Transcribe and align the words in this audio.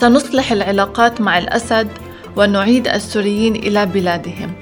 سنصلح 0.00 0.52
العلاقات 0.52 1.20
مع 1.20 1.38
الأسد 1.38 1.88
ونعيد 2.36 2.88
السوريين 2.88 3.56
إلى 3.56 3.86
بلادهم. 3.86 4.52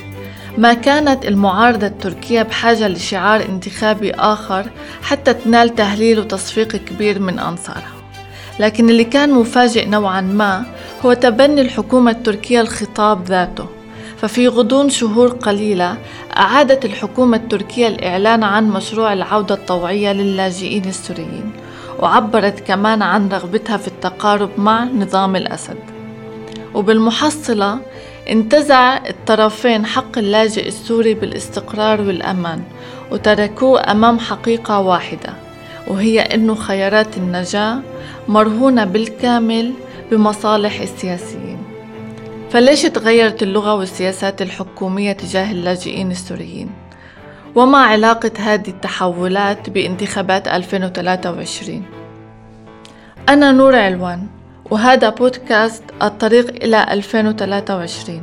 ما 0.59 0.75
كانت 0.75 1.25
المعارضة 1.25 1.87
التركية 1.87 2.43
بحاجة 2.43 2.89
لشعار 2.89 3.43
انتخابي 3.49 4.13
آخر 4.13 4.71
حتى 5.03 5.35
تنال 5.35 5.75
تهليل 5.75 6.19
وتصفيق 6.19 6.69
كبير 6.69 7.19
من 7.19 7.39
أنصارها. 7.39 7.93
لكن 8.61 8.91
اللي 8.91 9.05
كان 9.05 9.33
مفاجئ 9.33 9.89
نوعا 9.89 10.21
ما 10.21 10.65
هو 11.05 11.13
تبني 11.13 11.61
الحكومة 11.61 12.11
التركية 12.11 12.61
الخطاب 12.61 13.25
ذاته. 13.25 13.67
ففي 14.17 14.49
غضون 14.49 14.91
شهور 14.91 15.29
قليلة 15.29 15.97
أعادت 16.37 16.85
الحكومة 16.85 17.37
التركية 17.37 17.89
الإعلان 17.89 18.43
عن 18.43 18.71
مشروع 18.71 19.13
العودة 19.13 19.55
الطوعية 19.55 20.13
للاجئين 20.13 20.85
السوريين. 20.85 21.53
وعبرت 22.01 22.61
كمان 22.61 23.03
عن 23.03 23.29
رغبتها 23.29 23.77
في 23.77 23.89
التقارب 23.89 24.51
مع 24.59 24.85
نظام 24.85 25.37
الأسد. 25.37 25.79
وبالمحصلة 26.75 27.79
انتزع 28.31 28.97
الطرفين 28.97 29.87
حق 29.87 30.19
اللاجئ 30.19 30.69
السوري 30.69 31.15
بالاستقرار 31.15 32.01
والأمان 32.01 32.63
وتركوه 33.11 33.91
أمام 33.91 34.19
حقيقة 34.19 34.81
واحدة 34.81 35.33
وهي 35.89 36.21
أنه 36.21 36.55
خيارات 36.55 37.17
النجاة 37.17 37.79
مرهونة 38.29 38.85
بالكامل 38.85 39.73
بمصالح 40.11 40.81
السياسيين. 40.81 41.59
فليش 42.51 42.83
تغيرت 42.83 43.43
اللغة 43.43 43.75
والسياسات 43.75 44.43
الحكومية 44.43 45.13
تجاه 45.13 45.53
اللاجئين 45.53 46.11
السوريين؟ 46.11 46.71
وما 47.55 47.79
علاقة 47.79 48.31
هذه 48.39 48.69
التحولات 48.69 49.71
بانتخابات 49.71 50.49
2023 50.49 51.83
أنا 53.29 53.53
نور 53.53 53.77
علوان 53.77 54.27
وهذا 54.71 55.09
بودكاست 55.09 55.83
الطريق 56.03 56.49
إلى 56.65 56.87
2023 56.93 58.21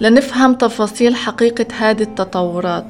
لنفهم 0.00 0.54
تفاصيل 0.54 1.14
حقيقة 1.14 1.66
هذه 1.78 2.02
التطورات 2.02 2.86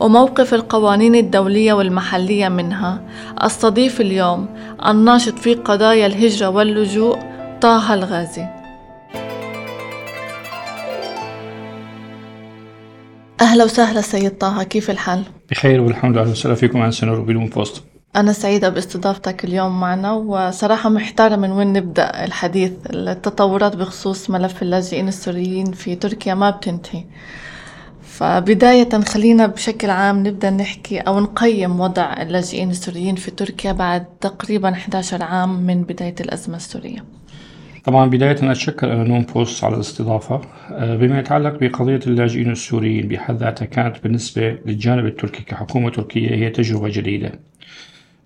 وموقف 0.00 0.54
القوانين 0.54 1.14
الدولية 1.14 1.72
والمحلية 1.72 2.48
منها 2.48 3.00
أستضيف 3.38 4.00
اليوم 4.00 4.48
الناشط 4.86 5.38
في 5.38 5.54
قضايا 5.54 6.06
الهجرة 6.06 6.48
واللجوء 6.48 7.18
طه 7.60 7.94
الغازي. 7.94 8.46
أهلا 13.40 13.64
وسهلا 13.64 14.00
سيد 14.00 14.30
طه 14.30 14.62
كيف 14.62 14.90
الحال؟ 14.90 15.22
بخير 15.50 15.80
والحمد 15.80 16.16
لله 16.16 16.30
وسهلا 16.30 16.54
فيكم 16.54 16.82
عن 16.82 16.90
سنة 16.90 17.12
روبين 17.12 17.46
بوست 17.46 17.82
أنا 18.16 18.32
سعيدة 18.32 18.68
باستضافتك 18.68 19.44
اليوم 19.44 19.80
معنا 19.80 20.12
وصراحة 20.12 20.90
محتارة 20.90 21.36
من 21.36 21.50
وين 21.50 21.72
نبدأ 21.72 22.24
الحديث. 22.24 22.72
التطورات 22.90 23.76
بخصوص 23.76 24.30
ملف 24.30 24.62
اللاجئين 24.62 25.08
السوريين 25.08 25.72
في 25.72 25.94
تركيا 25.94 26.34
ما 26.34 26.50
بتنتهي. 26.50 27.04
فبداية 28.02 28.88
خلينا 28.88 29.46
بشكل 29.46 29.90
عام 29.90 30.26
نبدأ 30.26 30.50
نحكي 30.50 30.98
أو 30.98 31.20
نقيم 31.20 31.80
وضع 31.80 32.22
اللاجئين 32.22 32.70
السوريين 32.70 33.14
في 33.14 33.30
تركيا 33.30 33.72
بعد 33.72 34.04
تقريبا 34.20 34.70
11 34.72 35.22
عام 35.22 35.60
من 35.60 35.82
بداية 35.82 36.14
الأزمة 36.20 36.56
السورية. 36.56 37.04
طبعا 37.84 38.10
بداية 38.10 38.50
أتشكر 38.50 38.92
أنا 38.92 39.04
نون 39.04 39.22
بوست 39.22 39.64
على 39.64 39.74
الاستضافة. 39.74 40.40
آه، 40.70 40.96
بما 40.96 41.18
يتعلق 41.18 41.58
بقضية 41.60 42.00
اللاجئين 42.06 42.50
السوريين 42.50 43.08
بحد 43.08 43.36
ذاتها 43.36 43.64
كانت 43.64 43.96
بالنسبة 44.02 44.58
للجانب 44.66 45.06
التركي 45.06 45.42
كحكومة 45.42 45.90
تركية 45.90 46.30
هي 46.30 46.50
تجربة 46.50 46.88
جديدة. 46.88 47.32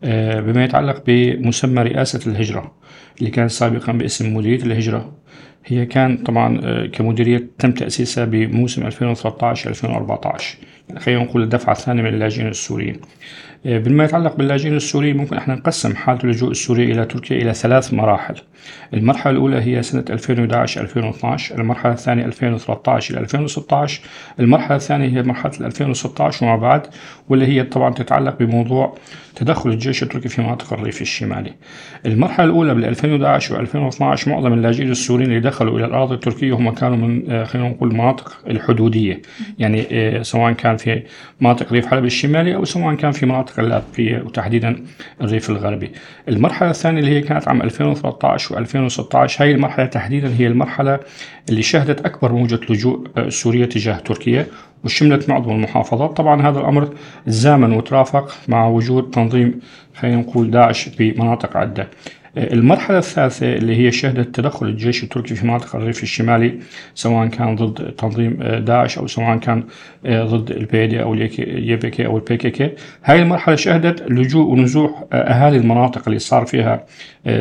بما 0.03 0.65
يتعلق 0.65 1.03
بمسمى 1.07 1.83
رئاسة 1.83 2.31
الهجرة 2.31 2.73
اللي 3.19 3.31
كان 3.31 3.49
سابقا 3.49 3.93
باسم 3.93 4.37
مديرية 4.37 4.63
الهجرة. 4.63 5.13
هي 5.67 5.87
كان 5.87 6.17
طبعا 6.17 6.61
آه، 6.65 6.87
كمديرية 6.87 7.51
تم 7.59 7.73
تأسيسها 7.73 8.25
بموسم 8.25 8.87
2013 8.87 9.71
2014 9.71 10.59
يعني 10.89 11.01
خلينا 11.01 11.23
نقول 11.23 11.43
الدفعة 11.43 11.73
الثانية 11.73 12.03
من 12.03 12.09
اللاجئين 12.09 12.49
السوريين. 12.49 12.97
آه، 13.60 13.60
بما 13.65 14.05
يتعلق 14.05 14.37
باللاجئين 14.37 14.77
السوريين 14.77 15.17
ممكن 15.17 15.37
إحنا 15.37 15.55
نقسم 15.55 15.97
حالة 15.97 16.21
اللجوء 16.25 16.51
السوري 16.51 16.93
إلى 16.93 17.05
تركيا 17.05 17.37
إلى 17.37 17.55
ثلاث 17.55 17.95
مراحل. 17.95 18.35
المرحلة 18.95 19.33
الأولى 19.33 19.63
هي 19.63 19.83
سنة 19.83 20.05
2011 20.11 20.81
2012 20.81 21.61
المرحلة 21.61 21.93
الثانية 21.93 22.25
2013 22.25 23.15
إلى 23.15 23.23
2016 23.23 24.01
المرحلة 24.41 24.77
الثانية 24.77 25.09
هي 25.09 25.23
مرحلة 25.23 25.53
2016 25.61 26.47
وما 26.47 26.57
بعد 26.57 26.87
واللي 27.29 27.47
هي 27.47 27.63
طبعا 27.63 27.95
تتعلق 27.95 28.39
بموضوع 28.39 28.95
تدخل 29.37 29.71
الجيش 29.71 30.03
التركي 30.03 30.29
في 30.29 30.43
مناطق 30.43 30.73
الريف 30.73 31.03
الشمالي. 31.03 31.53
المرحلة 32.07 32.47
الأولى 32.47 32.75
بال 32.75 32.85
2011 32.85 33.55
و 33.55 33.61
2012 33.61 34.31
معظم 34.31 34.53
اللاجئين 34.53 34.91
السوريين 34.91 35.31
اللي 35.31 35.41
دخلوا 35.41 35.79
إلى 35.79 35.87
الأراضي 35.87 36.15
التركية 36.15 36.53
هم 36.53 36.71
كانوا 36.71 36.97
من 36.97 37.31
آه، 37.31 37.45
خلينا 37.45 37.69
نقول 37.69 37.91
المناطق 37.91 38.39
الحدودية. 38.47 39.23
يعني 39.59 39.87
آه، 39.93 40.23
سواء 40.23 40.53
كان 40.53 40.77
في 40.77 41.03
مناطق 41.41 41.73
ريف 41.73 41.87
حلب 41.87 42.05
الشمالي 42.05 42.55
أو 42.55 42.65
سواء 42.65 42.95
كان 42.95 43.13
في 43.13 43.27
مناطق 43.27 43.50
اللاتفية 43.59 44.19
وتحديدا 44.19 44.85
الريف 45.21 45.51
الغربي. 45.51 45.91
المرحلة 46.29 46.71
الثانية 46.71 47.01
اللي 47.01 47.11
هي 47.11 47.21
كانت 47.21 47.49
عام 47.49 47.63
2013 47.63 48.55
و 48.55 48.59
2016 48.59 49.45
هاي 49.45 49.51
المرحلة 49.53 49.87
تحديدا 49.87 50.35
هي 50.39 50.47
المرحلة 50.47 51.01
اللي 51.49 51.63
شهدت 51.63 52.01
أكبر 52.07 52.33
موجة 52.33 52.61
لجوء 52.71 53.29
سورية 53.29 53.65
تجاه 53.65 53.99
تركيا 53.99 54.47
وشملت 54.85 55.29
معظم 55.29 55.51
المحافظات. 55.51 56.17
طبعا 56.17 56.49
هذا 56.49 56.59
الأمر 56.59 56.89
زامن 57.27 57.73
وترافق 57.73 58.35
مع 58.49 58.67
وجود 58.67 59.11
تنظيم 59.11 59.61
خلينا 59.95 60.17
نقول 60.17 60.51
داعش 60.51 60.89
بمناطق 60.89 61.57
عدة. 61.57 61.89
المرحلة 62.37 62.99
الثالثة 62.99 63.57
اللي 63.57 63.77
هي 63.77 63.93
شهدت 63.93 64.35
تدخل 64.35 64.67
الجيش 64.67 65.03
التركي 65.03 65.35
في 65.35 65.47
مناطق 65.47 65.77
الريف 65.77 66.03
الشمالي 66.03 66.59
سواء 66.95 67.27
كان 67.27 67.57
ضد 67.57 67.93
تنظيم 67.93 68.39
داعش 68.43 68.99
أو 68.99 69.07
سواء 69.07 69.37
كان 69.37 69.65
ضد 70.07 70.51
ال 70.51 70.64
PYD 70.64 71.03
أو 71.03 71.15
ال 71.15 71.38
YPG 71.38 72.07
أو 72.07 72.17
ال 72.17 72.37
PKK 72.37 72.71
هاي 73.05 73.23
المرحلة 73.23 73.55
شهدت 73.57 74.03
لجوء 74.11 74.47
ونزوح 74.47 75.05
أهالي 75.13 75.57
المناطق 75.57 76.03
اللي 76.07 76.19
صار 76.19 76.47
فيها 76.47 76.85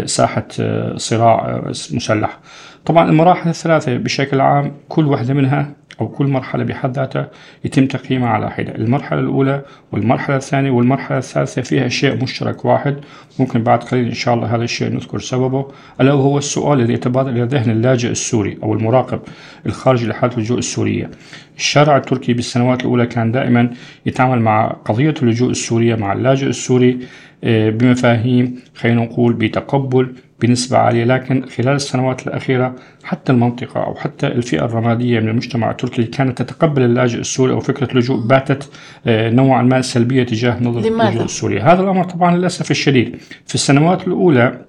ساحة 0.05 0.47
صراع 0.95 1.61
مسلح. 1.69 2.39
طبعا 2.85 3.09
المراحل 3.09 3.49
الثلاثة 3.49 3.97
بشكل 3.97 4.41
عام 4.41 4.71
كل 4.89 5.05
واحدة 5.05 5.33
منها 5.33 5.73
أو 6.01 6.07
كل 6.07 6.27
مرحلة 6.27 6.63
بحد 6.63 6.95
ذاتها 6.95 7.31
يتم 7.65 7.85
تقييمها 7.85 8.29
على 8.29 8.51
حدة. 8.51 8.75
المرحلة 8.75 9.19
الأولى 9.19 9.61
والمرحلة 9.91 10.35
الثانية 10.35 10.71
والمرحلة 10.71 11.17
الثالثة 11.17 11.61
فيها 11.61 11.87
شيء 11.87 12.23
مشترك 12.23 12.65
واحد. 12.65 12.95
ممكن 13.39 13.63
بعد 13.63 13.83
قليل 13.83 14.05
إن 14.05 14.13
شاء 14.13 14.33
الله 14.33 14.55
هذا 14.55 14.63
الشيء 14.63 14.93
نذكر 14.93 15.19
سببه. 15.19 15.67
ألا 16.01 16.13
وهو 16.13 16.37
السؤال 16.37 16.79
الذي 16.79 16.93
يتبادر 16.93 17.29
إلى 17.29 17.43
ذهن 17.43 17.71
اللاجئ 17.71 18.09
السوري 18.09 18.57
أو 18.63 18.73
المراقب 18.73 19.19
الخارجي 19.65 20.07
لحالة 20.07 20.37
اللجوء 20.37 20.57
السورية. 20.57 21.09
الشارع 21.57 21.97
التركي 21.97 22.33
بالسنوات 22.33 22.81
الأولى 22.81 23.05
كان 23.05 23.31
دائما 23.31 23.69
يتعامل 24.05 24.41
مع 24.41 24.67
قضية 24.67 25.13
اللجوء 25.21 25.49
السورية 25.49 25.95
مع 25.95 26.13
اللاجئ 26.13 26.47
السوري 26.47 26.99
آه، 27.43 27.69
بمفاهيم 27.69 28.55
خلينا 28.75 29.01
نقول 29.01 29.33
بتقبل 29.33 30.13
بنسبة 30.41 30.77
عالية 30.77 31.03
لكن 31.03 31.45
خلال 31.45 31.75
السنوات 31.75 32.27
الأخيرة 32.27 32.75
حتى 33.03 33.31
المنطقة 33.31 33.83
أو 33.83 33.95
حتى 33.95 34.27
الفئة 34.27 34.65
الرمادية 34.65 35.19
من 35.19 35.29
المجتمع 35.29 35.71
التركي 35.71 35.95
اللي 35.95 36.11
كانت 36.11 36.41
تتقبل 36.41 36.81
اللاجئ 36.81 37.19
السوري 37.19 37.53
أو 37.53 37.59
فكرة 37.59 37.91
اللجوء 37.91 38.19
باتت 38.27 38.69
آه، 39.07 39.29
نوعا 39.29 39.61
ما 39.61 39.81
سلبية 39.81 40.23
تجاه 40.23 40.63
نظرة 40.63 40.87
اللجوء 40.87 41.25
السوري. 41.25 41.59
هذا 41.59 41.81
الأمر 41.81 42.03
طبعا 42.03 42.37
للأسف 42.37 42.71
الشديد. 42.71 43.15
في 43.45 43.55
السنوات 43.55 44.07
الأولى 44.07 44.65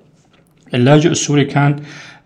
اللاجئ 0.75 1.11
السوري 1.11 1.45
كان 1.45 1.77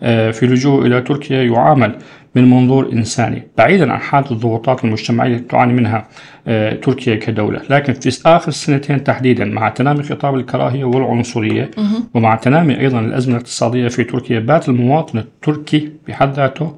آه، 0.02 0.30
في 0.30 0.46
لجوء 0.46 0.86
إلى 0.86 1.00
تركيا 1.00 1.42
يعامل 1.42 1.98
من 2.34 2.50
منظور 2.50 2.92
إنساني. 2.92 3.42
بعيدا 3.58 3.92
عن 3.92 4.00
حالة 4.00 4.30
الضغوطات 4.30 4.84
المجتمعية 4.84 5.34
التي 5.34 5.44
تعاني 5.48 5.72
منها 5.72 6.08
آه، 6.46 6.74
تركيا 6.74 7.14
كدولة. 7.14 7.60
لكن 7.70 7.92
في 7.92 8.20
آخر 8.26 8.48
السنتين 8.48 9.04
تحديدا 9.04 9.44
مع 9.44 9.68
تنامي 9.68 10.02
خطاب 10.02 10.34
الكراهية 10.34 10.84
والعنصرية 10.84 11.70
ومع 12.14 12.34
تنامي 12.36 12.80
أيضا 12.80 13.00
الأزمة 13.00 13.34
الاقتصادية 13.34 13.88
في 13.88 14.04
تركيا 14.04 14.40
بات 14.40 14.68
المواطن 14.68 15.18
التركي 15.18 15.90
بحد 16.08 16.32
ذاته 16.34 16.76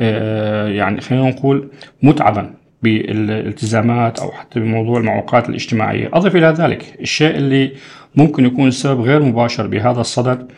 آه، 0.00 0.68
يعني 0.68 1.00
خلينا 1.00 1.28
نقول 1.30 1.68
متعبا 2.02 2.50
بالالتزامات 2.82 4.18
أو 4.18 4.30
حتى 4.32 4.60
بموضوع 4.60 4.98
المعوقات 4.98 5.48
الاجتماعية، 5.48 6.10
أضف 6.12 6.36
إلى 6.36 6.54
ذلك 6.58 6.96
الشيء 7.00 7.36
اللي 7.36 7.72
ممكن 8.16 8.44
يكون 8.44 8.68
السبب 8.68 9.00
غير 9.00 9.22
مباشر 9.22 9.66
بهذا 9.66 10.00
الصدد 10.00 10.48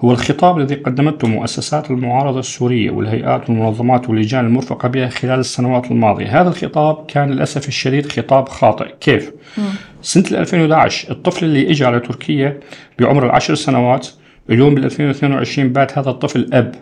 هو 0.00 0.12
الخطاب 0.12 0.58
الذي 0.58 0.74
قدمته 0.74 1.28
مؤسسات 1.28 1.90
المعارضة 1.90 2.38
السورية 2.38 2.90
والهيئات 2.90 3.50
والمنظمات 3.50 4.08
واللجان 4.08 4.46
المرفقة 4.46 4.88
بها 4.88 5.08
خلال 5.08 5.40
السنوات 5.40 5.90
الماضية 5.90 6.40
هذا 6.40 6.48
الخطاب 6.48 7.06
كان 7.06 7.30
للأسف 7.30 7.68
الشديد 7.68 8.12
خطاب 8.12 8.48
خاطئ 8.48 8.94
كيف؟ 9.00 9.32
م. 9.58 9.60
سنة 10.02 10.40
2011 10.40 11.10
الطفل 11.10 11.44
اللي 11.44 11.70
اجى 11.70 11.84
على 11.84 12.00
تركيا 12.00 12.60
بعمر 12.98 13.26
العشر 13.26 13.54
سنوات 13.54 14.08
اليوم 14.50 14.74
بال 14.74 14.84
2022 14.84 15.68
بات 15.68 15.98
هذا 15.98 16.10
الطفل 16.10 16.50
أب 16.52 16.74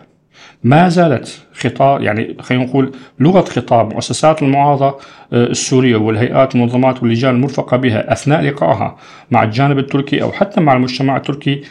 ما 0.63 0.89
زالت 0.89 1.41
خطاب 1.53 2.01
يعني 2.01 2.37
خلينا 2.39 2.63
نقول 2.63 2.91
لغة 3.19 3.41
خطاب 3.41 3.93
مؤسسات 3.93 4.43
المعارضة 4.43 4.87
آه، 4.87 4.97
السورية 5.33 5.95
والهيئات 5.95 6.55
والمنظمات 6.55 7.03
واللجان 7.03 7.35
المرفقة 7.35 7.77
بها 7.77 8.13
أثناء 8.13 8.41
لقائها 8.41 8.97
مع 9.31 9.43
الجانب 9.43 9.79
التركي 9.79 10.21
أو 10.21 10.31
حتى 10.31 10.61
مع 10.61 10.73
المجتمع 10.73 11.17
التركي 11.17 11.61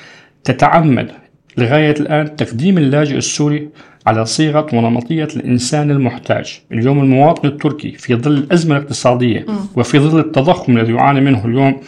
تتعمد 0.44 1.25
لغاية 1.56 1.94
الآن 2.00 2.36
تقديم 2.36 2.78
اللاجئ 2.78 3.16
السوري 3.16 3.68
على 4.06 4.26
صيغة 4.26 4.66
ونمطية 4.72 5.28
الإنسان 5.36 5.90
المحتاج. 5.90 6.60
اليوم 6.72 7.00
المواطن 7.00 7.48
التركي 7.48 7.90
في 7.90 8.14
ظل 8.14 8.32
الأزمة 8.32 8.76
الاقتصادية 8.76 9.46
وفي 9.76 9.98
ظل 9.98 10.18
التضخم 10.18 10.78
الذي 10.78 10.92
يعاني 10.92 11.20
منه 11.20 11.44
اليوم 11.44 11.80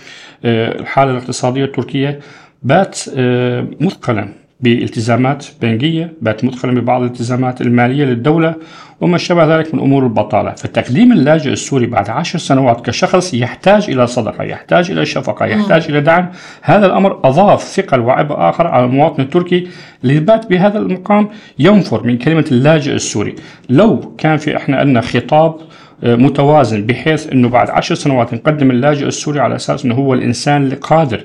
آه، 0.44 0.80
الحالة 0.80 1.10
الاقتصادية 1.10 1.64
التركية 1.64 2.20
بات 2.62 2.98
آه، 3.16 3.66
مثقلا. 3.80 4.28
بالتزامات 4.60 5.46
بنكية 5.62 6.12
بات 6.22 6.44
مثقلا 6.44 6.80
ببعض 6.80 7.02
الالتزامات 7.02 7.60
المالية 7.60 8.04
للدولة 8.04 8.54
وما 9.00 9.18
شابه 9.18 9.56
ذلك 9.56 9.74
من 9.74 9.80
أمور 9.80 10.04
البطالة. 10.04 10.50
فتقديم 10.50 11.12
اللاجئ 11.12 11.52
السوري 11.52 11.86
بعد 11.86 12.10
عشر 12.10 12.38
سنوات 12.38 12.86
كشخص 12.86 13.34
يحتاج 13.34 13.90
إلى 13.90 14.06
صدقة 14.06 14.44
يحتاج 14.44 14.90
إلى 14.90 15.06
شفقة 15.06 15.46
يحتاج 15.46 15.86
إلى 15.88 16.00
دعم 16.00 16.30
هذا 16.62 16.86
الأمر 16.86 17.20
أضاف 17.24 17.62
ثقل 17.62 18.00
وعبء 18.00 18.34
آخر 18.38 18.66
على 18.66 18.84
المواطن 18.84 19.22
التركي 19.22 19.68
اللي 20.04 20.20
بات 20.20 20.50
بهذا 20.50 20.78
المقام 20.78 21.28
ينفر 21.58 22.06
من 22.06 22.18
كلمة 22.18 22.44
اللاجئ 22.52 22.92
السوري. 22.92 23.34
لو 23.68 24.14
كان 24.18 24.36
في 24.36 24.56
إحنا 24.56 24.76
عندنا 24.76 25.00
خطاب 25.00 25.56
آه، 26.04 26.16
متوازن 26.16 26.86
بحيث 26.86 27.32
إنه 27.32 27.48
بعد 27.48 27.70
عشر 27.70 27.94
سنوات 27.94 28.34
نقدم 28.34 28.70
اللاجئ 28.70 29.06
السوري 29.06 29.40
على 29.40 29.56
أساس 29.56 29.84
إنه 29.84 29.94
هو 29.94 30.14
الإنسان 30.14 30.66
القادر 30.66 31.24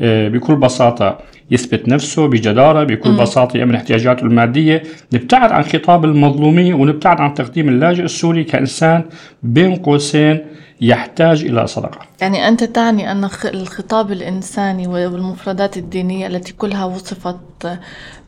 آه، 0.00 0.28
بكل 0.28 0.56
بساطة 0.56 1.18
يثبت 1.50 1.88
نفسه 1.88 2.26
بجدارة 2.26 2.84
بكل 2.84 3.10
م. 3.10 3.16
بساطة 3.16 3.56
يأمن 3.56 3.74
احتياجاته 3.74 4.22
المادية. 4.24 4.82
نبتعد 5.12 5.52
عن 5.52 5.62
خطاب 5.62 6.04
المظلومية 6.04 6.74
ونبتعد 6.74 7.20
عن 7.20 7.34
تقديم 7.34 7.68
اللاجئ 7.68 8.02
السوري 8.02 8.44
كإنسان 8.44 9.04
بين 9.42 9.76
قوسين 9.76 10.46
يحتاج 10.80 11.44
إلى 11.44 11.66
صدقة. 11.66 11.98
يعني 12.20 12.48
أنت 12.48 12.64
تعني 12.64 13.12
أن 13.12 13.28
الخطاب 13.44 14.12
الإنساني 14.12 14.86
والمفردات 14.86 15.76
الدينية 15.76 16.26
التي 16.26 16.52
كلها 16.52 16.84
وصفت 16.84 17.78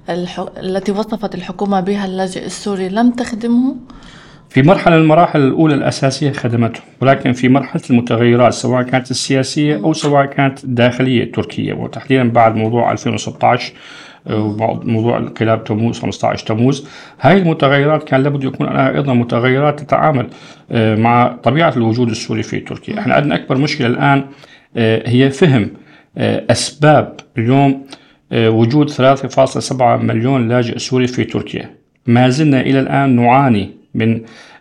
الح... 0.09 0.47
التي 0.57 0.93
وصفت 0.93 1.35
الحكومة 1.35 1.81
بها 1.81 2.05
اللاجئ 2.05 2.47
السوري 2.47 2.89
لم 2.89 3.11
تخدمه؟ 3.11 3.77
في 4.51 4.63
مرحلة 4.63 4.97
المراحل 4.97 5.41
الأولى 5.41 5.75
الأساسية 5.75 6.33
خدمته 6.33 6.81
ولكن 7.01 7.33
في 7.33 7.49
مرحلة 7.49 7.83
المتغيرات 7.91 8.53
سواء 8.53 8.83
كانت 8.83 9.11
السياسية 9.11 9.77
أو 9.77 9.93
سواء 9.93 10.27
كانت 10.27 10.65
الداخلية 10.65 11.23
التركية. 11.23 11.75
وتحديدا 11.75 12.31
بعد 12.31 12.57
موضوع 12.57 12.93
2016 12.93 13.73
وموضوع 14.31 15.19
انقلاب 15.19 15.65
تموز 15.65 16.01
15 16.01 16.47
تموز 16.47 16.89
هاي 17.21 17.39
المتغيرات 17.39 18.05
كان 18.05 18.23
لابد 18.23 18.45
يكون 18.45 18.67
لها 18.67 18.95
أيضا 18.95 19.15
متغيرات 19.15 19.81
تتعامل 19.81 20.29
آه، 20.71 20.95
مع 20.95 21.37
طبيعة 21.43 21.73
الوجود 21.77 22.11
السوري 22.11 22.43
في 22.43 22.61
تركيا. 22.61 22.99
إحنا 22.99 23.15
عندنا 23.15 23.35
أكبر 23.35 23.59
مشكلة 23.59 23.87
الآن 23.87 24.25
آه، 24.77 25.09
هي 25.09 25.31
فهم 25.31 25.71
آه، 26.19 26.45
أسباب 26.51 27.17
اليوم 27.39 27.87
وجود 28.33 28.91
3.7 28.91 29.97
مليون 29.97 30.49
لاجئ 30.49 30.79
سوري 30.79 31.07
في 31.07 31.25
تركيا. 31.25 31.71
ما 32.07 32.29
زلنا 32.29 32.61
إلى 32.61 32.81
الآن 32.81 33.17
نعاني 33.17 33.76
من 33.97 34.21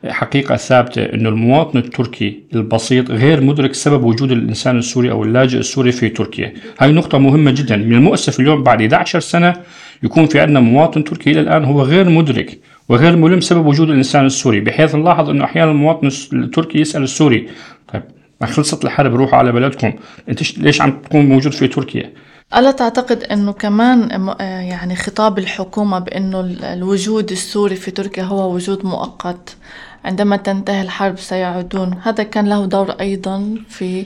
حقيقة 0.09 0.55
ثابتة 0.55 1.01
أنه 1.01 1.29
المواطن 1.29 1.79
التركي 1.79 2.43
البسيط 2.55 3.11
غير 3.11 3.41
مدرك 3.41 3.73
سبب 3.73 4.03
وجود 4.03 4.31
الإنسان 4.31 4.77
السوري 4.77 5.11
أو 5.11 5.23
اللاجئ 5.23 5.57
السوري 5.59 5.91
في 5.91 6.09
تركيا. 6.09 6.53
هاي 6.79 6.91
نقطة 6.91 7.17
مهمة 7.17 7.51
جدا. 7.51 7.77
من 7.77 7.93
المؤسف 7.93 8.39
اليوم 8.39 8.63
بعد 8.63 8.81
11 8.81 9.19
سنة 9.19 9.53
يكون 10.03 10.25
في 10.25 10.39
عندنا 10.39 10.59
مواطن 10.59 11.03
تركي 11.03 11.31
إلى 11.31 11.39
الآن 11.39 11.65
هو 11.65 11.81
غير 11.81 12.09
مدرك 12.09 12.59
وغير 12.89 13.15
ملم 13.15 13.41
سبب 13.41 13.65
وجود 13.65 13.89
الإنسان 13.89 14.25
السوري 14.25 14.59
بحيث 14.59 14.95
نلاحظ 14.95 15.29
أنه 15.29 15.43
أحيانا 15.43 15.71
المواطن 15.71 16.09
التركي 16.33 16.79
يسأل 16.79 17.03
السوري 17.03 17.47
طيب 17.93 18.03
ما 18.41 18.47
خلصت 18.47 18.85
الحرب؟ 18.85 19.15
روحوا 19.15 19.39
على 19.39 19.51
بلدكم. 19.51 19.93
أنت 20.29 20.57
ليش 20.57 20.81
عم 20.81 20.91
تكون 20.91 21.25
موجود 21.25 21.53
في 21.53 21.67
تركيا؟ 21.67 22.11
ألا 22.53 22.71
تعتقد 22.71 23.23
أنه 23.23 23.51
كمان 23.51 24.27
يعني 24.39 24.95
خطاب 24.95 25.39
الحكومة 25.39 25.99
بأنه 25.99 26.39
الوجود 26.73 27.31
السوري 27.31 27.75
في 27.75 27.91
تركيا 27.91 28.23
هو 28.23 28.53
وجود 28.55 28.85
مؤقت 28.85 29.55
عندما 30.05 30.37
تنتهي 30.37 30.81
الحرب 30.81 31.17
سيعودون؟ 31.17 31.99
هذا 32.03 32.23
كان 32.23 32.49
له 32.49 32.65
دور 32.65 32.91
أيضا 32.91 33.55
في 33.69 34.05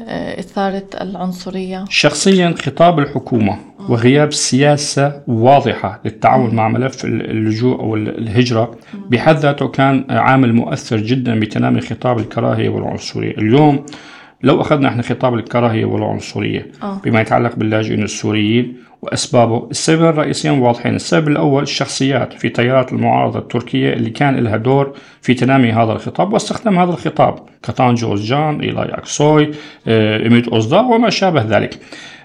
آه، 0.00 0.40
إثارة 0.40 0.86
العنصرية. 1.00 1.84
شخصيا 1.88 2.54
خطاب 2.58 2.98
الحكومة 2.98 3.58
وغياب 3.88 4.32
سياسة 4.32 5.22
واضحة 5.26 6.00
للتعامل 6.04 6.54
مع 6.54 6.68
ملف 6.68 7.04
اللجوء 7.04 7.80
أو 7.80 7.96
الهجرة 7.96 8.78
بحد 9.08 9.36
ذاته 9.36 9.68
كان 9.68 10.04
عامل 10.10 10.52
مؤثر 10.52 10.96
جدا 10.96 11.40
بتنامي 11.40 11.80
خطاب 11.80 12.18
الكراهية 12.18 12.68
والعنصرية. 12.68 13.30
اليوم 13.30 13.86
لو 14.42 14.60
أخذنا 14.60 14.88
إحنا 14.88 15.02
خطاب 15.02 15.34
الكراهية 15.34 15.84
والعنصرية 15.84 16.66
أوه. 16.82 17.00
بما 17.04 17.20
يتعلق 17.20 17.56
باللاجئين 17.56 18.02
السوريين 18.02 18.76
وأسبابه 19.02 19.68
السبب 19.70 20.04
الرئيسيين 20.04 20.58
واضحين. 20.58 20.94
السبب 20.94 21.28
الأول 21.28 21.62
الشخصيات 21.62 22.32
في 22.32 22.48
تيارات 22.48 22.92
المعارضة 22.92 23.38
التركية 23.38 23.92
اللي 23.92 24.10
كان 24.10 24.36
لها 24.36 24.56
دور 24.56 24.92
في 25.22 25.34
تنامي 25.34 25.72
هذا 25.72 25.92
الخطاب 25.92 26.32
واستخدام 26.32 26.78
هذا 26.78 26.90
الخطاب. 26.90 27.38
كتان 27.62 27.94
جوزجان 27.94 28.60
إيلاي 28.60 28.88
أكسوي 28.88 29.50
آه، 29.88 30.26
إميت 30.26 30.48
أوزدار 30.48 30.84
وما 30.84 31.10
شابه 31.10 31.42
ذلك. 31.42 31.78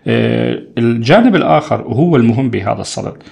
آه، 0.07 0.62
الجانب 0.77 1.35
الآخر 1.35 1.81
وهو 1.81 2.15
المهم 2.15 2.50
بهذا 2.50 2.81
الصدد. 2.81 3.23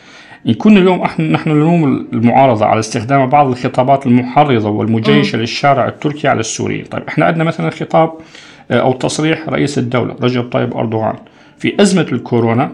كنا 0.57 0.79
اليوم 0.79 1.01
إحنا 1.01 1.25
نحن 1.25 1.49
نلوم 1.49 2.07
المعارضة 2.13 2.65
على 2.65 2.79
استخدام 2.79 3.29
بعض 3.29 3.47
الخطابات 3.47 4.07
المحرضة 4.07 4.69
والمجيشة 4.69 5.37
للشارع 5.37 5.87
التركي 5.87 6.27
على 6.27 6.39
السوريين. 6.39 6.85
طيب 6.85 7.03
إحنا 7.07 7.25
عندنا 7.25 7.43
مثلا 7.43 7.69
خطاب 7.69 8.09
آه، 8.09 8.21
أو 8.71 8.93
تصريح 8.93 9.49
رئيس 9.49 9.77
الدولة 9.77 10.15
رجب 10.21 10.49
طيب 10.51 10.77
أردوغان. 10.77 11.15
في 11.57 11.81
أزمة 11.81 12.07
الكورونا 12.11 12.71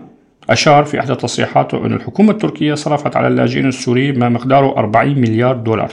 أشار 0.49 0.85
في 0.85 0.99
إحدى 0.99 1.15
تصريحاته 1.15 1.85
أن 1.85 1.93
الحكومة 1.93 2.31
التركية 2.31 2.73
صرفت 2.73 3.15
على 3.15 3.27
اللاجئين 3.27 3.67
السوريين 3.67 4.19
ما 4.19 4.29
مقداره 4.29 4.77
40 4.77 5.19
مليار 5.19 5.55
دولار. 5.55 5.91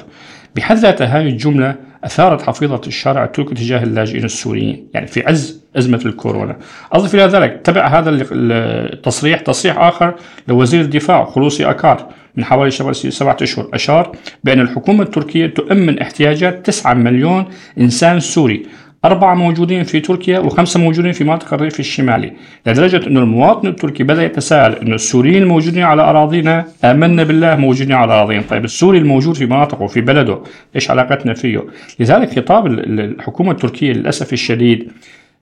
بحد 0.57 0.77
ذاتها 0.77 1.07
هذه 1.07 1.27
الجملة 1.27 1.75
أثارت 2.05 2.43
حفيظة 2.43 2.81
الشارع 2.87 3.25
التركي 3.25 3.55
تجاه 3.55 3.83
اللاجئين 3.83 4.25
السوريين. 4.25 4.87
يعني 4.95 5.07
في 5.07 5.27
عز 5.27 5.61
أزمة 5.77 6.01
الكورونا. 6.07 6.57
أضف 6.93 7.15
إلى 7.15 7.25
ذلك 7.25 7.61
تبع 7.65 7.87
هذا 7.87 8.11
التصريح 8.33 9.41
تصريح 9.41 9.79
آخر 9.79 10.15
لوزير 10.49 10.81
الدفاع 10.81 11.25
خلوصي 11.25 11.71
أكار 11.71 12.09
من 12.37 12.45
حوالي 12.45 12.71
سبعة 12.71 13.37
أشهر 13.43 13.69
أشار 13.75 14.13
بأن 14.45 14.61
الحكومة 14.61 15.03
التركية 15.03 15.47
تؤمن 15.47 15.99
احتياجات 15.99 16.67
9 16.67 16.95
مليون 16.95 17.45
إنسان 17.81 18.21
سوري. 18.21 18.67
أربعة 19.07 19.35
موجودين 19.35 19.85
في 19.85 20.01
تركيا 20.01 20.39
وخمسة 20.39 20.81
موجودين 20.81 21.13
في 21.13 21.25
منطقة 21.25 21.55
الريف 21.55 21.81
الشمالي. 21.81 22.33
لدرجة 22.67 23.07
أن 23.07 23.17
المواطن 23.17 23.69
التركي 23.69 24.03
بدأ 24.05 24.25
يتساءل 24.25 24.73
أن 24.73 24.93
السوريين 24.93 25.43
الموجودين 25.43 25.83
على 25.83 26.03
أراضينا 26.03 26.67
آمنا 26.85 27.23
بالله 27.23 27.57
موجودين 27.57 27.93
على 27.93 28.13
أراضينا 28.13 28.43
طيب 28.51 28.65
السوري 28.65 28.99
الموجود 28.99 29.35
في 29.35 29.47
مناطقه 29.47 29.87
في 29.87 30.01
بلده 30.01 30.39
إيش 30.77 30.91
علاقتنا 30.91 31.35
فيه؟ 31.35 31.65
لذلك 32.01 32.39
خطاب 32.39 32.67
الحكومة 32.67 33.51
التركية 33.51 33.93
للأسف 33.93 34.33
الشديد 34.33 34.93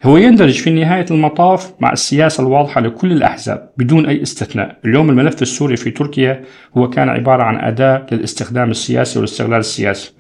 هو 0.03 0.17
يندرج 0.17 0.61
في 0.61 0.71
نهاية 0.71 1.07
المطاف 1.11 1.73
مع 1.81 1.93
السياسة 1.93 2.43
الواضحة 2.43 2.81
لكل 2.81 3.13
الأحزاب 3.13 3.71
بدون 3.77 4.07
أي 4.07 4.23
استثناء. 4.23 4.77
اليوم 4.85 5.11
الملف 5.11 5.43
السوري 5.43 5.77
في 5.77 5.91
تركيا 5.91 6.43
هو 6.77 6.91
كان 6.91 7.09
عبارة 7.09 7.43
عن 7.43 7.57
أداة 7.57 8.07
للاستخدام 8.13 8.71
السياسي 8.71 9.19
والاستغلال 9.19 9.59
السياسي. 9.59 10.13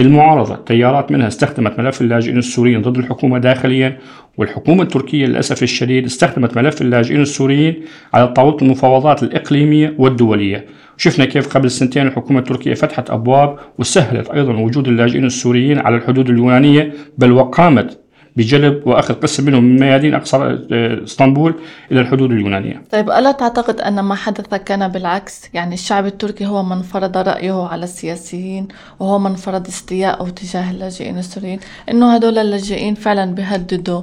المعارضة 0.00 0.56
تيارات 0.56 1.12
منها 1.12 1.28
استخدمت 1.28 1.78
ملف 1.78 2.00
اللاجئين 2.00 2.38
السوريين 2.38 2.82
ضد 2.82 2.98
الحكومة 2.98 3.38
داخليا 3.38 3.98
والحكومة 4.36 4.82
التركية 4.82 5.26
للأسف 5.26 5.62
الشديد 5.62 6.04
استخدمت 6.04 6.56
ملف 6.56 6.82
اللاجئين 6.82 7.22
السوريين 7.22 7.74
على 8.14 8.28
طاولة 8.28 8.56
المفاوضات 8.62 9.22
الإقليمية 9.22 9.94
والدولية. 9.98 10.66
شفنا 10.96 11.24
كيف 11.24 11.48
قبل 11.56 11.70
سنتين 11.70 12.06
الحكومة 12.06 12.38
التركية 12.38 12.74
فتحت 12.74 13.10
أبواب 13.10 13.58
وسهلت 13.78 14.30
أيضا 14.30 14.52
وجود 14.52 14.88
اللاجئين 14.88 15.24
السوريين 15.24 15.78
على 15.78 15.96
الحدود 15.96 16.30
اليونانية 16.30 16.92
بل 17.18 17.32
وقامت 17.32 17.99
بجلب 18.36 18.86
واخذ 18.86 19.14
قسم 19.14 19.46
منهم 19.46 19.64
من 19.64 19.80
ميادين 19.80 20.14
اقصى 20.14 20.36
آه، 20.72 21.04
إسطنبول 21.04 21.54
إلى 21.92 22.00
الحدود 22.00 22.30
اليونانية. 22.30 22.82
طيب 22.90 23.10
ألا 23.10 23.32
تعتقد 23.32 23.80
أن 23.80 24.00
ما 24.00 24.14
حدث 24.14 24.54
كان 24.54 24.88
بالعكس؟ 24.88 25.42
يعني 25.54 25.74
الشعب 25.74 26.06
التركي 26.06 26.46
هو 26.46 26.62
من 26.62 26.82
فرض 26.82 27.16
رأيه 27.16 27.66
على 27.66 27.84
السياسيين 27.84 28.68
وهو 29.00 29.18
من 29.18 29.34
فرض 29.34 29.66
استياءه 29.66 30.28
تجاه 30.28 30.70
اللاجئين 30.70 31.18
السوريين، 31.18 31.60
إنه 31.90 32.14
هدول 32.14 32.38
اللاجئين 32.38 32.94
فعلا 32.94 33.34
بيهددوا 33.34 34.02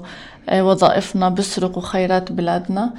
آه، 0.49 0.63
وظائفنا 0.63 1.29
بيسرقوا 1.29 1.81
خيرات 1.81 2.31
بلادنا 2.31 2.93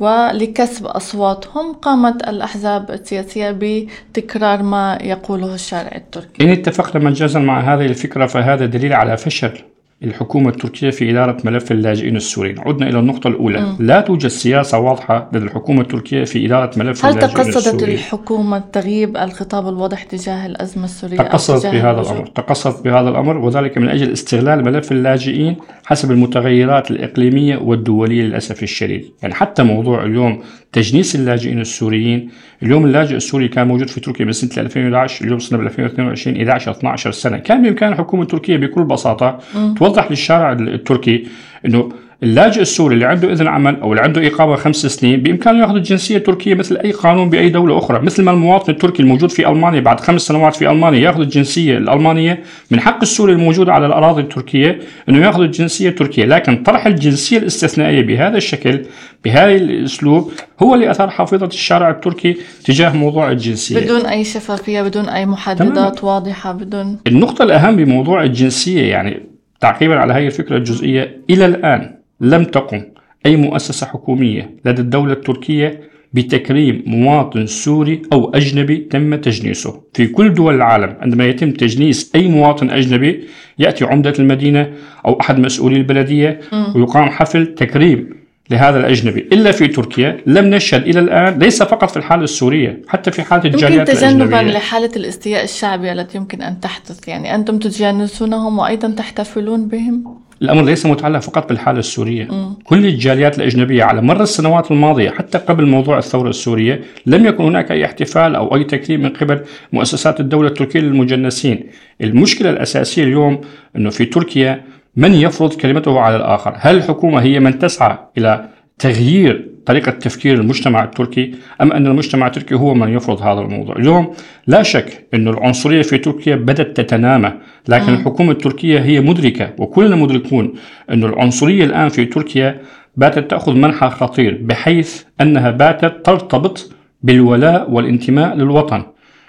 ولكسب 0.00 0.86
أصواتهم 0.86 1.72
قامت 1.72 2.28
الأحزاب 2.28 2.90
السياسية 2.90 3.58
بتكرار 3.60 4.62
ما 4.62 4.98
يقوله 5.02 5.54
الشارع 5.54 5.96
التركي 5.96 6.44
إن 6.44 6.48
اتفقنا 6.48 7.04
مجازا 7.04 7.40
مع 7.40 7.60
هذه 7.60 7.86
الفكرة 7.86 8.26
فهذا 8.26 8.66
دليل 8.66 8.92
على 8.92 9.16
فشل 9.16 9.58
الحكومة 10.02 10.48
التركية 10.48 10.90
في 10.90 11.10
إدارة 11.10 11.36
ملف 11.44 11.72
اللاجئين 11.72 12.16
السوريين. 12.16 12.58
عدنا 12.58 12.88
إلى 12.88 12.98
النقطة 12.98 13.28
الأولى. 13.28 13.60
م. 13.60 13.76
لا 13.80 14.00
توجد 14.00 14.26
سياسة 14.26 14.78
واضحة 14.78 15.30
لدى 15.32 15.44
الحكومة 15.44 15.80
التركية 15.80 16.24
في 16.24 16.46
إدارة 16.46 16.70
ملف 16.78 17.04
هل 17.04 17.12
اللاجئين 17.12 17.40
السوريين. 17.40 17.56
هل 17.56 17.62
تقصدت 17.62 17.82
الحكومة 17.88 18.58
تغييب 18.72 19.16
الخطاب 19.16 19.68
الواضح 19.68 20.02
تجاه 20.02 20.46
الأزمة 20.46 20.84
السورية 20.84 21.16
تقصدت 21.16 21.66
بهذا 21.66 22.00
الأمر. 22.00 22.26
تقصدت 22.26 22.84
بهذا 22.84 23.08
الأمر 23.08 23.36
وذلك 23.36 23.78
من 23.78 23.88
أجل 23.88 24.12
استغلال 24.12 24.64
ملف 24.64 24.92
اللاجئين 24.92 25.56
حسب 25.86 26.10
المتغيرات 26.10 26.90
الإقليمية 26.90 27.56
والدولية 27.56 28.22
للأسف 28.22 28.62
الشديد. 28.62 29.04
يعني 29.22 29.34
حتى 29.34 29.62
موضوع 29.62 30.04
اليوم 30.04 30.42
تجنيس 30.72 31.14
اللاجئين 31.16 31.60
السوريين. 31.60 32.30
اليوم 32.62 32.84
اللاجئ 32.84 33.16
السوري 33.16 33.48
كان 33.48 33.68
موجود 33.68 33.88
في 33.88 34.00
تركيا 34.00 34.24
من 34.24 34.32
سنة 34.32 34.64
2011 34.64 35.24
اليوم 35.24 35.38
ب 35.52 35.60
2022 35.60 36.36
11 36.36 36.70
12 36.70 37.10
سنة. 37.10 37.38
كان 37.38 37.62
بإمكان 37.62 37.92
الحكومة 37.92 38.22
التركية 38.22 38.56
بكل 38.56 38.84
بساطة 38.84 39.38
م. 39.54 39.74
توضح 39.84 40.10
للشارع 40.10 40.52
التركي 40.52 41.26
إنه 41.66 41.92
اللاجئ 42.22 42.60
السوري 42.60 42.94
اللي 42.94 43.04
عنده 43.06 43.32
إذن 43.32 43.48
عمل 43.48 43.80
أو 43.80 43.92
اللي 43.92 44.02
عنده 44.02 44.26
إقامة 44.26 44.56
خمس 44.56 44.76
سنين 44.86 45.22
بإمكانه 45.22 45.58
يأخذ 45.58 45.74
الجنسية 45.74 46.16
التركية 46.16 46.54
مثل 46.54 46.76
أي 46.76 46.92
قانون 46.92 47.30
بأي 47.30 47.48
دولة 47.48 47.78
أخرى. 47.78 48.00
مثل 48.00 48.22
ما 48.22 48.30
المواطن 48.30 48.72
التركي 48.72 49.02
الموجود 49.02 49.30
في 49.30 49.48
ألمانيا 49.48 49.80
بعد 49.80 50.00
خمس 50.00 50.20
سنوات 50.20 50.56
في 50.56 50.70
ألمانيا 50.70 50.98
يأخذ 50.98 51.20
الجنسية 51.20 51.78
الألمانية 51.78 52.42
من 52.70 52.80
حق 52.80 53.00
السوري 53.02 53.32
الموجود 53.32 53.68
على 53.68 53.86
الأراضي 53.86 54.22
التركية 54.22 54.78
إنه 55.08 55.26
يأخذ 55.26 55.40
الجنسية 55.40 55.88
التركية. 55.88 56.24
لكن 56.24 56.62
طرح 56.62 56.86
الجنسية 56.86 57.38
الاستثنائية 57.38 58.02
بهذا 58.02 58.36
الشكل 58.36 58.82
بهذا 59.24 59.52
الأسلوب 59.52 60.32
هو 60.62 60.74
اللي 60.74 60.90
اثار 60.90 61.10
حافظة 61.10 61.46
الشارع 61.46 61.90
التركي 61.90 62.36
تجاه 62.64 62.96
موضوع 62.96 63.30
الجنسية. 63.30 63.80
بدون 63.80 64.06
أي 64.06 64.24
شفافية 64.24 64.82
بدون 64.82 65.08
أي 65.08 65.26
محددات 65.26 65.98
تمام. 65.98 66.14
واضحة 66.14 66.52
بدون 66.52 66.98
النقطة 67.06 67.42
الأهم 67.42 67.76
بموضوع 67.76 68.22
الجنسية 68.22 68.90
يعني 68.90 69.33
تعقيبا 69.64 69.94
على 69.98 70.12
هذه 70.12 70.26
الفكرة 70.26 70.56
الجزئية 70.56 71.20
إلى 71.30 71.46
الآن 71.46 71.94
لم 72.20 72.44
تقم 72.44 72.82
أي 73.26 73.36
مؤسسة 73.36 73.86
حكومية 73.86 74.50
لدى 74.64 74.82
الدولة 74.82 75.12
التركية 75.12 75.80
بتكريم 76.12 76.82
مواطن 76.86 77.46
سوري 77.46 78.02
أو 78.12 78.30
أجنبي 78.34 78.76
تم 78.76 79.14
تجنيسه. 79.14 79.80
في 79.94 80.06
كل 80.06 80.34
دول 80.34 80.54
العالم 80.54 80.96
عندما 81.00 81.24
يتم 81.26 81.50
تجنيس 81.50 82.12
أي 82.14 82.28
مواطن 82.28 82.70
أجنبي 82.70 83.24
يأتي 83.58 83.84
عمدة 83.84 84.12
المدينة 84.18 84.72
أو 85.06 85.20
أحد 85.20 85.38
مسؤولي 85.38 85.76
البلدية 85.76 86.40
ويقام 86.76 87.08
حفل 87.08 87.54
تكريم 87.54 88.10
لهذا 88.50 88.78
الأجنبي. 88.78 89.20
إلا 89.32 89.52
في 89.52 89.68
تركيا 89.68 90.20
لم 90.26 90.44
نشهد 90.44 90.88
إلى 90.88 91.00
الآن 91.00 91.38
ليس 91.38 91.62
فقط 91.62 91.90
في 91.90 91.96
الحالة 91.96 92.24
السورية 92.24 92.82
حتى 92.88 93.10
في 93.10 93.22
حالة 93.22 93.44
الجاليات 93.44 93.88
يمكن 93.88 94.00
تجنبا 94.00 94.36
لحالة 94.36 94.90
الاستياء 94.96 95.44
الشعبي 95.44 95.92
التي 95.92 96.18
يمكن 96.18 96.42
أن 96.42 96.60
تحدث. 96.60 97.08
يعني 97.08 97.34
أنتم 97.34 97.58
تجانسونهم 97.58 98.58
وأيضا 98.58 98.90
تحتفلون 98.90 99.68
بهم؟ 99.68 100.24
الأمر 100.42 100.62
ليس 100.64 100.86
متعلق 100.86 101.18
فقط 101.18 101.48
بالحالة 101.48 101.78
السورية. 101.78 102.24
م. 102.24 102.54
كل 102.64 102.86
الجاليات 102.86 103.38
الأجنبية 103.38 103.84
على 103.84 104.02
مر 104.02 104.22
السنوات 104.22 104.70
الماضية 104.70 105.10
حتى 105.10 105.38
قبل 105.38 105.66
موضوع 105.66 105.98
الثورة 105.98 106.28
السورية 106.28 106.80
لم 107.06 107.26
يكن 107.26 107.44
هناك 107.44 107.72
أي 107.72 107.84
احتفال 107.84 108.34
أو 108.34 108.56
أي 108.56 108.64
تكريم 108.64 109.02
من 109.02 109.10
قبل 109.10 109.40
مؤسسات 109.72 110.20
الدولة 110.20 110.48
التركية 110.48 110.80
للمجنسين. 110.80 111.66
المشكلة 112.00 112.50
الأساسية 112.50 113.04
اليوم 113.04 113.40
إنه 113.76 113.90
في 113.90 114.04
تركيا 114.04 114.73
من 114.96 115.14
يفرض 115.14 115.54
كلمته 115.54 116.00
على 116.00 116.16
الآخر؟ 116.16 116.54
هل 116.58 116.76
الحكومة 116.76 117.22
هي 117.22 117.40
من 117.40 117.58
تسعى 117.58 117.98
إلى 118.18 118.48
تغيير 118.78 119.50
طريقة 119.66 119.90
تفكير 119.90 120.34
المجتمع 120.34 120.84
التركي 120.84 121.34
أم 121.62 121.72
أن 121.72 121.86
المجتمع 121.86 122.26
التركي 122.26 122.54
هو 122.54 122.74
من 122.74 122.94
يفرض 122.94 123.22
هذا 123.22 123.40
الموضوع؟ 123.40 123.76
اليوم 123.76 124.14
لا 124.46 124.62
شك 124.62 125.06
أن 125.14 125.28
العنصرية 125.28 125.82
في 125.82 125.98
تركيا 125.98 126.36
بدأت 126.36 126.76
تتنامى 126.80 127.32
لكن 127.68 127.92
م. 127.92 127.94
الحكومة 127.94 128.32
التركية 128.32 128.80
هي 128.80 129.00
مدركة 129.00 129.52
وكلنا 129.58 129.96
مدركون 129.96 130.54
أن 130.90 131.04
العنصرية 131.04 131.64
الآن 131.64 131.88
في 131.88 132.04
تركيا 132.04 132.60
باتت 132.96 133.30
تأخذ 133.30 133.52
منحى 133.52 133.90
خطير 133.90 134.38
بحيث 134.42 135.02
أنها 135.20 135.50
باتت 135.50 136.06
ترتبط 136.06 136.70
بالولاء 137.02 137.70
والانتماء 137.70 138.34
للوطن. 138.34 138.82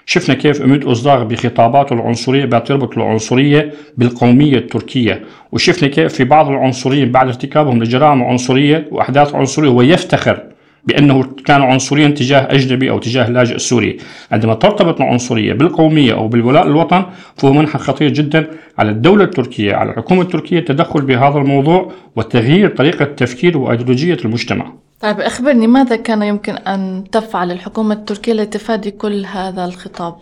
شفنا 0.08 0.34
كيف 0.34 0.62
أميد 0.62 0.84
أصداغ 0.84 1.24
بخطاباته 1.24 1.94
العنصرية 1.94 2.44
بتربط 2.44 2.98
العنصرية 2.98 3.72
بالقومية 3.96 4.56
التركية. 4.56 5.24
وشفنا 5.52 5.88
كيف 5.88 6.12
في 6.14 6.24
بعض 6.24 6.48
العنصريين 6.48 7.12
بعد 7.12 7.26
ارتكابهم 7.26 7.82
لجرائم 7.82 8.22
عنصرية 8.22 8.88
وأحداث 8.90 9.34
عنصرية 9.34 9.68
هو 9.68 9.82
يفتخر 9.82 10.42
بأنه 10.84 11.22
كان 11.44 11.62
عنصريا 11.62 12.08
تجاه 12.08 12.48
أجنبي 12.50 12.90
أو 12.90 12.98
تجاه 12.98 13.28
اللاجئ 13.28 13.54
السوري. 13.54 13.96
عندما 14.32 14.54
ترتبط 14.54 15.00
العنصرية 15.00 15.52
بالقومية 15.52 16.14
أو 16.14 16.28
بالولاء 16.28 16.66
للوطن 16.66 17.04
فهو 17.36 17.52
منحى 17.52 17.78
خطير 17.78 18.12
جدا 18.12 18.46
على 18.78 18.90
الدولة 18.90 19.24
التركية 19.24 19.74
على 19.74 19.90
الحكومة 19.90 20.22
التركية 20.22 20.58
التدخل 20.58 21.00
بهذا 21.00 21.38
الموضوع 21.38 21.92
وتغيير 22.16 22.68
طريقة 22.68 23.04
تفكير 23.04 23.58
وأيديولوجية 23.58 24.18
المجتمع. 24.24 24.85
طيب 25.00 25.20
أخبرني 25.20 25.66
ماذا 25.66 25.96
كان 25.96 26.22
يمكن 26.22 26.52
أن 26.52 27.04
تفعل 27.12 27.52
الحكومة 27.52 27.94
التركية 27.94 28.32
لتفادي 28.32 28.90
كل 28.90 29.26
هذا 29.26 29.64
الخطاب؟ 29.64 30.14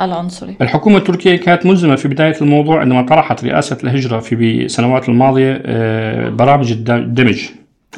العنصري 0.00 0.56
الحكومة 0.60 0.96
التركية 0.96 1.36
كانت 1.36 1.66
ملزمة 1.66 1.96
في 1.96 2.08
بداية 2.08 2.34
الموضوع 2.40 2.80
عندما 2.80 3.02
طرحت 3.02 3.44
رئاسة 3.44 3.78
الهجرة 3.84 4.18
في 4.20 4.34
السنوات 4.34 5.08
الماضية 5.08 5.62
آه، 5.66 6.28
برامج 6.28 6.72
الدمج 6.72 7.48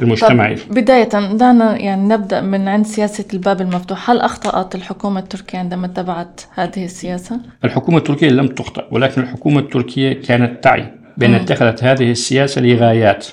المجتمعي 0.01 0.57
طيب 0.57 0.75
بداية 0.75 1.09
دعنا 1.33 1.79
يعني 1.79 2.09
نبدأ 2.09 2.41
من 2.41 2.69
عند 2.69 2.87
سياسة 2.87 3.25
الباب 3.35 3.61
المفتوح. 3.61 4.11
هل 4.11 4.21
أخطأت 4.21 4.75
الحكومة 4.75 5.21
التركية 5.21 5.59
عندما 5.59 5.87
اتبعت 5.87 6.41
هذه 6.55 6.85
السياسة؟ 6.85 7.41
الحكومة 7.65 7.99
التركية 7.99 8.29
لم 8.29 8.47
تخطئ 8.47 8.85
ولكن 8.91 9.23
الحكومة 9.23 9.61
التركية 9.61 10.13
كانت 10.13 10.65
تعي 10.65 10.87
بأن 11.17 11.35
اتخذت 11.35 11.85
هذه 11.85 12.11
السياسة 12.11 12.61
لغايات. 12.61 13.27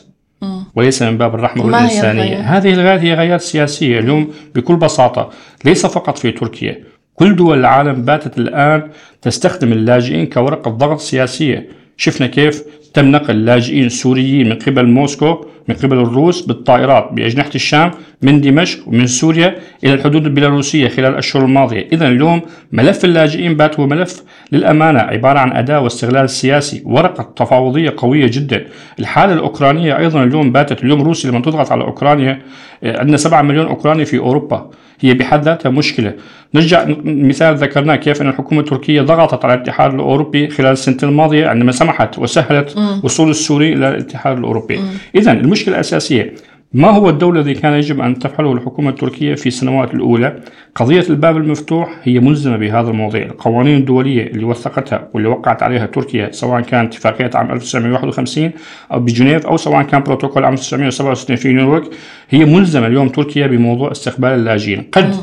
وليس 0.75 1.01
من 1.01 1.18
باب 1.18 1.36
الرحمة 1.36 1.66
والإنسانية 1.66 2.40
هذه 2.58 2.74
الغايات 2.74 3.00
هي 3.00 3.13
غايات 3.13 3.42
سياسية 3.42 4.00
اليوم 4.00 4.34
بكل 4.56 4.75
بساطة 4.75 5.30
ليس 5.66 5.86
فقط 5.86 6.18
في 6.18 6.32
تركيا. 6.32 6.84
كل 7.16 7.36
دول 7.36 7.60
العالم 7.60 8.06
باتت 8.06 8.38
الآن 8.38 8.90
تستخدم 9.22 9.72
اللاجئين 9.72 10.25
كورقة 10.25 10.72
ضغط 10.72 11.00
سياسية. 11.00 11.68
شفنا 11.98 12.28
كيف 12.28 12.63
تم 12.93 13.12
نقل 13.12 13.45
لاجئين 13.45 13.89
سوريين 13.89 14.50
من 14.50 14.55
قبل 14.55 14.86
موسكو 14.86 15.45
من 15.67 15.75
قبل 15.75 15.98
الروس 15.98 16.41
بالطائرات 16.41 17.10
بأجنحة 17.12 17.50
الشام 17.55 17.91
من 18.21 18.41
دمشق 18.41 18.88
ومن 18.88 19.07
سوريا 19.07 19.55
إلى 19.83 19.93
الحدود 19.93 20.25
البيلاروسية 20.25 20.88
خلال 20.88 21.12
الأشهر 21.12 21.45
الماضية 21.45 21.88
إذا 21.91 22.07
اليوم 22.07 22.41
ملف 22.71 23.05
اللاجئين 23.05 23.53
بات 23.55 23.79
هو 23.79 23.88
ملف 23.88 24.24
للأمانة 24.51 25.00
عبارة 25.00 25.39
عن 25.39 25.51
أداة 25.51 25.79
واستغلال 25.79 26.29
سياسي 26.29 26.81
ورقة 26.86 27.33
تفاوضية 27.36 27.93
قوية 27.98 28.27
جدا. 28.27 28.65
الحالة 29.00 29.33
الأوكرانية 29.33 29.98
أيضا 29.98 30.24
اليوم 30.24 30.51
باتت 30.51 30.83
اليوم 30.83 31.01
روسيا 31.01 31.29
لما 31.31 31.39
تضغط 31.39 31.71
على 31.71 31.83
أوكرانيا 31.83 32.41
آه، 32.83 33.00
عندنا 33.00 33.17
7 33.17 33.41
مليون 33.41 33.67
أوكراني 33.67 34.05
في 34.05 34.17
أوروبا. 34.17 34.69
هي 35.00 35.13
بحد 35.13 35.43
ذاتها 35.43 35.69
مشكلة. 35.69 36.13
نرجع 36.55 36.86
مثال 37.03 37.55
ذكرناه 37.55 37.95
كيف 37.95 38.21
أن 38.21 38.29
الحكومة 38.29 38.62
التركية 38.62 39.01
ضغطت 39.01 39.45
على 39.45 39.53
الاتحاد 39.53 39.93
الأوروبي 39.93 40.50
خلال 40.50 40.71
السنة 40.71 40.98
الماضية 41.03 41.48
عندما 41.48 41.71
سمحت 41.71 42.19
وسهلت 42.19 42.77
وصول 43.03 43.29
السوري 43.29 43.73
إلى 43.73 43.89
الاتحاد 43.89 44.38
الأوروبي. 44.38 44.79
إذا 45.15 45.31
المشكلة 45.31 45.75
الأساسية 45.75 46.33
ما 46.73 46.89
هو 46.89 47.09
الدور 47.09 47.39
الذي 47.39 47.53
كان 47.53 47.73
يجب 47.73 48.01
أن 48.01 48.19
تفعله 48.19 48.53
الحكومة 48.53 48.89
التركية 48.89 49.35
في 49.35 49.47
السنوات 49.47 49.93
الأولى؟ 49.93 50.39
قضية 50.75 51.05
الباب 51.09 51.38
المفتوح 51.38 52.00
هي 52.03 52.19
ملزمة 52.19 52.57
بهذا 52.57 52.89
الموضوع، 52.89 53.21
القوانين 53.21 53.77
الدولية 53.77 54.27
اللي 54.27 54.43
وثقتها 54.43 55.07
واللي 55.13 55.29
وقعت 55.29 55.63
عليها 55.63 55.85
تركيا 55.85 56.31
سواء 56.31 56.61
كانت 56.61 56.93
اتفاقية 56.93 57.29
عام 57.33 57.51
1951 57.51 58.51
أو 58.91 59.00
بجنيف 59.00 59.45
أو 59.45 59.57
سواء 59.57 59.83
كان 59.83 60.03
بروتوكول 60.03 60.43
عام 60.43 60.53
1967 60.53 61.35
في 61.35 61.53
نيويورك 61.53 61.83
هي 62.29 62.45
ملزمة 62.45 62.88
اليوم 62.88 63.09
تركيا 63.09 63.47
بموضوع 63.47 63.91
استقبال 63.91 64.29
اللاجئين، 64.29 64.83
قد 64.91 65.15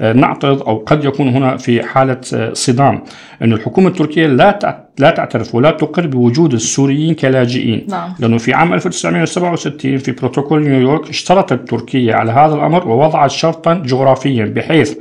نعترض 0.00 0.62
أو 0.62 0.76
قد 0.86 1.04
يكون 1.04 1.28
هنا 1.28 1.56
في 1.56 1.82
حالة 1.82 2.20
آه، 2.34 2.52
صدام 2.52 3.02
أن 3.42 3.52
الحكومة 3.52 3.88
التركية 3.88 4.26
لا 4.26 4.88
لا 4.98 5.10
تعترف 5.10 5.54
ولا 5.54 5.70
تقر 5.70 6.06
بوجود 6.06 6.52
السوريين 6.52 7.14
كلاجئين 7.14 7.86
نعم. 7.88 8.14
لأنه 8.18 8.38
في 8.38 8.54
عام 8.54 8.74
1967 8.74 9.98
في 9.98 10.12
بروتوكول 10.12 10.62
نيويورك 10.62 11.08
اشترطت 11.08 11.68
تركيا 11.70 12.14
على 12.14 12.32
هذا 12.32 12.54
الأمر 12.54 12.88
ووضعت 12.88 13.30
شرطا 13.30 13.74
جغرافيا 13.74 14.44
بحيث 14.44 14.96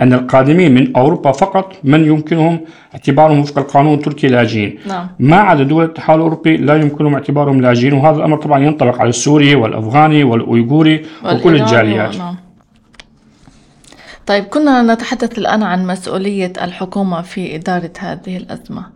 أن 0.00 0.12
القادمين 0.12 0.74
من 0.74 0.96
أوروبا 0.96 1.32
فقط 1.32 1.72
من 1.84 2.06
يمكنهم 2.06 2.60
اعتبارهم 2.94 3.40
وفق 3.40 3.58
القانون 3.58 3.94
التركي 3.94 4.26
لاجئين 4.26 4.78
نعم. 4.86 5.06
ما 5.18 5.36
عدا 5.36 5.62
دول 5.62 5.84
الاتحاد 5.84 6.16
الأوروبي 6.16 6.56
لا 6.56 6.74
يمكنهم 6.76 7.14
اعتبارهم 7.14 7.60
لاجئين 7.60 7.92
وهذا 7.92 8.16
الأمر 8.16 8.36
طبعا 8.36 8.58
ينطبق 8.64 9.00
على 9.00 9.08
السوري 9.08 9.54
والأفغاني 9.54 10.24
والأويغوري 10.24 11.02
وكل 11.24 11.54
الجاليات 11.56 12.16
نعم. 12.16 12.43
طيب 14.26 14.44
كنا 14.44 14.94
نتحدث 14.94 15.38
الآن 15.38 15.62
عن 15.62 15.86
مسؤولية 15.86 16.52
الحكومة 16.62 17.22
في 17.22 17.54
إدارة 17.54 17.92
هذه 17.98 18.36
الأزمة. 18.36 18.86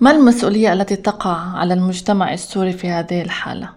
ما 0.00 0.10
المسؤولية 0.10 0.72
التي 0.72 0.96
تقع 0.96 1.36
على 1.58 1.74
المجتمع 1.74 2.32
السوري 2.32 2.72
في 2.72 2.88
هذه 2.88 3.22
الحالة؟ 3.22 3.68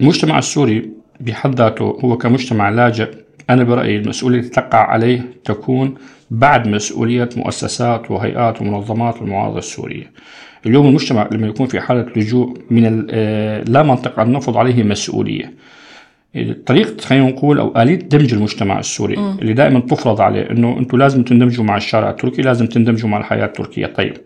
المجتمع 0.00 0.38
السوري 0.38 0.90
بحد 1.20 1.54
ذاته 1.54 1.98
هو 2.04 2.16
كمجتمع 2.16 2.68
لاجئ. 2.68 3.08
أنا 3.50 3.64
برأيي 3.64 3.96
المسؤولية 3.96 4.38
التي 4.38 4.50
تقع 4.50 4.78
عليه 4.78 5.32
تكون 5.44 5.94
بعد 6.30 6.68
مسؤولية 6.68 7.28
مؤسسات 7.36 8.10
وهيئات 8.10 8.62
ومنظمات 8.62 9.16
المعارضة 9.22 9.58
السورية. 9.58 10.12
اليوم 10.66 10.86
المجتمع 10.86 11.28
لما 11.32 11.46
يكون 11.46 11.66
في 11.66 11.80
حالة 11.80 12.06
لجوء 12.16 12.58
من 12.70 13.06
آه، 13.10 13.62
لا 13.62 13.82
منطق 13.82 14.20
أن 14.20 14.32
نفرض 14.32 14.56
عليه 14.56 14.82
مسؤولية. 14.82 15.54
طريقة 16.66 17.00
خلينا 17.02 17.28
نقول 17.30 17.58
أو 17.58 17.82
آلية 17.82 17.94
دمج 17.94 18.34
المجتمع 18.34 18.78
السوري 18.78 19.16
م. 19.16 19.38
اللي 19.42 19.52
دائما 19.52 19.80
تفرض 19.80 20.20
عليه 20.20 20.50
إنه 20.50 20.78
أنتم 20.78 20.98
لازم 20.98 21.22
تندمجوا 21.22 21.64
مع 21.64 21.76
الشارع 21.76 22.10
التركي 22.10 22.42
لازم 22.42 22.66
تندمجوا 22.66 23.08
مع 23.08 23.18
الحياة 23.18 23.44
التركية. 23.44 23.86
طيب 23.86 24.16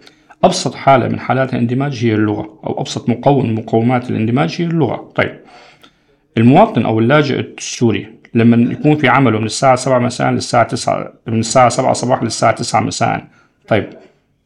أبسط 0.45 0.75
حالة 0.75 1.09
من 1.09 1.21
حالات 1.21 1.55
الاندماج 1.55 2.05
هي 2.05 2.15
اللغة 2.15 2.59
أو 2.67 2.81
أبسط 2.81 3.09
مقوم 3.09 3.47
من 3.47 3.55
مقومات 3.55 4.11
الاندماج 4.11 4.57
هي 4.59 4.65
اللغة. 4.67 5.13
طيب 5.15 5.39
المواطن 6.39 6.85
أو 6.85 6.99
اللاجئ 6.99 7.41
السوري 7.59 8.07
لما 8.35 8.73
يكون 8.73 8.97
في 8.97 9.09
عمله 9.09 9.39
من 9.39 9.47
الساعة 9.47 9.77
7 9.77 9.99
مساء 9.99 10.31
للساعة 10.31 10.63
9 10.69 11.13
من 11.27 11.39
الساعة 11.39 11.69
7 11.69 11.93
صباحا 11.93 12.25
للساعة 12.25 12.55
9 12.55 12.81
مساء. 12.81 13.25
طيب 13.69 13.89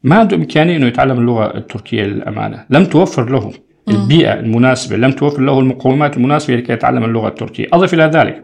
ما 0.03 0.15
عنده 0.15 0.37
إمكانية 0.37 0.77
أنه 0.77 0.85
يتعلم 0.85 1.19
اللغة 1.19 1.57
التركية 1.57 2.03
للأمانة. 2.03 2.65
لم 2.69 2.85
توفر 2.85 3.29
له 3.29 3.51
البيئة 3.89 4.33
المناسبة 4.33 4.97
لم 4.97 5.11
توفر 5.11 5.41
له 5.41 5.59
المقومات 5.59 6.17
المناسبة 6.17 6.55
لكي 6.55 6.73
يتعلم 6.73 7.03
اللغة 7.03 7.27
التركية. 7.27 7.67
أضف 7.73 7.93
إلى 7.93 8.03
ذلك 8.03 8.43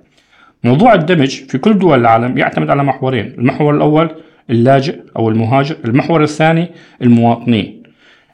موضوع 0.64 0.94
الدمج 0.94 1.30
في 1.30 1.58
كل 1.58 1.80
دول 1.80 2.00
العالم 2.00 2.38
يعتمد 2.38 2.70
على 2.70 2.84
محورين 2.84 3.34
المحور 3.38 3.76
الأول 3.76 4.10
اللاجئ 4.50 5.00
أو 5.18 5.30
المهاجر 5.30 5.76
المحور 5.86 6.24
الثاني 6.24 6.70
المواطنين. 7.02 7.84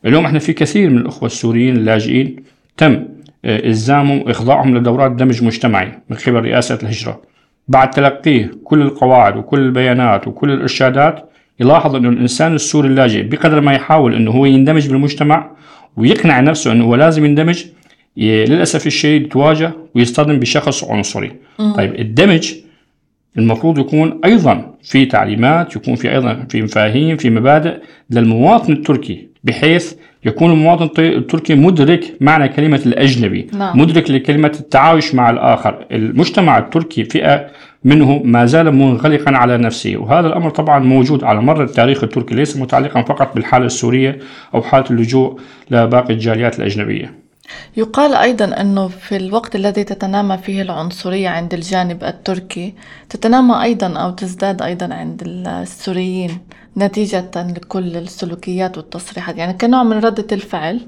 اليوم 0.05 0.25
إحنا 0.25 0.39
في 0.39 0.53
كثير 0.53 0.89
من 0.89 0.97
الأخوة 0.97 1.25
السوريين 1.25 1.75
اللاجئين 1.75 2.35
تم 2.77 3.05
آه، 3.45 3.67
إلزامهم 3.67 4.21
وإخضاعهم 4.21 4.77
لدورات 4.77 5.11
دمج 5.11 5.43
مجتمعي 5.43 5.91
من 6.09 6.17
قبل 6.17 6.35
رئاسة 6.35 6.79
الهجرة. 6.83 7.21
بعد 7.67 7.89
تلقيه 7.89 8.51
كل 8.63 8.81
القواعد 8.81 9.37
وكل 9.37 9.59
البيانات 9.59 10.27
وكل 10.27 10.51
الإرشادات 10.51 11.29
يلاحظ 11.59 11.95
أنه 11.95 12.09
الإنسان 12.09 12.55
السوري 12.55 12.87
اللاجئ 12.87 13.23
بقدر 13.23 13.61
ما 13.61 13.73
يحاول 13.73 14.15
أنه 14.15 14.31
هو 14.31 14.45
يندمج 14.45 14.87
بالمجتمع 14.87 15.51
ويقنع 15.97 16.39
نفسه 16.39 16.71
أنه 16.71 16.85
هو 16.85 16.95
لازم 16.95 17.25
يندمج 17.25 17.65
للأسف 18.17 18.87
الشديد 18.87 19.21
يتواجه 19.21 19.71
ويصطدم 19.95 20.39
بشخص 20.39 20.83
عنصري 20.83 21.31
م. 21.59 21.71
طيب 21.71 21.95
الدمج 21.99 22.53
المفروض 23.37 23.79
يكون 23.79 24.19
أيضا 24.25 24.73
في 24.83 25.05
تعليمات 25.05 25.75
يكون 25.75 25.95
في 25.95 26.11
أيضا 26.11 26.45
في 26.49 26.61
مفاهيم 26.61 27.17
في 27.17 27.29
مبادئ 27.29 27.77
للمواطن 28.09 28.73
التركي 28.73 29.27
بحيث 29.43 29.93
يكون 30.25 30.51
المواطن 30.51 31.03
التركي 31.03 31.55
مدرك 31.55 32.17
معنى 32.21 32.47
كلمة 32.47 32.81
الأجنبي 32.85 33.47
نعم. 33.53 33.79
مدرك 33.79 34.11
لكلمة 34.11 34.57
التعايش 34.59 35.15
مع 35.15 35.29
الآخر 35.29 35.85
المجتمع 35.91 36.57
التركي 36.57 37.03
فئة 37.03 37.47
منه 37.83 38.21
ما 38.23 38.45
زال 38.45 38.75
منغلقا 38.75 39.31
على 39.31 39.57
نفسه. 39.57 39.97
وهذا 39.97 40.27
الأمر 40.27 40.49
طبعا 40.49 40.79
موجود 40.79 41.23
على 41.23 41.41
مر 41.41 41.63
التاريخ 41.63 42.03
التركي 42.03 42.35
ليس 42.35 42.57
متعلقا 42.57 43.01
فقط 43.01 43.35
بالحالة 43.35 43.65
السورية 43.65 44.19
أو 44.53 44.61
حالة 44.61 44.85
اللجوء 44.91 45.39
لباقي 45.71 46.13
الجاليات 46.13 46.59
الأجنبية. 46.59 47.13
يقال 47.77 48.15
أيضا 48.15 48.45
أنه 48.61 48.87
في 48.87 49.15
الوقت 49.15 49.55
الذي 49.55 49.83
تتنامى 49.83 50.37
فيه 50.37 50.61
العنصرية 50.61 51.29
عند 51.29 51.53
الجانب 51.53 52.03
التركي 52.03 52.73
تتنامى 53.09 53.63
أيضا 53.63 53.87
أو 53.87 54.11
تزداد 54.11 54.61
أيضا 54.61 54.93
عند 54.93 55.23
السوريين 55.25 56.37
نتيجة 56.77 57.31
لكل 57.35 57.97
السلوكيات 57.97 58.77
والتصريحات. 58.77 59.37
يعني 59.37 59.53
كنوع 59.53 59.83
من 59.83 59.99
ردة 59.99 60.27
الفعل 60.31 60.79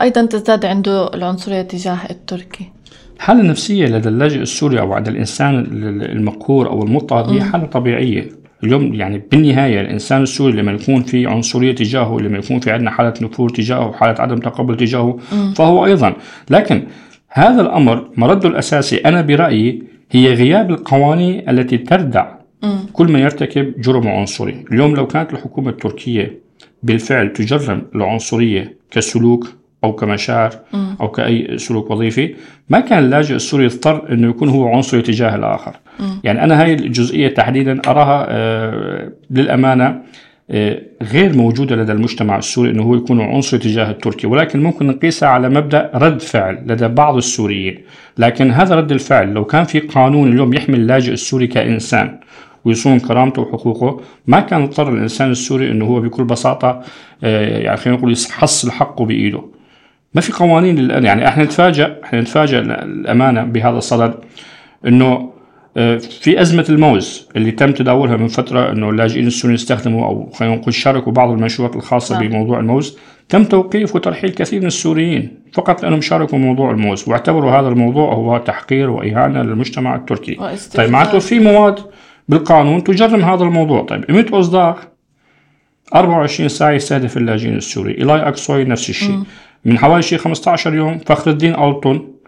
أيضا 0.00 0.26
تزداد 0.26 0.64
عنده 0.64 1.14
العنصرية 1.14 1.62
تجاه 1.62 1.98
التركي. 2.10 2.72
الحالة 3.20 3.40
النفسية 3.40 3.86
لدى 3.86 4.08
اللاجئ 4.08 4.40
السوري 4.40 4.80
أو 4.80 4.92
عند 4.92 5.08
الإنسان 5.08 5.54
المقهور 6.02 6.68
أو 6.68 6.82
المضطهد 6.82 7.28
هي 7.28 7.42
حالة 7.42 7.66
طبيعية. 7.66 8.28
اليوم 8.64 8.94
يعني 8.94 9.22
بالنهاية 9.30 9.80
الإنسان 9.80 10.22
السوري 10.22 10.52
لما 10.52 10.72
يكون 10.72 11.02
في 11.02 11.26
عنصرية 11.26 11.74
تجاهه 11.74 12.20
لما 12.20 12.38
يكون 12.38 12.60
في 12.60 12.70
عندنا 12.70 12.90
حالة 12.90 13.14
نفور 13.22 13.48
تجاهه 13.48 13.92
حالة 13.92 14.20
عدم 14.20 14.36
تقبل 14.36 14.76
تجاهه 14.76 15.18
فهو 15.56 15.86
أيضا. 15.86 16.14
لكن 16.50 16.82
هذا 17.28 17.60
الأمر 17.60 18.08
مرده 18.16 18.48
الأساسي 18.48 18.96
أنا 18.96 19.20
برأيي 19.20 19.82
هي 20.10 20.34
غياب 20.34 20.70
القوانين 20.70 21.48
التي 21.48 21.78
تردع 21.78 22.34
كل 22.92 23.12
من 23.12 23.20
يرتكب 23.20 23.80
جرم 23.80 24.08
عنصري. 24.08 24.64
اليوم 24.72 24.94
لو 24.94 25.06
كانت 25.06 25.32
الحكومة 25.32 25.70
التركية 25.70 26.38
بالفعل 26.82 27.32
تجرم 27.32 27.82
العنصرية 27.94 28.76
كسلوك 28.90 29.59
أو 29.84 29.92
كمشاعر 29.92 30.50
أو 31.00 31.08
كأي 31.08 31.58
سلوك 31.58 31.90
وظيفي 31.90 32.34
ما 32.68 32.80
كان 32.80 32.98
اللاجئ 32.98 33.34
السوري 33.34 33.64
يضطر 33.64 34.12
إنه 34.12 34.28
يكون 34.28 34.48
هو 34.48 34.68
عنصري 34.68 35.02
تجاه 35.02 35.34
الآخر. 35.36 35.76
يعني 36.24 36.44
أنا 36.44 36.62
هاي 36.62 36.74
الجزئية 36.74 37.28
تحديدا 37.28 37.80
أراها 37.86 38.26
آه 38.28 39.12
للأمانة 39.30 40.02
آه 40.50 40.82
غير 41.12 41.36
موجودة 41.36 41.76
لدى 41.76 41.92
المجتمع 41.92 42.38
السوري 42.38 42.70
إنه 42.70 42.82
هو 42.82 42.94
يكون 42.94 43.20
عنصري 43.20 43.60
تجاه 43.60 43.90
التركي 43.90 44.26
ولكن 44.26 44.62
ممكن 44.62 44.86
نقيسها 44.86 45.28
على 45.28 45.48
مبدأ 45.48 45.90
رد 45.94 46.20
فعل 46.20 46.62
لدى 46.66 46.88
بعض 46.88 47.16
السوريين. 47.16 47.78
لكن 48.18 48.50
هذا 48.50 48.74
رد 48.74 48.92
الفعل 48.92 49.32
لو 49.34 49.44
كان 49.44 49.64
في 49.64 49.80
قانون 49.80 50.32
اليوم 50.32 50.54
يحمي 50.54 50.76
اللاجئ 50.76 51.12
السوري 51.12 51.46
كإنسان 51.46 52.18
ويصون 52.64 52.98
كرامته 53.00 53.42
وحقوقه 53.42 54.00
ما 54.26 54.40
كان 54.40 54.62
يضطر 54.62 54.88
الإنسان 54.94 55.30
السوري 55.30 55.70
إنه 55.70 55.84
هو 55.84 56.00
بكل 56.00 56.24
بساطة 56.24 56.82
آه، 57.24 57.58
يعني 57.58 57.76
خلينا 57.76 57.98
نقول 57.98 58.12
يحصل 58.12 58.70
حقه 58.70 59.04
بإيده. 59.04 59.42
ما 60.14 60.20
في 60.20 60.32
قوانين 60.32 60.78
الان 60.78 61.04
يعني 61.04 61.28
إحنا 61.28 61.44
نتفاجئ 61.44 62.04
إحنا 62.04 62.20
نتفاجئ 62.20 62.58
الامانه 62.58 63.42
بهذا 63.42 63.78
الصدد 63.78 64.14
إنه 64.86 65.30
آه، 65.76 65.96
في 65.96 66.40
أزمة 66.40 66.66
الموز 66.68 67.28
اللي 67.36 67.50
تم 67.50 67.72
تداولها 67.72 68.16
من 68.16 68.28
فترة 68.28 68.72
إنه 68.72 68.90
اللاجئين 68.90 69.26
السوريين 69.26 69.54
استخدموا 69.54 70.06
أو 70.06 70.30
خلينا 70.30 70.56
نقول 70.56 70.74
شاركوا 70.74 71.12
بعض 71.12 71.30
المنشورات 71.30 71.76
الخاصة 71.76 72.18
نعم. 72.18 72.28
بموضوع 72.28 72.60
الموز. 72.60 72.98
تم 73.28 73.44
توقيف 73.44 73.96
وترحيل 73.96 74.30
كثير 74.30 74.60
من 74.60 74.66
السوريين 74.66 75.38
فقط 75.52 75.82
لأنهم 75.82 76.00
شاركوا 76.00 76.38
موضوع 76.38 76.70
الموز 76.70 77.08
واعتبروا 77.08 77.50
هذا 77.50 77.68
الموضوع 77.68 78.14
هو 78.14 78.38
تحقير 78.38 78.90
وإهانة 78.90 79.42
للمجتمع 79.42 79.94
التركي. 79.94 80.38
طيب 80.74 80.90
معناته 80.90 81.18
في 81.18 81.38
مواد 81.38 81.78
بالقانون 82.28 82.84
تجرم 82.84 83.24
هذا 83.24 83.44
الموضوع. 83.44 83.82
طيب 83.82 84.04
قيمه 84.04 84.26
أصدار 84.32 84.78
24 85.94 86.48
ساعة 86.48 86.70
يستهدف 86.70 87.16
اللاجئين 87.16 87.56
السوري. 87.56 87.98
إيلاي 87.98 88.28
أكسوي 88.28 88.64
نفس 88.64 88.90
الشيء. 88.90 89.22
من 89.64 89.78
حوالي 89.78 90.02
شي 90.02 90.18
15 90.18 90.74
يوم 90.74 90.98
فخر 90.98 91.30
الدين 91.30 91.54
ألطون 91.54 92.20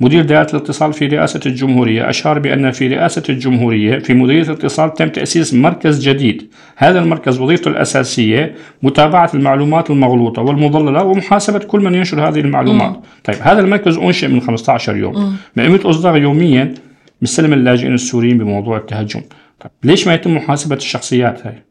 مدير 0.00 0.22
دائرة 0.22 0.50
الاتصال 0.50 0.92
في 0.92 1.06
رئاسة 1.06 1.40
الجمهورية 1.46 2.10
أشار 2.10 2.38
بأن 2.38 2.70
في 2.70 2.88
رئاسة 2.88 3.22
الجمهورية 3.28 3.98
في 3.98 4.14
مديرية 4.14 4.42
الاتصال 4.42 4.94
تم 4.94 5.08
تأسيس 5.08 5.54
مركز 5.54 6.08
جديد. 6.08 6.50
هذا 6.76 6.98
المركز 6.98 7.40
وظيفته 7.40 7.68
الأساسية 7.68 8.54
متابعة 8.82 9.30
المعلومات 9.34 9.90
المغلوطة 9.90 10.42
والمضللة 10.42 11.02
ومحاسبة 11.04 11.58
كل 11.58 11.80
من 11.80 11.94
ينشر 11.94 12.28
هذه 12.28 12.40
المعلومات. 12.40 12.96
مم. 12.96 13.02
طيب 13.24 13.36
هذا 13.40 13.60
المركز 13.60 13.96
أنشئ 13.96 14.28
من 14.28 14.40
15 14.40 14.96
يوم. 14.96 15.36
بقيمة 15.56 15.80
إصدار 15.84 16.16
يوميا 16.16 16.74
مستلم 17.22 17.52
اللاجئين 17.52 17.94
السوريين 17.94 18.38
بموضوع 18.38 18.76
التهجم. 18.76 19.20
طيب 19.60 19.70
ليش 19.84 20.06
ما 20.06 20.14
يتم 20.14 20.36
محاسبة 20.36 20.76
الشخصيات 20.76 21.46
هاي؟ 21.46 21.62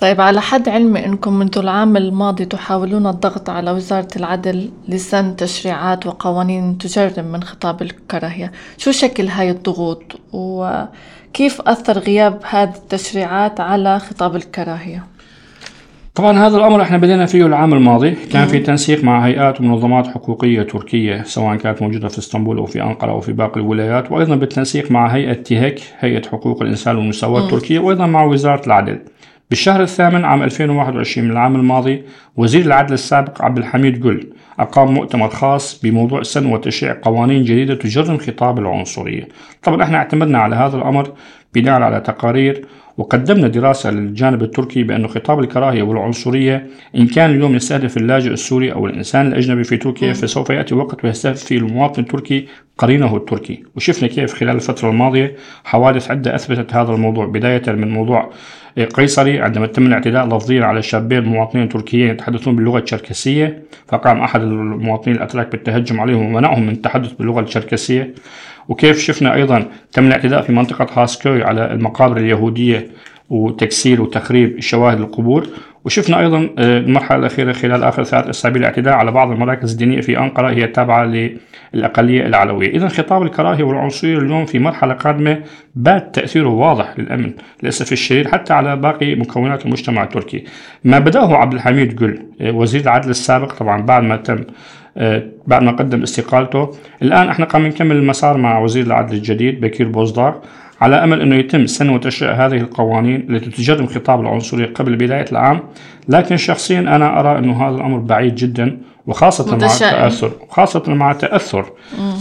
طيب 0.00 0.20
على 0.20 0.40
حد 0.40 0.68
علمي 0.68 1.06
إنكم 1.06 1.32
منذ 1.38 1.58
العام 1.58 1.96
الماضي 1.96 2.44
تحاولون 2.44 3.06
الضغط 3.06 3.50
على 3.50 3.70
وزارة 3.70 4.08
العدل 4.16 4.70
لسن 4.88 5.36
تشريعات 5.36 6.06
وقوانين 6.06 6.78
تجرم 6.78 7.24
من 7.32 7.42
خطاب 7.42 7.82
الكراهية. 7.82 8.52
شو 8.78 8.90
شكل 8.90 9.28
هاي 9.28 9.50
الضغوط؟ 9.50 10.02
وكيف 10.32 11.60
أثر 11.60 11.98
غياب 11.98 12.40
هذه 12.50 12.74
التشريعات 12.74 13.60
على 13.60 13.98
خطاب 13.98 14.36
الكراهية؟ 14.36 15.04
طبعا 16.14 16.38
هذا 16.38 16.56
الأمر 16.56 16.82
إحنا 16.82 16.98
بدينا 16.98 17.26
فيه 17.26 17.46
العام 17.46 17.74
الماضي. 17.74 18.10
كان 18.10 18.46
في 18.46 18.58
تنسيق 18.58 19.04
مع 19.04 19.26
هيئات 19.26 19.60
ومنظمات 19.60 20.06
حقوقية 20.06 20.62
تركية 20.62 21.22
سواء 21.22 21.56
كانت 21.56 21.82
موجودة 21.82 22.08
في 22.08 22.18
إسطنبول 22.18 22.58
أو 22.58 22.66
في 22.66 22.82
أنقرة 22.82 23.10
أو 23.10 23.20
في 23.20 23.32
باقي 23.32 23.60
الولايات 23.60 24.12
وأيضا 24.12 24.36
بالتنسيق 24.36 24.90
مع 24.90 25.06
هيئة 25.06 25.32
تيهك 25.32 25.80
هيئة 25.98 26.28
حقوق 26.28 26.62
الإنسان 26.62 26.96
والمساواة 26.96 27.44
التركية 27.44 27.78
وأيضا 27.78 28.06
مع 28.06 28.24
وزارة 28.24 28.66
العدل. 28.66 28.98
بالشهر 29.50 29.82
الثامن 29.82 30.24
عام 30.24 30.42
2021 30.42 31.24
من 31.26 31.32
العام 31.32 31.56
الماضي 31.56 32.02
وزير 32.36 32.64
العدل 32.64 32.94
السابق 32.94 33.42
عبد 33.42 33.58
الحميد 33.58 34.00
جل 34.00 34.32
أقام 34.58 34.94
مؤتمر 34.94 35.28
خاص 35.28 35.80
بموضوع 35.82 36.22
سن 36.22 36.46
وتشريع 36.46 36.96
قوانين 37.02 37.44
جديدة 37.44 37.74
تجرم 37.74 38.18
خطاب 38.18 38.58
العنصرية. 38.58 39.28
طبعا 39.62 39.82
إحنا 39.82 39.98
اعتمدنا 39.98 40.38
على 40.38 40.56
هذا 40.56 40.76
الأمر 40.76 41.12
بناء 41.54 41.82
على 41.82 42.00
تقارير 42.00 42.66
وقدمنا 42.98 43.48
دراسة 43.48 43.90
للجانب 43.90 44.42
التركي 44.42 44.82
بأن 44.82 45.08
خطاب 45.08 45.40
الكراهية 45.40 45.82
والعنصرية 45.82 46.66
إن 46.96 47.06
كان 47.06 47.30
اليوم 47.30 47.54
يستهدف 47.54 47.96
اللاجئ 47.96 48.30
السوري 48.32 48.72
أو 48.72 48.86
الإنسان 48.86 49.26
الأجنبي 49.26 49.64
في 49.64 49.76
تركيا 49.76 50.12
فسوف 50.12 50.50
يأتي 50.50 50.74
وقت 50.74 51.04
ويستهدف 51.04 51.44
فيه 51.44 51.58
المواطن 51.58 52.02
التركي 52.02 52.46
قرينه 52.78 53.16
التركي. 53.16 53.62
وشفنا 53.76 54.08
كيف 54.08 54.34
خلال 54.34 54.56
الفترة 54.56 54.90
الماضية 54.90 55.36
حوادث 55.64 56.10
عدة 56.10 56.34
أثبتت 56.34 56.74
هذا 56.74 56.92
الموضوع 56.92 57.26
بداية 57.26 57.62
من 57.68 57.90
موضوع 57.90 58.30
قيصري 58.78 59.40
عندما 59.40 59.66
تم 59.66 59.86
الاعتداء 59.86 60.26
لفظيا 60.26 60.64
على 60.64 60.82
شابين 60.82 61.24
مواطنين 61.24 61.68
تركيين 61.68 62.10
يتحدثون 62.10 62.56
باللغة 62.56 62.78
الشركسية 62.78 63.62
فقام 63.88 64.20
أحد 64.20 64.40
المواطنين 64.42 65.16
الأتراك 65.16 65.52
بالتهجم 65.52 66.00
عليهم 66.00 66.26
ومنعهم 66.26 66.62
من 66.62 66.72
التحدث 66.72 67.12
باللغة 67.12 67.40
الشركسية 67.40 68.14
وكيف 68.68 68.98
شفنا 68.98 69.34
أيضا 69.34 69.66
تم 69.92 70.06
الاعتداء 70.06 70.42
في 70.42 70.52
منطقة 70.52 71.02
هاسكوي 71.02 71.42
على 71.42 71.72
المقابر 71.72 72.16
اليهودية 72.16 72.88
وتكسير 73.30 74.02
وتخريب 74.02 74.60
شواهد 74.60 75.00
القبور. 75.00 75.46
وشفنا 75.84 76.20
أيضا 76.20 76.50
آه، 76.58 76.78
المرحلة 76.78 77.18
الأخيرة 77.18 77.52
خلال 77.52 77.82
آخر 77.84 78.04
ثلاث 78.04 78.28
اسابيع 78.28 78.60
الاعتداء 78.60 78.94
على 78.94 79.10
بعض 79.10 79.30
المراكز 79.30 79.72
الدينية 79.72 80.00
في 80.00 80.18
أنقرة 80.18 80.50
هي 80.50 80.64
التابعه 80.64 81.04
للأقلية 81.74 82.26
العلوية، 82.26 82.70
اذا 82.70 82.88
خطاب 82.88 83.22
الكراهيه 83.22 83.64
والعنصرية 83.64 84.18
اليوم 84.18 84.46
في 84.46 84.58
مرحلة 84.58 84.94
قادمة 84.94 85.42
بات 85.74 86.14
تأثيره 86.14 86.48
واضح 86.48 86.98
للأمن 86.98 87.32
للأسف 87.62 87.92
الشديد 87.92 88.28
حتى 88.28 88.52
على 88.52 88.76
باقي 88.76 89.14
مكونات 89.14 89.66
المجتمع 89.66 90.02
التركي. 90.02 90.44
ما 90.84 90.98
بدأه 90.98 91.36
عبد 91.36 91.54
الحميد 91.54 91.96
جل 91.96 92.22
آه، 92.40 92.50
وزير 92.50 92.80
العدل 92.80 93.10
السابق 93.10 93.52
طبعا 93.52 93.82
بعد 93.82 94.02
ما 94.02 94.16
تم 94.16 94.44
آه، 94.96 95.22
بعد 95.46 95.62
ما 95.62 95.72
قدم 95.72 96.02
استقالته. 96.02 96.70
الآن 97.02 97.28
إحنا 97.28 97.44
قام 97.44 97.66
نكمل 97.66 97.96
المسار 97.96 98.36
مع 98.36 98.58
وزير 98.58 98.86
العدل 98.86 99.16
الجديد 99.16 99.60
بكير 99.60 99.88
بوزدار. 99.88 100.40
على 100.80 101.04
أمل 101.04 101.20
أنه 101.20 101.36
يتم 101.36 101.66
سن 101.66 101.88
وتشريع 101.88 102.46
هذه 102.46 102.56
القوانين 102.56 103.26
التي 103.30 103.50
تجرم 103.50 103.86
خطاب 103.86 104.20
العنصريه 104.20 104.66
قبل 104.74 104.96
بداية 104.96 105.24
العام، 105.32 105.60
لكن 106.08 106.36
شخصيا 106.36 106.80
أنا 106.80 107.20
أرى 107.20 107.38
أنه 107.38 107.68
هذا 107.68 107.76
الأمر 107.76 107.98
بعيد 107.98 108.34
جدا 108.34 108.78
وخاصة 109.06 109.56
مع 109.56 109.66
التأثر 109.66 110.32
خاصة 110.48 110.82
مع 110.94 111.12
تأثر 111.12 111.66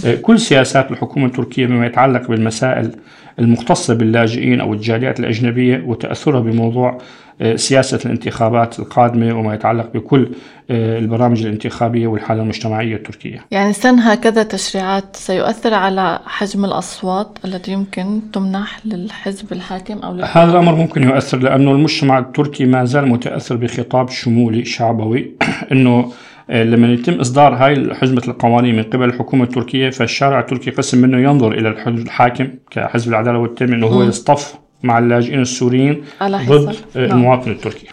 آه، 0.05 0.15
كل 0.15 0.39
سياسات 0.39 0.91
الحكومة 0.91 1.25
التركية 1.25 1.65
بما 1.65 1.85
يتعلق 1.85 2.27
بالمسائل 2.27 2.91
المختصة 3.39 3.93
باللاجئين 3.93 4.61
أو 4.61 4.73
الجاليات 4.73 5.19
الأجنبية 5.19 5.83
وتأثرها 5.85 6.39
بموضوع 6.39 6.97
سياسة 7.55 7.99
الانتخابات 8.05 8.79
القادمة 8.79 9.39
وما 9.39 9.53
يتعلق 9.53 9.93
بكل 9.93 10.29
آه، 10.71 10.99
البرامج 10.99 11.45
الانتخابية 11.45 12.07
والحالة 12.07 12.41
المجتمعية 12.41 12.95
التركية 12.95 13.45
يعني 13.51 13.73
سن 13.73 13.99
هكذا 13.99 14.43
تشريعات 14.43 15.15
سيؤثر 15.15 15.73
على 15.73 16.19
حجم 16.25 16.65
الأصوات 16.65 17.37
التي 17.45 17.71
يمكن 17.71 18.21
تمنح 18.33 18.79
للحزب 18.85 19.53
الحاكم 19.53 19.99
أو 19.99 20.13
للحكومة. 20.13 20.45
هذا 20.45 20.51
الأمر 20.51 20.75
ممكن 20.75 21.03
يؤثر 21.03 21.37
لأنه 21.37 21.71
المجتمع 21.71 22.19
التركي 22.19 22.65
ما 22.65 22.85
زال 22.85 23.07
متأثر 23.07 23.55
بخطاب 23.55 24.09
شمولي 24.09 24.65
شعبوي 24.65 25.31
أنه 25.71 26.11
آه، 26.49 26.63
لما 26.63 26.93
يتم 26.93 27.13
إصدار 27.19 27.53
هاي 27.53 27.93
حزمة 27.93 28.23
القوانين 28.27 28.75
من 28.75 28.83
قبل 28.83 29.03
الحكومة 29.03 29.43
التركية 29.43 29.89
فالشارع 29.89 30.39
التركي 30.39 30.71
قسم 30.71 31.01
منه 31.01 31.17
ينظر 31.17 31.51
إلى 31.51 31.69
الحزب 31.69 31.97
الحاكم 31.97 32.47
كحزب 32.71 33.09
العدالة 33.09 33.37
والتنمية 33.37 33.75
أنه 33.75 33.87
هو 33.87 34.03
يصطف 34.03 34.55
مع 34.83 34.99
اللاجئين 34.99 35.41
السوريين 35.41 36.03
ضد 36.23 36.75
آه، 36.95 37.07
نعم. 37.07 37.17
المواطن 37.17 37.51
التركي. 37.51 37.87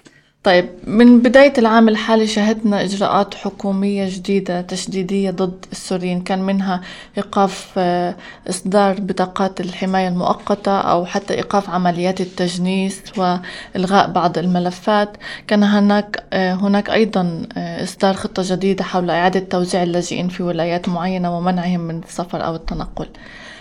طيب 0.45 0.69
من 0.87 1.19
بداية 1.19 1.53
العام 1.59 1.89
الحالي 1.89 2.27
شهدنا 2.27 2.85
إجراءات 2.85 3.35
حكومية 3.35 4.09
جديدة 4.09 4.61
تشديدية 4.61 5.31
ضد 5.31 5.65
السوريين. 5.73 6.21
كان 6.21 6.43
منها 6.43 6.81
إيقاف 7.17 7.73
آه، 7.79 8.17
إصدار 8.49 8.97
بطاقات 9.01 9.61
الحماية 9.61 10.09
المؤقتة 10.09 10.81
أو 10.81 11.05
حتى 11.05 11.35
إيقاف 11.35 11.71
عمليات 11.71 12.21
التجنيس 12.21 13.03
وإلغاء 13.17 14.11
بعض 14.11 14.39
الملفات. 14.39 15.17
كان 15.47 15.63
هناك 15.63 16.25
آه، 16.33 16.55
هناك 16.55 16.91
أيضا 16.91 17.43
إصدار 17.57 18.15
خطة 18.15 18.43
جديدة 18.47 18.85
حول 18.85 19.11
إعادة 19.11 19.41
توزيع 19.41 19.83
اللاجئين 19.83 20.29
في 20.29 20.43
ولايات 20.43 20.89
معينة 20.89 21.39
ومنعهم 21.39 21.81
من 21.81 21.99
السفر 21.99 22.45
أو 22.47 22.55
التنقل. 22.55 23.09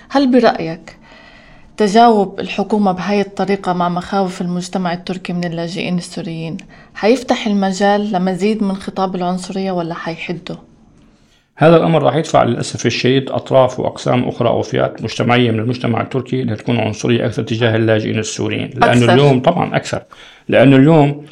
هل 0.09 0.31
برأيك 0.31 0.97
تجاوب 1.77 2.39
الحكومة 2.39 2.91
بهاي 2.91 3.21
الطريقة 3.21 3.73
مع 3.73 3.89
مخاوف 3.89 4.41
المجتمع 4.41 4.93
التركي 4.93 5.33
من 5.33 5.43
اللاجئين 5.43 5.97
السوريين 5.97 6.57
حيفتح 6.95 7.47
المجال 7.47 8.11
لمزيد 8.11 8.63
من 8.63 8.75
خطاب 8.75 9.15
العنصرية 9.15 9.71
ولا 9.71 9.93
حيحده؟ 9.93 10.55
هذا 11.55 11.77
الأمر 11.77 12.03
راح 12.03 12.15
يدفع 12.15 12.43
للأسف 12.43 12.85
الشديد 12.85 13.29
أطراف 13.29 13.79
وأقسام 13.79 14.27
أخرى 14.27 14.49
أو 14.49 14.61
فئات 14.61 15.03
مجتمعية 15.03 15.51
من 15.51 15.59
المجتمع 15.59 16.01
التركي 16.01 16.43
لتكون 16.43 16.79
عنصرية 16.79 17.25
أكثر 17.25 17.43
تجاه 17.43 17.75
اللاجئين 17.75 18.19
السوريين 18.19 18.69
لأنه. 18.75 19.13
اليوم 19.13 19.41
طبعا 19.41 19.75
أكثر 19.75 20.03
لأنه 20.49 20.75
اليوم 20.75 21.25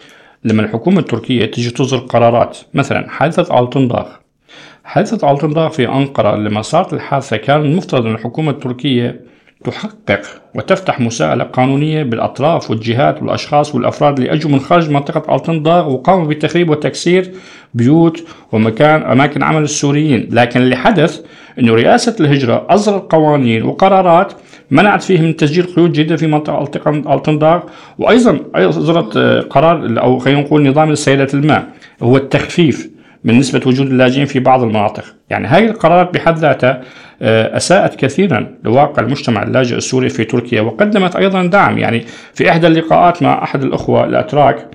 لما 0.43 0.62
الحكومة 0.62 0.99
التركية 0.99 1.45
تجي 1.45 1.69
تصدر 1.69 1.97
قرارات 1.97 2.58
مثلا 2.73 3.10
حادثة 3.10 3.60
ألتنداغ 3.60 4.08
حادثة 4.84 5.32
ألتنداغ 5.32 5.69
في 5.69 5.88
أنقرة 5.88 6.36
لما 6.36 6.62
صارت 6.62 6.93
الحادثة 6.93 7.38
كان 7.38 7.62
المفترض 7.62 8.06
أن 8.06 8.15
الحكومة 8.15 8.51
التركية 8.51 9.21
تحقق 9.63 10.21
وتفتح 10.56 10.99
مساءلة 10.99 11.43
قانونية 11.43 12.04
بالأطراف 12.04 12.69
والجهات 12.71 13.21
والأشخاص 13.21 13.76
والأفراد 13.76 14.17
اللي 14.19 14.34
أجوا 14.34 14.52
من 14.52 14.60
خارج 14.60 14.89
منطقة 14.89 15.36
ألتنضاغ 15.36 15.93
وقاموا 15.93 16.28
بتخريب 16.28 16.69
وتكسير 16.69 17.32
بيوت 17.73 18.23
ومكان 18.52 19.02
أماكن 19.04 19.43
عمل 19.43 19.63
السوريين. 19.63 20.30
لكن 20.32 20.62
اللي 20.62 20.76
حدث 20.76 21.21
أنه 21.60 21.73
رئاسة 21.76 22.15
الهجرة 22.19 22.65
أصدرت 22.69 23.12
قوانين 23.12 23.63
وقرارات 23.63 24.34
منعت 24.71 25.04
فيه 25.04 25.21
من 25.21 25.36
تسجيل 25.36 25.63
قيود 25.63 25.91
جديدة 25.91 26.15
في 26.15 26.28
منطقة 26.28 26.89
ألتنضاغ 27.15 27.62
وأيضا 27.99 28.39
أصدرت 28.56 29.17
قرار 29.49 30.02
أو 30.02 30.19
خلينا 30.19 30.41
نقول 30.41 30.69
نظام 30.69 30.91
السيدة 30.91 31.28
الماء 31.34 31.67
هو 32.04 32.17
التخفيف 32.17 32.89
من 33.23 33.39
نسبة 33.39 33.62
وجود 33.65 33.88
اللاجئين 33.88 34.26
في 34.26 34.39
بعض 34.39 34.63
المناطق. 34.63 35.04
يعني 35.30 35.47
هذه 35.47 35.65
القرارات 35.65 36.13
بحد 36.13 36.38
ذاتها 36.38 36.71
آه، 36.71 36.84
أساءت 37.23 37.95
كثيرا 37.95 38.47
لواقع 38.63 39.03
المجتمع 39.03 39.43
اللاجئ 39.43 39.75
السوري 39.75 40.09
في 40.09 40.23
تركيا 40.23 40.62
وقدمت 40.62 41.15
أيضا 41.15 41.45
دعم. 41.45 41.77
يعني 41.77 42.05
في 42.33 42.49
إحدى 42.49 42.67
اللقاءات 42.67 43.23
مع 43.23 43.43
أحد 43.43 43.63
الأخوة 43.63 44.05
الأتراك 44.05 44.67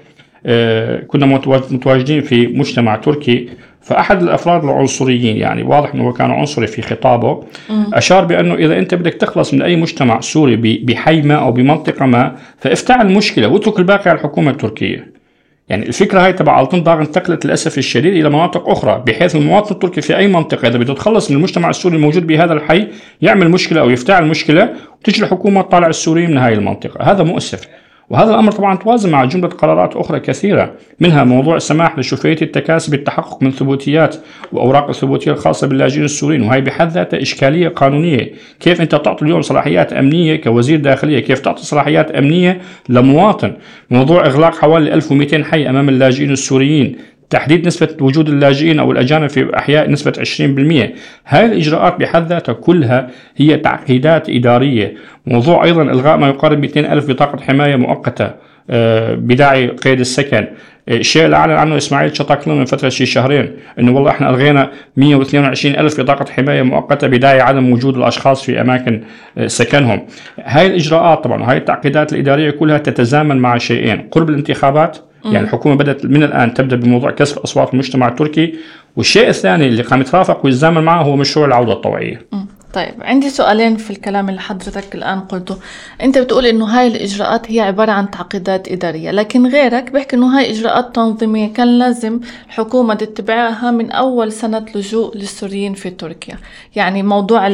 آه، 0.47 1.01
كنا 1.01 1.27
متواجدين 1.71 2.21
في 2.21 2.47
مجتمع 2.47 2.97
تركي 2.97 3.49
فأحد 3.81 4.23
الأفراد 4.23 4.65
العنصريين 4.65 5.37
يعني 5.37 5.63
واضح 5.63 5.95
أنه 5.95 6.13
كان 6.13 6.31
عنصري 6.31 6.67
في 6.67 6.83
خطابه 6.83 7.45
أشار 7.95 8.25
بأنه 8.25 8.55
إذا 8.55 8.79
أنت 8.79 8.95
بدك 8.95 9.15
تخلص 9.15 9.55
من 9.55 9.63
أي 9.63 9.77
مجتمع 9.77 10.21
سوري 10.21 10.57
بحي 10.57 11.23
ما 11.23 11.35
أو 11.35 11.53
بمنطقة 11.53 12.07
ما 12.07 12.37
فافتعل 12.59 13.13
مشكلة 13.13 13.49
واترك 13.49 13.79
الباقي 13.79 14.11
على 14.11 14.19
الحكومة 14.19 14.51
التركية. 14.51 15.18
يعني 15.69 15.87
الفكرة 15.87 16.21
هاي 16.21 16.33
تبع 16.33 16.61
التنضاغ 16.61 17.01
انتقلت 17.01 17.47
للأسف 17.47 17.79
الشديد 17.79 18.15
إلى 18.15 18.29
مناطق 18.29 18.69
أخرى 18.69 19.03
بحيث 19.07 19.37
المواطن 19.37 19.75
التركي 19.75 20.01
في 20.01 20.17
أي 20.17 20.29
منطقة 20.29 20.69
إذا 20.69 20.79
بده 20.79 20.93
يتخلص 20.93 21.31
من 21.31 21.37
المجتمع 21.37 21.71
السوري 21.71 21.97
الموجود 21.97 22.27
بهذا 22.27 22.53
الحي 22.53 22.89
يعمل 23.23 23.51
مشكلة 23.51 23.81
أو 23.81 23.91
يفتعل 23.91 24.27
مشكلة 24.27 24.73
وتجي 25.01 25.23
الحكومة 25.23 25.63
تطالع 25.63 25.87
السوريين 25.87 26.31
من 26.31 26.39
هاي 26.39 26.55
المنطقة. 26.55 27.13
هذا 27.13 27.23
مؤسف. 27.23 27.69
وهذا 28.11 28.31
الأمر 28.31 28.53
طبعا 28.53 28.77
توازن 28.77 29.11
مع 29.11 29.25
جملة 29.25 29.49
قرارات 29.49 29.97
أخرى 29.97 30.21
كثيرة 30.21 30.73
منها 31.01 31.25
موضوع 31.25 31.57
السماح 31.57 31.99
لشفية 31.99 32.37
التكاسي 32.43 32.91
بالتحقق 32.91 33.43
من 33.43 33.51
ثبوتيات 33.51 34.17
وأوراق 34.53 34.89
الثبوتية 34.89 35.33
الخاصة 35.33 35.67
باللاجئين 35.67 36.05
السوريين. 36.05 36.43
وهي 36.43 36.61
بحد 36.61 36.91
ذاتها 36.91 37.23
إشكالية 37.23 37.69
قانونية. 37.69 38.33
كيف 38.61 38.81
أنت 38.81 38.95
تعطي 38.95 39.25
اليوم 39.25 39.43
صلاحيات 39.43 39.93
أمنية 39.93 40.37
كوزير 40.37 40.81
داخلية؟ 40.81 41.21
كيف 41.21 41.41
تعطي 41.41 41.63
صلاحيات 41.63 42.11
أمنية 42.11 42.61
لمواطن؟ 42.89 43.53
موضوع 43.91 44.27
إغلاق 44.27 44.55
حوالي 44.55 44.95
1200 44.95 45.45
حي 45.45 45.69
أمام 45.69 45.89
اللاجئين 45.89 46.31
السوريين. 46.31 46.97
تحديد 47.31 47.67
نسبة 47.67 47.89
وجود 48.01 48.29
اللاجئين 48.29 48.79
أو 48.79 48.93
الأجانب 48.93 49.31
في 49.31 49.57
أحياء 49.57 49.91
نسبة 49.91 50.13
20% 50.13 50.95
هاي 51.27 51.47
الإجراءات 51.47 52.01
بحد 52.01 52.29
ذاتها 52.29 52.53
كلها 52.53 53.11
هي 53.37 53.57
تعقيدات 53.57 54.29
إدارية. 54.29 54.95
موضوع 55.27 55.65
أيضا 55.65 55.83
إلغاء 55.83 56.17
ما 56.17 56.29
يقارب 56.29 56.59
200 56.59 56.93
ألف 56.93 57.09
بطاقة 57.09 57.43
حماية 57.43 57.77
مؤقتة. 57.77 58.31
بداعي 59.15 59.69
قيد 59.69 60.01
السكن. 60.01 60.47
آه، 60.89 60.97
الشيء 60.97 61.25
اللي 61.25 61.37
أعلن 61.37 61.53
عنه 61.53 61.77
إسماعيل 61.77 62.17
شطاكلون 62.17 62.59
من 62.59 62.65
فترة 62.65 62.89
شي 62.89 63.07
شهرين 63.07 63.53
إنه 63.79 63.95
والله 63.95 64.11
إحنا 64.11 64.31
ألغينا 64.31 64.71
122 64.97 65.77
ألف 65.77 66.01
بطاقة 66.01 66.33
حماية 66.33 66.63
مؤقتة 66.63 67.07
بداعي 67.07 67.41
عدم 67.41 67.73
وجود 67.73 67.97
الأشخاص 67.97 68.43
في 68.43 68.61
أماكن 68.61 69.03
آه، 69.39 69.47
سكنهم. 69.47 70.07
هاي 70.45 70.67
الإجراءات 70.67 71.25
طبعا 71.25 71.51
هاي 71.51 71.57
التعقيدات 71.57 72.13
الإدارية 72.13 72.51
كلها 72.51 72.79
تتزامن 72.79 73.37
مع 73.37 73.59
شيئين 73.59 74.09
قرب 74.11 74.31
الانتخابات 74.31 74.99
يعني 75.25 75.41
الحكومة 75.41 75.75
بدأت 75.75 76.07
من 76.07 76.23
الآن 76.23 76.55
تبدأ 76.55 76.77
بموضوع 76.77 77.11
كسر 77.11 77.45
أصوات 77.45 77.73
المجتمع 77.73 78.09
التركي. 78.09 78.55
والشيء 78.97 79.29
الثاني 79.29 79.67
اللي 79.67 79.83
قام 79.83 80.01
يترافق 80.01 80.45
ويتزامن 80.45 80.83
معه 80.83 81.03
هو 81.03 81.17
مشروع 81.17 81.47
العودة 81.47 81.73
الطوعية. 81.73 82.23
طيب 82.75 82.95
عندي 83.01 83.31
سؤالين 83.31 83.77
في 83.77 83.91
الكلام 83.91 84.29
اللي 84.29 84.41
حضرتك 84.41 84.95
الآن 84.95 85.21
قلته. 85.21 85.57
أنت 86.03 86.19
بتقول 86.19 86.47
إنه 86.47 86.65
هاي 86.65 86.87
الإجراءات 86.87 87.51
هي 87.51 87.61
عبارة 87.61 87.93
عن 87.93 88.11
تعقيدات 88.11 88.69
إدارية 88.69 89.11
لكن 89.11 89.47
غيرك 89.47 89.91
بيحكي 89.91 90.17
إنه 90.17 90.39
هاي 90.39 90.51
إجراءات 90.51 90.95
تنظيمية 90.95 91.53
كان 91.53 91.79
لازم 91.79 92.21
الحكومة 92.47 92.95
تتبعها 92.95 93.71
من 93.71 93.91
أول 93.91 94.33
سنة 94.33 94.67
لجوء 94.75 95.17
للسوريين 95.17 95.75
في 95.75 95.91
تركيا. 95.91 96.39
يعني 96.77 97.03
موضوع 97.03 97.47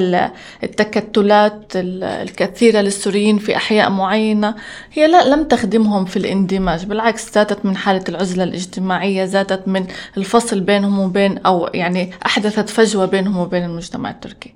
التكتلات 0.63 1.73
الكثيرة 1.77 2.81
للسوريين 2.81 3.39
في 3.39 3.57
أحياء 3.57 3.91
معينة 3.91 4.55
هي 4.93 5.07
لا 5.07 5.29
لم 5.29 5.45
تخدمهم 5.45 6.05
في 6.05 6.17
الاندماج 6.17 6.85
بالعكس 6.85 7.35
زادت 7.35 7.67
من 7.67 7.77
حالة 7.77 8.05
العزلة 8.09 8.45
الاجتماعية 8.45 9.25
زادت 9.25 9.69
من 9.69 9.87
الفصل 10.17 10.61
بينهم 10.61 10.99
وبين 10.99 11.39
أو 11.39 11.69
يعني 11.75 12.11
أحدثت 12.27 12.69
فجوة 12.69 13.07
بينهم 13.07 13.37
وبين 13.37 13.65
المجتمع 13.65 14.11
التركي. 14.11 14.55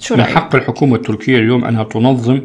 شو 0.00 0.16
من 0.16 0.24
حق 0.24 0.54
الحكومة 0.56 0.96
التركية 0.96 1.38
اليوم 1.38 1.64
أنها 1.64 1.84
تنظم 1.84 2.40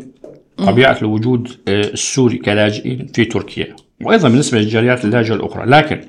طبيعة 0.57 0.97
الوجود 1.01 1.47
آه، 1.67 1.81
السوري 1.81 2.37
كلاجئين 2.37 3.07
في 3.13 3.25
تركيا 3.25 3.75
وأيضا 4.01 4.29
بالنسبة 4.29 4.57
للجاليات 4.59 5.05
اللاجئة 5.05 5.35
الأخرى. 5.35 5.65
لكن 5.65 6.01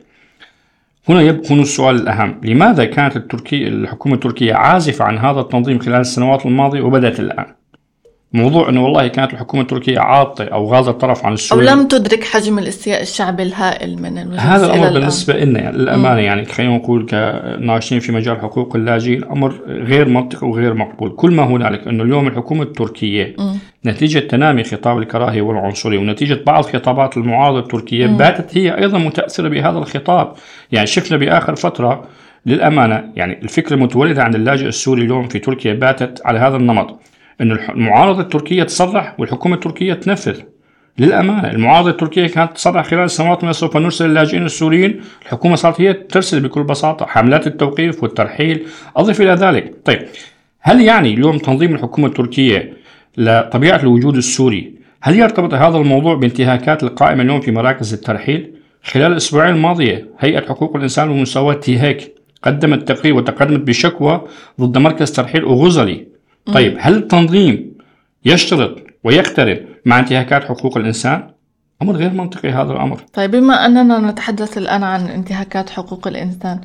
هنا 1.09 1.23
يكون 1.23 1.61
السؤال 1.61 1.97
الأهم. 1.97 2.41
لماذا 2.45 2.85
كانت 2.85 3.17
التركية 3.17 3.69
الحكومة 3.69 4.15
التركية 4.15 4.55
عازفة 4.55 5.05
عن 5.05 5.19
هذا 5.19 5.41
التنظيم 5.41 5.79
خلال 5.79 6.01
السنوات 6.01 6.47
الماضية 6.47 6.81
وبدأت 6.81 7.21
الآن؟ 7.21 7.47
موضوع 8.33 8.69
إنه 8.69 8.85
والله 8.85 9.09
كانت 9.09 9.33
الحكومة 9.33 9.62
التركية 9.62 9.99
عاطله 9.99 10.49
أو 10.49 10.67
غاضه 10.67 10.91
الطرف 10.91 11.25
عن 11.25 11.33
السوري 11.33 11.71
أو 11.71 11.75
لم 11.75 11.89
تدرك 11.89 12.25
حجم 12.25 12.59
الاستياء 12.59 13.03
الشعبي 13.03 13.43
الهائل 13.43 14.03
من 14.03 14.39
هذا 14.39 14.67
الأمر 14.67 14.93
بالنسبة 14.93 15.37
لنا 15.37 15.61
يعني 15.61 15.77
للأمانة 15.77 16.21
يعني 16.21 16.45
خلينا 16.45 16.77
نقول 16.77 17.07
كناشئين 17.07 18.01
في 18.01 18.12
مجال 18.12 18.41
حقوق 18.41 18.77
اللاجئين 18.77 19.25
أمر 19.25 19.55
غير 19.67 20.09
منطقي 20.09 20.49
وغير 20.49 20.75
مقبول، 20.75 21.11
كل 21.17 21.31
ما 21.31 21.45
هنالك 21.45 21.89
إنه 21.89 22.03
اليوم 22.03 22.27
الحكومة 22.27 22.62
التركية 22.62 23.35
م. 23.39 23.53
نتيجة 23.87 24.19
تنامي 24.19 24.65
خطاب 24.65 24.99
الكراهية 24.99 25.43
والعنصرية 25.43 25.99
ونتيجة 25.99 26.41
بعض 26.47 26.65
خطابات 26.65 27.17
المعارضة 27.17 27.59
التركية 27.59 28.07
م. 28.07 28.17
باتت 28.17 28.59
هي 28.59 28.79
أيضا 28.79 28.99
متأثرة 28.99 29.49
بهذا 29.49 29.79
الخطاب، 29.79 30.33
يعني 30.73 30.87
شفنا 30.87 31.17
بآخر 31.17 31.57
فترة 31.57 32.05
للأمانة 32.47 33.05
يعني 33.17 33.43
الفكرة 33.43 33.75
المتولدة 33.75 34.23
عند 34.23 34.35
اللاجئ 34.35 34.67
السوري 34.67 35.03
اليوم 35.03 35.29
في 35.29 35.39
تركيا 35.39 35.75
باتت 35.75 36.23
على 36.25 36.39
هذا 36.39 36.57
النمط. 36.57 37.01
انه 37.40 37.55
المعارضة 37.68 38.20
التركية 38.20 38.62
تصرح 38.62 39.20
والحكومة 39.20 39.55
التركية 39.55 39.94
تنفذ. 39.94 40.40
للأمانة 40.99 41.51
المعارضة 41.51 41.90
التركية 41.90 42.27
كانت 42.27 42.53
تصرح 42.53 42.87
خلال 42.87 43.05
السنوات 43.05 43.38
الماضيه 43.38 43.53
سوف 43.59 43.77
نرسل 43.77 44.07
اللاجئين 44.07 44.44
السوريين. 44.44 45.01
الحكومة 45.22 45.57
صارت 45.57 45.81
هي 45.81 45.92
ترسل 45.92 46.40
بكل 46.40 46.62
بساطة 46.62 47.07
حملات 47.07 47.46
التوقيف 47.46 48.03
والترحيل. 48.03 48.66
أضف 48.96 49.20
إلى 49.20 49.33
ذلك 49.33 49.75
طيب 49.85 50.07
هل 50.61 50.81
يعني 50.81 51.14
اليوم 51.14 51.38
تنظيم 51.38 51.75
الحكومة 51.75 52.07
التركية 52.07 52.72
لطبيعة 53.16 53.77
الوجود 53.77 54.16
السوري 54.16 54.75
هل 55.03 55.18
يرتبط 55.18 55.55
هذا 55.55 55.77
الموضوع 55.79 56.14
بانتهاكات 56.14 56.83
القائمة 56.83 57.22
اليوم 57.22 57.40
في 57.40 57.51
مراكز 57.53 57.92
الترحيل؟ 57.92 58.53
خلال 58.83 59.12
الأسبوعين 59.12 59.55
الماضية 59.55 60.09
هيئة 60.18 60.40
حقوق 60.40 60.77
الإنسان 60.77 61.09
والمساواة 61.09 61.55
تيهاك 61.55 62.12
قدمت 62.42 62.88
تقرير 62.88 63.14
وتقدمت 63.14 63.61
بشكوى 63.61 64.25
ضد 64.61 64.79
مركز 64.79 65.12
ترحيل 65.12 65.42
أغزلي 65.42 66.07
طيب 66.53 66.77
هل 66.81 66.97
التنظيم 66.97 67.79
يشترط 68.25 68.77
ويقترب 69.05 69.59
مع 69.85 69.99
انتهاكات 69.99 70.45
حقوق 70.45 70.77
الإنسان؟ 70.77 71.31
أمر 71.83 71.97
غير 71.97 72.11
منطقي 72.11 72.51
هذا 72.51 72.73
الأمر 72.73 73.01
طيب 73.15 73.31
بما 73.31 73.67
أننا 73.67 74.11
نتحدث 74.11 74.59
الآن 74.59 74.83
عن 74.83 75.07
انتهاكات 75.07 75.71
حقوق 75.71 76.09
الإنسان 76.09 76.61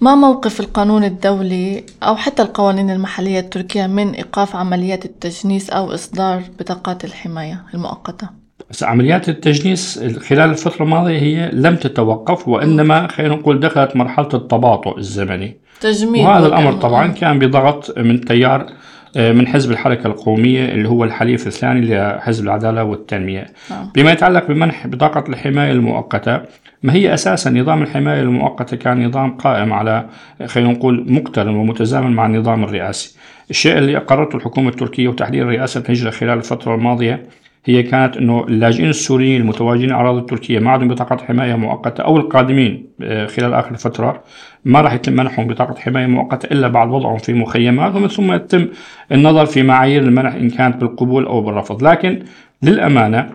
ما 0.00 0.14
موقف 0.14 0.60
القانون 0.60 1.04
الدولي 1.04 1.84
أو 2.02 2.16
حتى 2.16 2.42
القوانين 2.42 2.90
المحلية 2.90 3.40
التركية 3.40 3.86
من 3.86 4.10
إيقاف 4.10 4.56
عمليات 4.56 5.04
التجنيس 5.04 5.70
أو 5.70 5.94
إصدار 5.94 6.42
بطاقات 6.58 7.04
الحماية 7.04 7.62
المؤقتة؟ 7.74 8.28
بس 8.70 8.82
عمليات 8.82 9.28
التجنيس 9.28 9.98
خلال 9.98 10.50
الفترة 10.50 10.82
الماضية 10.84 11.18
هي 11.18 11.50
لم 11.52 11.76
تتوقف 11.76 12.48
وإنما 12.48 13.08
خلينا 13.08 13.34
نقول 13.34 13.60
دخلت 13.60 13.96
مرحلة 13.96 14.28
التباطؤ 14.34 14.98
الزمني 14.98 15.56
تجميل 15.80 16.26
وهذا 16.26 16.46
الأمر 16.46 16.72
طبعا 16.72 17.06
كان 17.06 17.38
بضغط 17.38 17.98
من 17.98 18.20
تيار 18.20 18.66
من 19.16 19.46
حزب 19.46 19.70
الحركة 19.70 20.06
القومية 20.06 20.64
اللي 20.64 20.88
هو 20.88 21.04
الحليف 21.04 21.46
الثاني 21.46 21.80
لحزب 21.80 22.44
العدالة 22.44 22.84
والتنمية. 22.84 23.46
نعم. 23.70 23.90
بما 23.94 24.12
يتعلق 24.12 24.46
بمنح 24.48 24.86
بطاقة 24.86 25.24
الحماية 25.28 25.72
المؤقتة 25.72 26.40
ما 26.82 26.92
هي 26.92 27.14
أساسا 27.14 27.50
نظام 27.50 27.82
الحماية 27.82 28.22
المؤقتة؟ 28.22 28.76
كان 28.76 29.06
نظام 29.06 29.30
قائم 29.30 29.72
على 29.72 30.06
خلينا 30.46 30.72
نقول 30.72 31.12
مقترن 31.12 31.54
ومتزامن 31.54 32.10
مع 32.10 32.26
النظام 32.26 32.64
الرئاسي. 32.64 33.16
الشيء 33.50 33.78
اللي 33.78 33.96
أقرته 33.96 34.36
الحكومة 34.36 34.68
التركية 34.68 35.08
وتحديدا 35.08 35.44
رئاسة 35.44 35.80
الهجرة 35.80 36.10
خلال 36.10 36.38
الفترة 36.38 36.74
الماضية 36.74 37.22
هي 37.64 37.82
كانت 37.82 38.16
إنه 38.16 38.44
اللاجئين 38.44 38.88
السوريين 38.88 39.40
المتواجدين 39.40 39.92
على 39.92 40.08
أراضي 40.08 40.26
تركيا 40.26 40.60
ما 40.60 40.70
عندهم 40.70 40.88
بطاقة 40.88 41.24
حماية 41.24 41.54
مؤقتة 41.54 42.02
أو 42.02 42.16
القادمين 42.16 42.86
آه، 43.02 43.26
خلال 43.26 43.54
آخر 43.54 43.70
الفترة 43.70 44.22
ما 44.64 44.80
راح 44.80 44.92
يتم 44.92 45.12
منحهم 45.12 45.46
بطاقة 45.46 45.80
حماية 45.80 46.06
مؤقتة 46.06 46.46
إلا 46.46 46.68
بعد 46.68 46.88
وضعهم 46.88 47.18
في 47.18 47.32
مخيمات 47.32 47.94
ومن 47.94 48.08
ثم 48.08 48.32
يتم 48.32 48.68
النظر 49.12 49.46
في 49.46 49.62
معايير 49.62 50.02
المنح 50.02 50.34
إن 50.34 50.50
كانت 50.50 50.76
بالقبول 50.76 51.26
أو 51.26 51.40
بالرفض. 51.40 51.82
لكن 51.82 52.22
للأمانة 52.62 53.30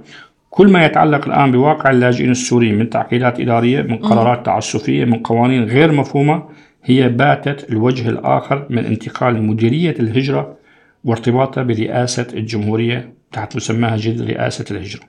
كل 0.50 0.72
ما 0.72 0.86
يتعلق 0.86 1.26
الآن 1.26 1.52
بواقع 1.52 1.90
اللاجئين 1.90 2.32
السوريين 2.32 2.78
من 2.78 2.90
تعقيدات 2.90 3.40
إدارية 3.40 3.82
من 3.82 3.98
قرارات 3.98 4.46
تعسفية 4.46 5.06
من 5.06 5.20
قوانين 5.20 5.64
غير 5.64 5.92
مفهومة 5.92 6.44
هي 6.84 7.10
باتت 7.10 7.70
الوجه 7.70 8.10
الآخر 8.10 8.66
من 8.70 8.86
انتقال 8.86 9.44
مديرية 9.44 9.96
الهجرة 10.00 10.63
وارتباطها 11.04 11.64
برئاسة 11.64 12.28
الجمهورية 12.34 13.14
تحت 13.32 13.56
مسماها 13.56 13.98
جد 13.98 14.22
رئاسة 14.22 14.66
الهجرة. 14.72 15.04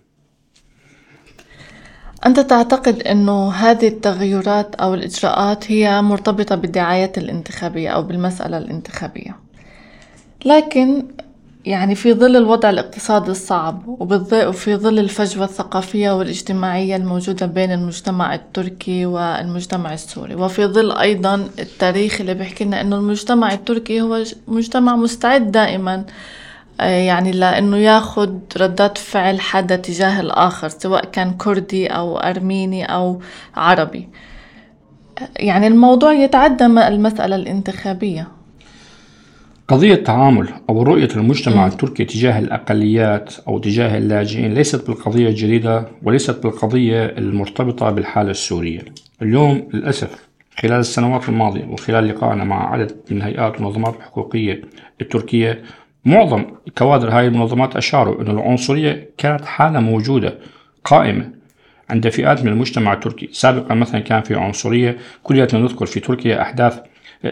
أنت 2.27 2.41
تعتقد 2.41 3.03
أنه 3.03 3.53
هذه 3.53 3.89
التغيرات 3.89 4.75
أو 4.75 4.95
الإجراءات 4.95 5.73
هي 5.73 6.03
مرتبطة 6.03 6.55
بالدعايات 6.55 7.19
الانتخابية 7.19 7.89
أو 7.89 8.03
بالمسألة 8.03 8.59
الانتخابية؟ 8.59 9.37
لكن 10.45 11.05
يعني 11.65 11.95
في 11.95 12.15
ظل 12.15 12.37
الوضع 12.37 12.71
الاقتصادي 12.71 13.31
الصعب 13.31 13.83
وفي 13.89 14.77
ظل 14.77 14.99
الفجوة 14.99 15.45
الثقافية 15.45 16.11
والاجتماعية 16.11 16.97
الموجودة 16.97 17.47
بين 17.47 17.73
المجتمع 17.73 18.35
التركي 18.35 19.07
والمجتمع 19.07 19.93
السوري 19.95 20.35
وفي 20.35 20.67
ظل 20.67 20.93
أيضا 20.93 21.35
التاريخ 21.59 22.21
اللي 22.21 22.35
بيحكي 22.35 22.65
لنا 22.65 22.81
أنه 22.81 22.97
المجتمع 22.97 23.53
التركي 23.53 24.01
هو 24.01 24.23
مجتمع 24.49 24.97
مستعد 24.97 25.53
دائما 25.53 26.05
آه، 26.81 26.85
يعني 26.85 27.33
لأنه 27.33 27.77
ياخد 27.77 28.41
ردات 28.57 28.99
فعل 28.99 29.41
حدا 29.41 29.77
تجاه 29.77 30.21
الآخر 30.21 30.69
سواء 30.69 31.05
كان 31.05 31.33
كردي 31.33 31.87
أو 31.87 32.17
أرميني 32.17 32.85
أو 32.85 33.21
عربي. 33.57 34.09
يعني 35.37 35.67
الموضوع 35.67 36.13
يتعدى 36.13 36.67
المسألة 36.67 37.37
الانتخابية. 37.37 38.29
قضية 39.69 39.95
تعامل 39.95 40.49
أو 40.71 40.83
رؤية 40.83 41.09
المجتمع. 41.17 41.67
التركي 41.67 42.05
تجاه 42.05 42.39
الأقليات 42.39 43.35
أو 43.49 43.59
تجاه 43.59 43.99
اللاجئين 43.99 44.55
ليست 44.55 44.87
بالقضية 44.87 45.29
الجديدة 45.29 45.89
وليست 46.03 46.43
بالقضية 46.43 47.05
المرتبطة 47.05 47.91
بالحالة 47.91 48.31
السورية 48.31 48.81
اليوم 49.23 49.69
للأسف 49.75 50.29
خلال 50.59 50.81
السنوات 50.81 51.29
الماضية 51.29 51.65
وخلال 51.65 52.09
لقائنا 52.09 52.45
مع 52.45 52.73
عدد 52.73 52.97
من 53.11 53.23
هيئات 53.23 53.55
والمنظمات 53.55 53.97
الحقوقية 53.97 54.63
التركية 55.01 55.63
معظم 56.05 56.45
كوادر 56.79 57.11
هاي 57.11 57.27
المنظمات 57.27 57.77
أشاروا 57.77 58.23
أن 58.23 58.31
العنصرية 58.31 59.09
كانت 59.19 59.45
حالة 59.45 59.81
موجودة 59.81 60.39
قائمة 60.85 61.31
عند 61.91 62.09
فئات 62.09 62.43
من 62.43 62.53
المجتمع 62.53 62.93
التركي 62.93 63.29
سابقا 63.33 63.75
مثلا 63.75 64.01
كان 64.01 64.23
في 64.23 64.35
عنصرية 64.35 64.97
كلياتنا 65.23 65.61
نذكر 65.61 65.87
في 65.87 66.01
تركيا 66.01 66.43
أحداث 66.43 66.81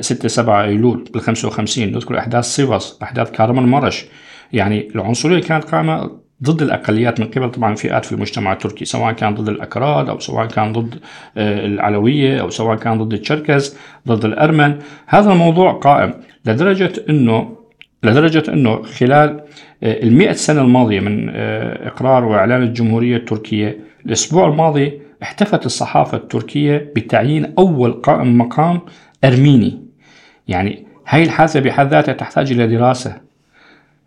6 0.01 0.29
7 0.29 0.65
أيلول 0.65 1.05
بال 1.13 1.21
55 1.21 1.93
نذكر 1.93 2.19
أحداث 2.19 2.45
سيفاس 2.45 2.99
أحداث 3.03 3.31
كهرمان 3.31 3.65
مرعش. 3.65 4.07
يعني 4.53 4.89
العنصرية 4.95 5.41
كانت 5.41 5.65
قائمة 5.65 6.11
ضد 6.43 6.63
الأقليات 6.63 7.21
من 7.21 7.27
قبل 7.27 7.51
طبعا 7.51 7.75
فئات 7.75 8.05
في 8.05 8.13
المجتمع 8.13 8.53
التركي 8.53 8.85
سواء 8.85 9.13
كان 9.13 9.35
ضد 9.35 9.49
الأكراد 9.49 10.09
أو 10.09 10.19
سواء 10.19 10.47
كان 10.47 10.73
ضد 10.73 10.95
آه، 11.37 11.67
العلوية 11.67 12.41
أو 12.41 12.51
سواء 12.51 12.77
كان 12.77 12.99
ضد 12.99 13.13
التشركز 13.13 13.77
ضد 14.09 14.25
الأرمن. 14.25 14.79
هذا 15.07 15.33
الموضوع 15.33 15.73
قائم 15.73 16.15
لدرجة 16.47 16.93
أنه 17.09 17.57
لدرجة 18.03 18.53
أنه 18.53 18.83
خلال 18.83 19.41
آه، 19.83 20.03
المئة 20.03 20.33
سنة 20.33 20.61
الماضية 20.61 21.01
من 21.01 21.31
آه، 21.35 21.89
إقرار 21.89 22.25
وإعلان 22.25 22.63
الجمهورية 22.63 23.17
التركية 23.17 23.79
الأسبوع 24.07 24.49
الماضي 24.49 25.01
احتفت 25.23 25.67
الصحافة 25.67 26.17
التركية 26.17 26.93
بتعيين 26.97 27.53
أول 27.59 27.93
قائم 27.93 28.39
مقام 28.39 28.81
أرميني. 29.25 29.83
يعني 30.49 30.87
هاي 31.09 31.23
الحادثة 31.23 31.61
بحد 31.61 31.91
ذاتها 31.91 32.13
تحتاج 32.13 32.53
إلى 32.53 32.67
دراسة. 32.67 33.17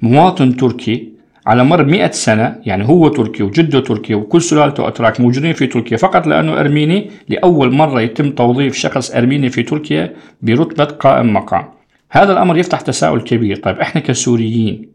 مواطن 0.01 0.55
تركي 0.55 1.15
على 1.47 1.63
مر 1.63 1.83
مئة 1.83 2.11
سنة 2.11 2.55
يعني 2.65 2.87
هو 2.87 3.07
تركي 3.07 3.43
وجده 3.43 3.79
تركي 3.79 4.15
وكل 4.15 4.41
سلالته 4.41 4.87
أتراك 4.87 5.21
موجودين 5.21 5.53
في 5.53 5.67
تركيا 5.67 5.97
فقط 5.97 6.27
لأنه 6.27 6.59
أرميني 6.59 7.09
لأول 7.29 7.73
مرة 7.73 8.01
يتم 8.01 8.31
توظيف 8.31 8.75
شخص 8.75 9.11
أرميني 9.11 9.49
في 9.49 9.63
تركيا 9.63 10.13
برتبة 10.41 10.83
قائم 10.83 11.33
مقام. 11.33 11.65
هذا 12.11 12.33
الأمر 12.33 12.57
يفتح 12.57 12.81
تساؤل 12.81 13.21
كبير. 13.21 13.55
طيب 13.55 13.79
إحنا 13.79 14.01
كسوريين 14.01 14.89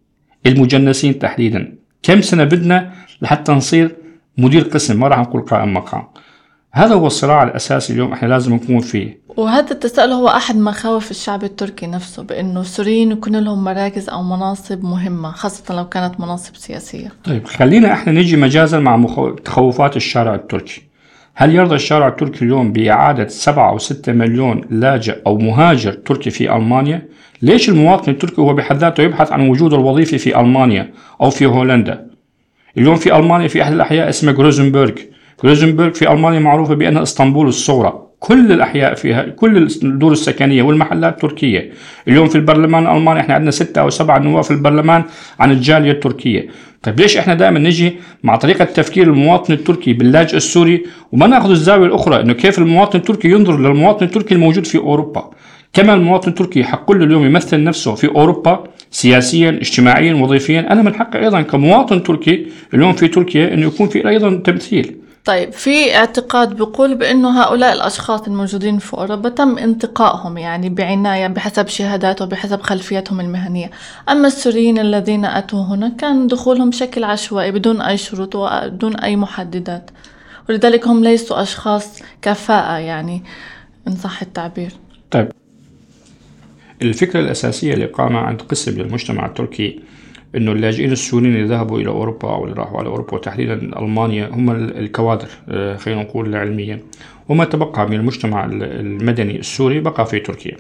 المجنسين 0.47 1.19
تحديدا 1.19 1.75
كم 2.03 2.21
سنة 2.21 2.45
بدنا 2.45 2.93
لحتى 3.23 3.53
نصير 3.53 3.97
مدير 4.39 4.63
قسم؟ 4.63 5.01
ما 5.01 5.09
راح 5.09 5.19
نقول 5.19 5.43
قائم 5.43 5.75
مقام. 5.75 6.03
هذا 6.73 6.95
هو 6.95 7.07
الصراع 7.07 7.43
الأساسي 7.43 7.93
اليوم 7.93 8.13
إحنا 8.13 8.29
لازم 8.29 8.55
نكون 8.55 8.81
فيه 8.81 9.21
وهذا 9.37 9.71
التساؤل 9.71 10.11
هو 10.11 10.29
أحد 10.29 10.57
مخاوف 10.57 11.11
الشعب 11.11 11.45
التركي 11.45 11.87
نفسه 11.87 12.23
بأنه 12.23 12.61
السوريين 12.61 13.13
يكون 13.13 13.37
لهم 13.37 13.65
مراكز 13.65 14.09
أو 14.09 14.23
مناصب 14.23 14.85
مهمة 14.85 15.31
خاصة 15.31 15.75
لو 15.75 15.89
كانت 15.89 16.21
مناصب 16.21 16.57
سياسية 16.57 17.13
طيب 17.25 17.47
خلينا 17.47 17.93
إحنا 17.93 18.13
نيجي 18.13 18.37
مجازا 18.37 18.79
مع 18.79 19.05
تخوفات 19.45 19.97
الشارع 19.97 20.35
التركي 20.35 20.83
هل 21.35 21.55
يرضى 21.55 21.75
الشارع 21.75 22.09
التركي 22.09 22.45
اليوم 22.45 22.73
بإعادة 22.73 23.29
سبعة 23.29 23.71
أو 23.71 23.79
ستة 23.79 24.13
مليون 24.13 24.61
لاجئ 24.71 25.19
أو 25.27 25.39
مهاجر 25.39 25.93
تركي 25.93 26.31
في 26.31 26.57
ألمانيا؟ 26.57 27.09
ليش 27.43 27.69
المواطن 27.69 28.13
التركي 28.13 28.41
هو 28.41 28.55
بحد 28.55 28.77
ذاته 28.77 29.03
يبحث 29.03 29.33
عن 29.33 29.49
وجوده 29.49 29.77
الوظيفي 29.77 30.19
في 30.19 30.41
ألمانيا 30.41 30.93
أو 31.21 31.31
في 31.31 31.47
هولندا؟ 31.47 32.07
اليوم 32.79 32.97
في 32.97 33.17
ألمانيا 33.17 33.49
في 33.49 33.63
أحد 33.63 33.73
الأحياء 33.73 34.09
اسمه 34.09 34.33
جروزنبرغ 34.33 34.93
جروزنبرغ 35.45 35.91
في 35.91 36.13
ألمانيا 36.13 36.41
معروفة 36.41 36.75
بأنها 36.75 37.03
إسطنبول 37.03 37.49
الصغرى. 37.49 38.07
كل 38.19 38.53
الأحياء 38.53 38.95
فيها 38.95 39.23
كل 39.23 39.57
الدور 39.83 40.13
السكنية 40.13 40.63
والمحلات 40.63 41.21
تركية. 41.21 41.71
اليوم 42.09 42.29
في 42.29 42.37
البرلمان 42.37 42.87
الألماني 42.87 43.21
إحنا 43.21 43.35
عندنا 43.35 43.51
ستة 43.51 43.81
أو 43.81 43.91
سبعة 43.91 44.19
نواب 44.19 44.45
في 44.45 44.51
البرلمان 44.51 45.05
عن 45.41 45.51
الجالية 45.51 45.91
التركية. 45.91 46.49
طيب 46.83 47.01
ليش 47.01 47.17
إحنا 47.17 47.35
دائما 47.35 47.59
نجي 47.59 47.93
مع 48.23 48.37
طريقة 48.37 48.65
تفكير 48.65 49.07
المواطن 49.07 49.55
التركي 49.55 49.93
باللاجئ 49.93 50.37
السوري 50.37 50.83
وما 51.13 51.27
نأخذ 51.27 51.51
الزاوية 51.51 51.87
الأخرى 51.87 52.21
إنه 52.21 52.33
كيف 52.33 52.59
المواطن 52.59 52.99
التركي 52.99 53.29
ينظر 53.29 53.61
للمواطن 53.61 54.07
التركي 54.07 54.35
الموجود 54.35 54.67
في 54.67 54.79
أوروبا؟ 54.79 55.31
كما 55.73 55.95
المواطن 55.95 56.29
التركي 56.29 56.61
يحق 56.61 56.93
له 56.93 57.05
اليوم 57.05 57.25
يمثل 57.25 57.65
نفسه 57.65 57.95
في 57.95 58.09
أوروبا 58.09 58.65
سياسيا 58.91 59.51
اجتماعيا 59.51 60.15
وظيفيا. 60.15 60.73
أنا 60.73 60.83
من 60.83 60.95
حقي 60.95 61.25
أيضا 61.25 61.43
كمواطن 61.43 62.03
تركي 62.03 62.47
اليوم 62.75 62.93
في 62.93 63.09
تركيا 63.09 63.55
إنه 63.55 63.67
يكون 63.67 63.89
في 63.89 64.09
أيضا 64.09 64.37
تمثيل. 64.45 65.00
طيب 65.25 65.53
في 65.53 65.97
اعتقاد 65.97 66.57
بيقول 66.57 66.95
بأنه 66.95 67.43
هؤلاء 67.43 67.73
الأشخاص 67.73 68.21
الموجودين 68.21 68.79
في 68.79 68.95
أوروبا 68.95 69.29
تم 69.29 69.59
انتقائهم 69.59 70.39
يعني 70.39 70.69
بعناية 70.69 71.27
بحسب 71.27 71.69
شهادات 71.69 72.23
وبحسب 72.23 72.61
خلفيتهم 72.61 73.21
المهنية. 73.21 73.71
أما 74.09 74.27
السوريين 74.27 74.79
الذين 74.79 75.25
أتوا 75.25 75.63
هنا 75.63 75.89
كان 75.99 76.27
دخولهم 76.27 76.71
بشكل 76.71 77.05
عشوائي 77.05 77.51
بدون 77.51 77.81
أي 77.81 77.97
شروط 77.97 78.35
وبدون 78.35 78.97
أي 78.97 79.17
محددات 79.17 79.91
ولذلك 80.49 80.87
هم 80.87 81.05
ليسوا 81.05 81.43
أشخاص 81.43 82.03
كفاءة 82.23 82.79
يعني 82.79 83.23
إن 83.89 83.97
صح 83.97 84.23
التعبير. 84.23 84.73
طيب 85.11 85.29
الفكرة 86.83 87.21
الأساسية 87.21 87.75
اللي 87.75 87.87
قام 87.87 88.17
عند 88.17 88.43
قسم 88.43 88.75
من 88.75 88.81
المجتمع 88.81 89.27
التركي 89.27 89.81
إنه 90.37 90.53
اللاجئين 90.53 90.93
السوريين 90.93 91.35
اللي 91.35 91.47
ذهبوا 91.47 91.79
إلى 91.79 91.89
أوروبا 91.89 92.29
أو 92.29 92.45
اللي 92.45 92.57
راحوا 92.57 92.79
على 92.79 92.89
أوروبا 92.89 93.15
وتحديدا 93.15 93.55
ألمانيا 93.55 94.29
هم 94.29 94.51
الكوادر 94.51 95.29
آه، 95.49 95.77
خلينا 95.77 96.03
نقول 96.03 96.35
علميا 96.37 96.81
وما 97.29 97.45
تبقى 97.45 97.89
من 97.89 97.97
المجتمع 97.97 98.45
المدني 98.45 99.39
السوري 99.39 99.81
بقى 99.81 100.07
في 100.07 100.21
تركيا. 100.21 100.57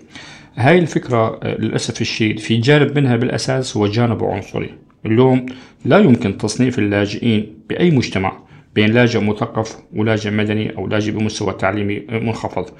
هاي 0.56 0.78
الفكرة 0.78 1.40
آه، 1.42 1.56
للأسف 1.60 2.00
الشديد 2.00 2.38
في 2.38 2.56
جانب 2.56 2.98
منها 2.98 3.16
بالأساس 3.16 3.76
هو 3.76 3.86
جانب 3.86 4.24
عنصري. 4.24 4.70
اليوم 5.06 5.46
لا 5.84 5.98
يمكن 5.98 6.38
تصنيف 6.38 6.78
اللاجئين 6.78 7.46
بأي 7.68 7.90
مجتمع. 7.90 8.49
بين 8.74 8.90
لاجئ 8.90 9.20
مثقف 9.20 9.76
ولاجئ 9.94 10.30
مدني 10.30 10.76
أو 10.76 10.86
لاجئ 10.86 11.12
بمستوى 11.12 11.52
تعليمي 11.52 12.02
منخفض. 12.10 12.70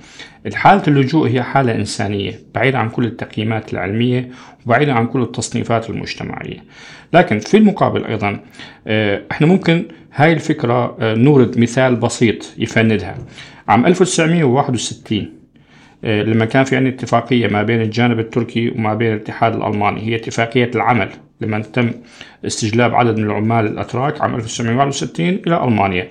حالة 0.55 0.83
اللجوء 0.89 1.29
هي 1.29 1.43
حالة 1.43 1.75
إنسانية 1.75 2.41
بعيدة 2.55 2.79
عن 2.79 2.89
كل 2.89 3.05
التقييمات 3.05 3.73
العلمية 3.73 4.31
وبعيدة 4.67 4.93
عن 4.95 5.07
كل 5.07 5.23
التصنيفات 5.23 5.91
المجتمعية. 5.91 6.65
لكن 7.13 7.39
في 7.39 7.57
المقابل 7.57 8.05
أيضا 8.05 8.41
آه، 8.87 9.23
إحنا 9.31 9.47
ممكن 9.47 9.85
هاي 10.15 10.33
الفكرة 10.33 10.97
آه، 11.01 11.15
نورد 11.15 11.59
مثال 11.59 11.97
بسيط 11.97 12.55
يفندها. 12.59 13.19
عام 13.69 13.87
1961 13.87 15.33
آه، 16.05 16.23
لما 16.23 16.45
كان 16.45 16.65
في 16.65 16.77
عندنا 16.77 16.95
اتفاقية 16.95 17.47
ما 17.49 17.63
بين 17.63 17.81
الجانب 17.81 18.19
التركي 18.19 18.69
وما 18.71 18.95
بين 18.95 19.13
الاتحاد 19.13 19.55
الألماني 19.55 20.01
هي 20.01 20.17
اتفاقية 20.17 20.71
العمل. 20.75 21.09
لما 21.41 21.59
تم 21.59 21.91
استجلاب 22.47 22.95
عدد 22.95 23.19
من 23.19 23.25
العمال 23.25 23.67
الأتراك 23.67 24.21
عام 24.21 24.35
1961 24.35 25.27
إلى 25.47 25.65
ألمانيا. 25.65 26.11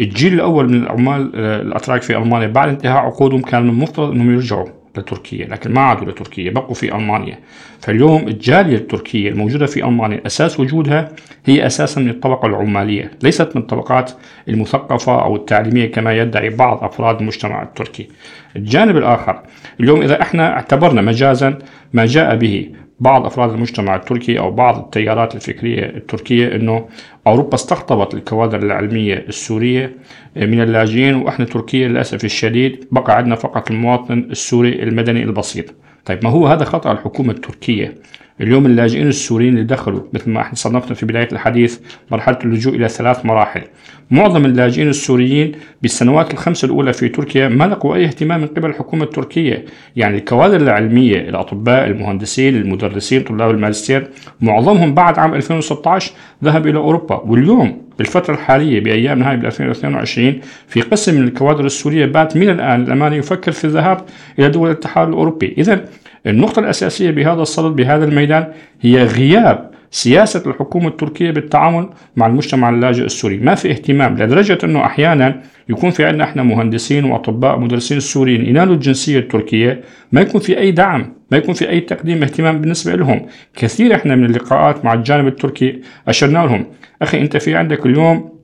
الجيل 0.00 0.34
الأول 0.34 0.68
من 0.68 0.82
العمال 0.82 1.32
آه، 1.34 1.62
الأتراك 1.62 2.02
في 2.02 2.16
ألمانيا 2.16 2.46
بعد 2.46 2.68
انتهاء 2.68 2.96
عقودهم 2.96 3.42
كان 3.42 3.62
من 3.62 3.68
المفترض 3.68 4.10
أنهم 4.10 4.34
يرجعوا 4.34 4.66
لتركيا 4.96 5.46
لكن 5.46 5.72
ما 5.72 5.80
عادوا 5.80 6.12
لتركيا 6.12 6.50
بقوا 6.50 6.74
في 6.74 6.94
ألمانيا. 6.94 7.38
فاليوم 7.80 8.28
الجالية 8.28 8.76
التركية 8.76 9.28
الموجودة 9.28 9.66
في 9.66 9.84
ألمانيا 9.84 10.20
أساس 10.26 10.60
وجودها 10.60 11.08
هي 11.46 11.66
أساسا 11.66 12.00
من 12.00 12.10
الطبقة 12.10 12.46
العمالية 12.46 13.10
ليست 13.22 13.56
من 13.56 13.62
الطبقات 13.62 14.12
المثقفة 14.48 15.22
أو 15.24 15.36
التعليمية 15.36 15.92
كما 15.92 16.12
يدعي 16.16 16.50
بعض 16.50 16.84
أفراد 16.84 17.20
المجتمع 17.20 17.62
التركي. 17.62 18.08
الجانب 18.56 18.96
الآخر 18.96 19.42
اليوم 19.80 20.02
إذا 20.02 20.22
إحنا 20.22 20.52
اعتبرنا 20.52 21.02
مجازا 21.02 21.58
ما 21.92 22.06
جاء 22.06 22.36
به 22.36 22.70
بعض 23.00 23.26
أفراد 23.26 23.50
المجتمع 23.50 23.96
التركي 23.96 24.38
أو 24.38 24.50
بعض 24.50 24.78
التيارات 24.78 25.34
الفكرية 25.34 25.84
التركية 25.84 26.54
إنه 26.56 26.88
أوروبا 27.26 27.54
استقطبت 27.54 28.14
الكوادر 28.14 28.58
العلمية 28.62 29.24
السورية 29.28 29.96
من 30.36 30.60
اللاجئين 30.60 31.14
وإحنا 31.14 31.44
تركيا 31.44 31.88
للأسف 31.88 32.24
الشديد 32.24 32.84
بقى 32.92 33.16
عندنا 33.16 33.34
فقط 33.34 33.70
المواطن 33.70 34.18
السوري 34.30 34.82
المدني 34.82 35.22
البسيط. 35.22 35.74
طيب 36.04 36.24
ما 36.24 36.30
هو 36.30 36.46
هذا 36.46 36.64
خطأ 36.64 36.92
الحكومة 36.92 37.32
التركية 37.32 37.94
اليوم 38.40 38.66
اللاجئين 38.66 39.06
السوريين 39.08 39.52
اللي 39.54 39.64
دخلوا 39.64 40.00
مثل 40.12 40.30
ما 40.30 40.40
إحنا 40.40 40.54
صنفنا 40.54 40.94
في 40.94 41.06
بداية 41.06 41.28
الحديث 41.32 41.80
مرحلة 42.10 42.38
اللجوء 42.44 42.74
إلى 42.74 42.88
ثلاث 42.88 43.26
مراحل 43.26 43.62
معظم 44.10 44.44
اللاجئين 44.44 44.88
السوريين 44.88 45.52
بالسنوات 45.82 46.32
الخمس 46.32 46.64
الأولى 46.64 46.92
في 46.92 47.08
تركيا 47.08 47.48
ما 47.48 47.64
لقوا 47.64 47.94
أي 47.94 48.04
اهتمام 48.04 48.40
من 48.40 48.46
قبل 48.46 48.70
الحكومة 48.70 49.04
التركية 49.04 49.64
يعني 49.96 50.16
الكوادر 50.16 50.56
العلمية 50.56 51.28
الأطباء 51.28 51.86
المهندسين 51.86 52.56
المدرسين 52.56 53.22
طلاب 53.22 53.50
الماجستير 53.50 54.08
معظمهم 54.40 54.94
بعد 54.94 55.18
عام 55.18 55.34
2016 55.34 56.12
ذهب 56.44 56.66
إلى 56.66 56.78
أوروبا. 56.78 57.16
واليوم 57.26 57.82
بالفترة 57.98 58.34
الحالية 58.34 58.80
بأيام 58.80 59.18
نهاية 59.18 59.36
2022 59.36 60.40
في 60.68 60.80
قسم 60.80 61.14
من 61.14 61.24
الكوادر 61.28 61.64
السورية 61.64 62.06
بات 62.06 62.36
من 62.36 62.48
الآن 62.48 62.82
الأمانة 62.82 63.16
يفكر 63.16 63.52
في 63.52 63.64
الذهاب 63.64 64.00
إلى 64.38 64.48
دول 64.48 64.70
الاتحاد 64.70 65.08
الأوروبي. 65.08 65.54
إذا 65.58 65.84
النقطة 66.26 66.60
الأساسية 66.60 67.10
بهذا 67.10 67.42
الصدد 67.42 67.76
بهذا 67.76 68.04
الميدان 68.04 68.46
هي 68.80 69.04
غياب 69.04 69.69
سياسة 69.90 70.42
الحكومة 70.46 70.88
التركية 70.88 71.30
بالتعامل 71.30 71.88
مع 72.16 72.26
المجتمع 72.26 72.68
اللاجئ 72.68 73.04
السوري. 73.04 73.38
ما 73.38 73.54
في 73.54 73.70
اهتمام 73.70 74.14
لدرجة 74.14 74.58
أنه 74.64 74.84
أحيانا 74.84 75.42
يكون 75.68 75.90
في 75.90 76.04
عندنا 76.04 76.24
إحنا 76.24 76.42
مهندسين 76.42 77.04
وأطباء 77.04 77.58
مدرسين 77.58 77.96
السوريين 77.96 78.46
ينالوا 78.46 78.74
الجنسية 78.74 79.18
التركية 79.18 79.80
ما 80.12 80.20
يكون 80.20 80.40
في 80.40 80.58
أي 80.58 80.70
دعم 80.70 81.14
ما 81.30 81.36
يكون 81.36 81.54
في 81.54 81.68
أي 81.68 81.80
تقديم 81.80 82.22
اهتمام 82.22 82.60
بالنسبة 82.60 82.94
لهم. 82.96 83.26
كثير 83.56 83.94
إحنا 83.94 84.16
من 84.16 84.24
اللقاءات 84.24 84.84
مع 84.84 84.94
الجانب 84.94 85.26
التركي 85.26 85.80
اشرنا 86.08 86.38
لهم. 86.38 86.66
أخي 87.02 87.20
أنت 87.20 87.36
في 87.36 87.54
عندك 87.54 87.86
اليوم 87.86 88.40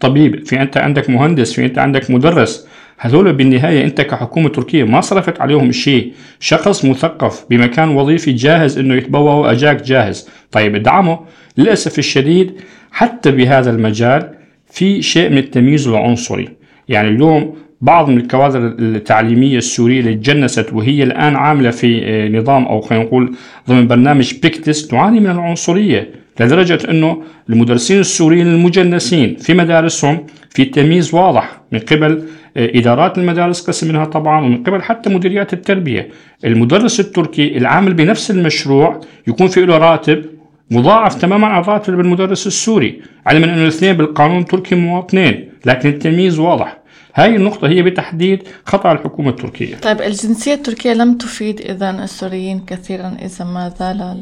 طبيب 0.00 0.46
في 0.46 0.62
أنت 0.62 0.76
عندك 0.76 1.10
مهندس 1.10 1.52
في 1.52 1.64
أنت 1.64 1.78
عندك 1.78 2.10
مدرس. 2.10 2.68
هذول 2.98 3.32
بالنهاية 3.32 3.84
أنت 3.84 4.00
كحكومة 4.00 4.48
تركية 4.48 4.84
ما 4.84 5.00
صرفت 5.00 5.40
عليهم 5.40 5.72
شيء. 5.72 6.12
شخص 6.40 6.84
مثقف 6.84 7.44
بمكان 7.50 7.88
وظيفي 7.88 8.32
جاهز 8.32 8.78
أنه 8.78 8.94
يتبوأ 8.94 9.32
وأجاك 9.32 9.82
جاهز. 9.82 10.28
طيب 10.52 10.74
ادعمه 10.74 11.20
للأسف 11.58 11.98
الشديد 11.98 12.52
حتى 12.92 13.30
بهذا 13.30 13.70
المجال 13.70 14.34
في 14.70 15.02
شيء 15.02 15.30
من 15.30 15.38
التمييز 15.38 15.88
العنصري. 15.88 16.48
يعني 16.88 17.08
اليوم 17.08 17.56
بعض 17.80 18.08
من 18.08 18.18
الكوادر 18.18 18.66
التعليمية 18.78 19.58
السورية 19.58 20.00
اللي 20.00 20.14
تجنست 20.14 20.72
وهي 20.72 21.02
الآن 21.02 21.36
عاملة 21.36 21.70
في 21.70 22.00
آه، 22.04 22.28
نظام 22.28 22.64
أو 22.64 22.80
خلينا 22.80 23.04
نقول 23.04 23.34
ضمن 23.68 23.86
برنامج 23.86 24.34
بيكتس 24.42 24.86
تعاني 24.86 25.20
من 25.20 25.30
العنصرية 25.30 26.10
لدرجة 26.40 26.78
أنه 26.90 27.22
المدرسين 27.50 28.00
السوريين 28.00 28.46
المجنسين 28.46 29.36
في 29.36 29.54
مدارسهم 29.54 30.26
في 30.50 30.64
تمييز 30.64 31.14
واضح 31.14 31.60
من 31.72 31.78
قبل 31.78 32.22
إدارات 32.56 33.18
المدارس 33.18 33.66
قسم 33.66 33.88
منها 33.88 34.04
طبعا 34.04 34.44
ومن 34.44 34.64
قبل 34.64 34.82
حتى 34.82 35.10
مديريات 35.10 35.52
التربية. 35.52 36.08
المدرس 36.44 37.00
التركي 37.00 37.58
العامل 37.58 37.94
بنفس 37.94 38.30
المشروع 38.30 39.00
يكون 39.26 39.48
في 39.48 39.66
له 39.66 39.78
راتب 39.78 40.24
مضاعف 40.70 41.14
تماما 41.14 41.46
عن 41.46 41.62
راتب 41.62 42.00
المدرس 42.00 42.46
السوري 42.46 43.02
علما 43.26 43.44
أن 43.44 43.58
الاثنين 43.58 43.92
بالقانون 43.96 44.38
التركي 44.38 44.74
مواطنين 44.74 45.48
لكن 45.66 45.88
التمييز 45.88 46.38
واضح. 46.38 46.78
هاي 47.14 47.36
النقطة 47.36 47.68
هي 47.68 47.82
بتحديد 47.82 48.42
خطأ 48.64 48.92
الحكومة 48.92 49.30
التركية. 49.30 49.76
طيب 49.76 50.00
الجنسية 50.00 50.54
التركية 50.54 50.92
لم 50.92 51.18
تفيد 51.18 51.60
إذا 51.60 51.90
السوريين 51.90 52.60
كثيرا 52.66 53.16
إذا 53.22 53.44
ما 53.44 53.72
زال 53.78 54.16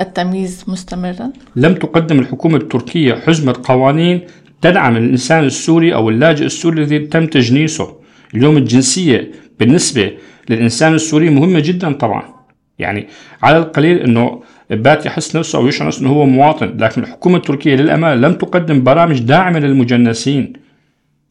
التمييز 0.00 0.64
مستمرا؟ 0.68 1.30
لم 1.56 1.74
تقدم 1.74 2.18
الحكومة 2.18 2.56
التركية 2.56 3.14
حزمة 3.14 3.54
قوانين 3.64 4.20
تدعم 4.62 4.96
الإنسان 4.96 5.44
السوري 5.44 5.94
أو 5.94 6.10
اللاجئ 6.10 6.44
السوري 6.44 6.82
الذي 6.82 6.98
تم 6.98 7.26
تجنيسه. 7.26 7.96
اليوم 8.34 8.56
الجنسية 8.56 9.30
بالنسبة 9.60 10.12
للإنسان 10.50 10.94
السوري 10.94 11.30
مهمة 11.30 11.60
جدا 11.60 11.92
طبعا. 11.92 12.22
يعني 12.78 13.08
على 13.42 13.58
القليل 13.58 13.98
أنه 13.98 14.42
بات 14.70 15.06
يحس 15.06 15.36
نفسه 15.36 15.58
أو 15.58 15.66
يشعر 15.66 15.86
نفسه 15.86 16.02
أنه 16.02 16.10
هو 16.10 16.26
مواطن 16.26 16.76
لكن 16.78 17.02
الحكومة 17.02 17.36
التركية 17.36 17.76
للأمانة 17.76 18.28
لم 18.28 18.34
تقدم 18.34 18.82
برامج 18.82 19.20
داعمة 19.20 19.58
للمجنسين. 19.58 20.52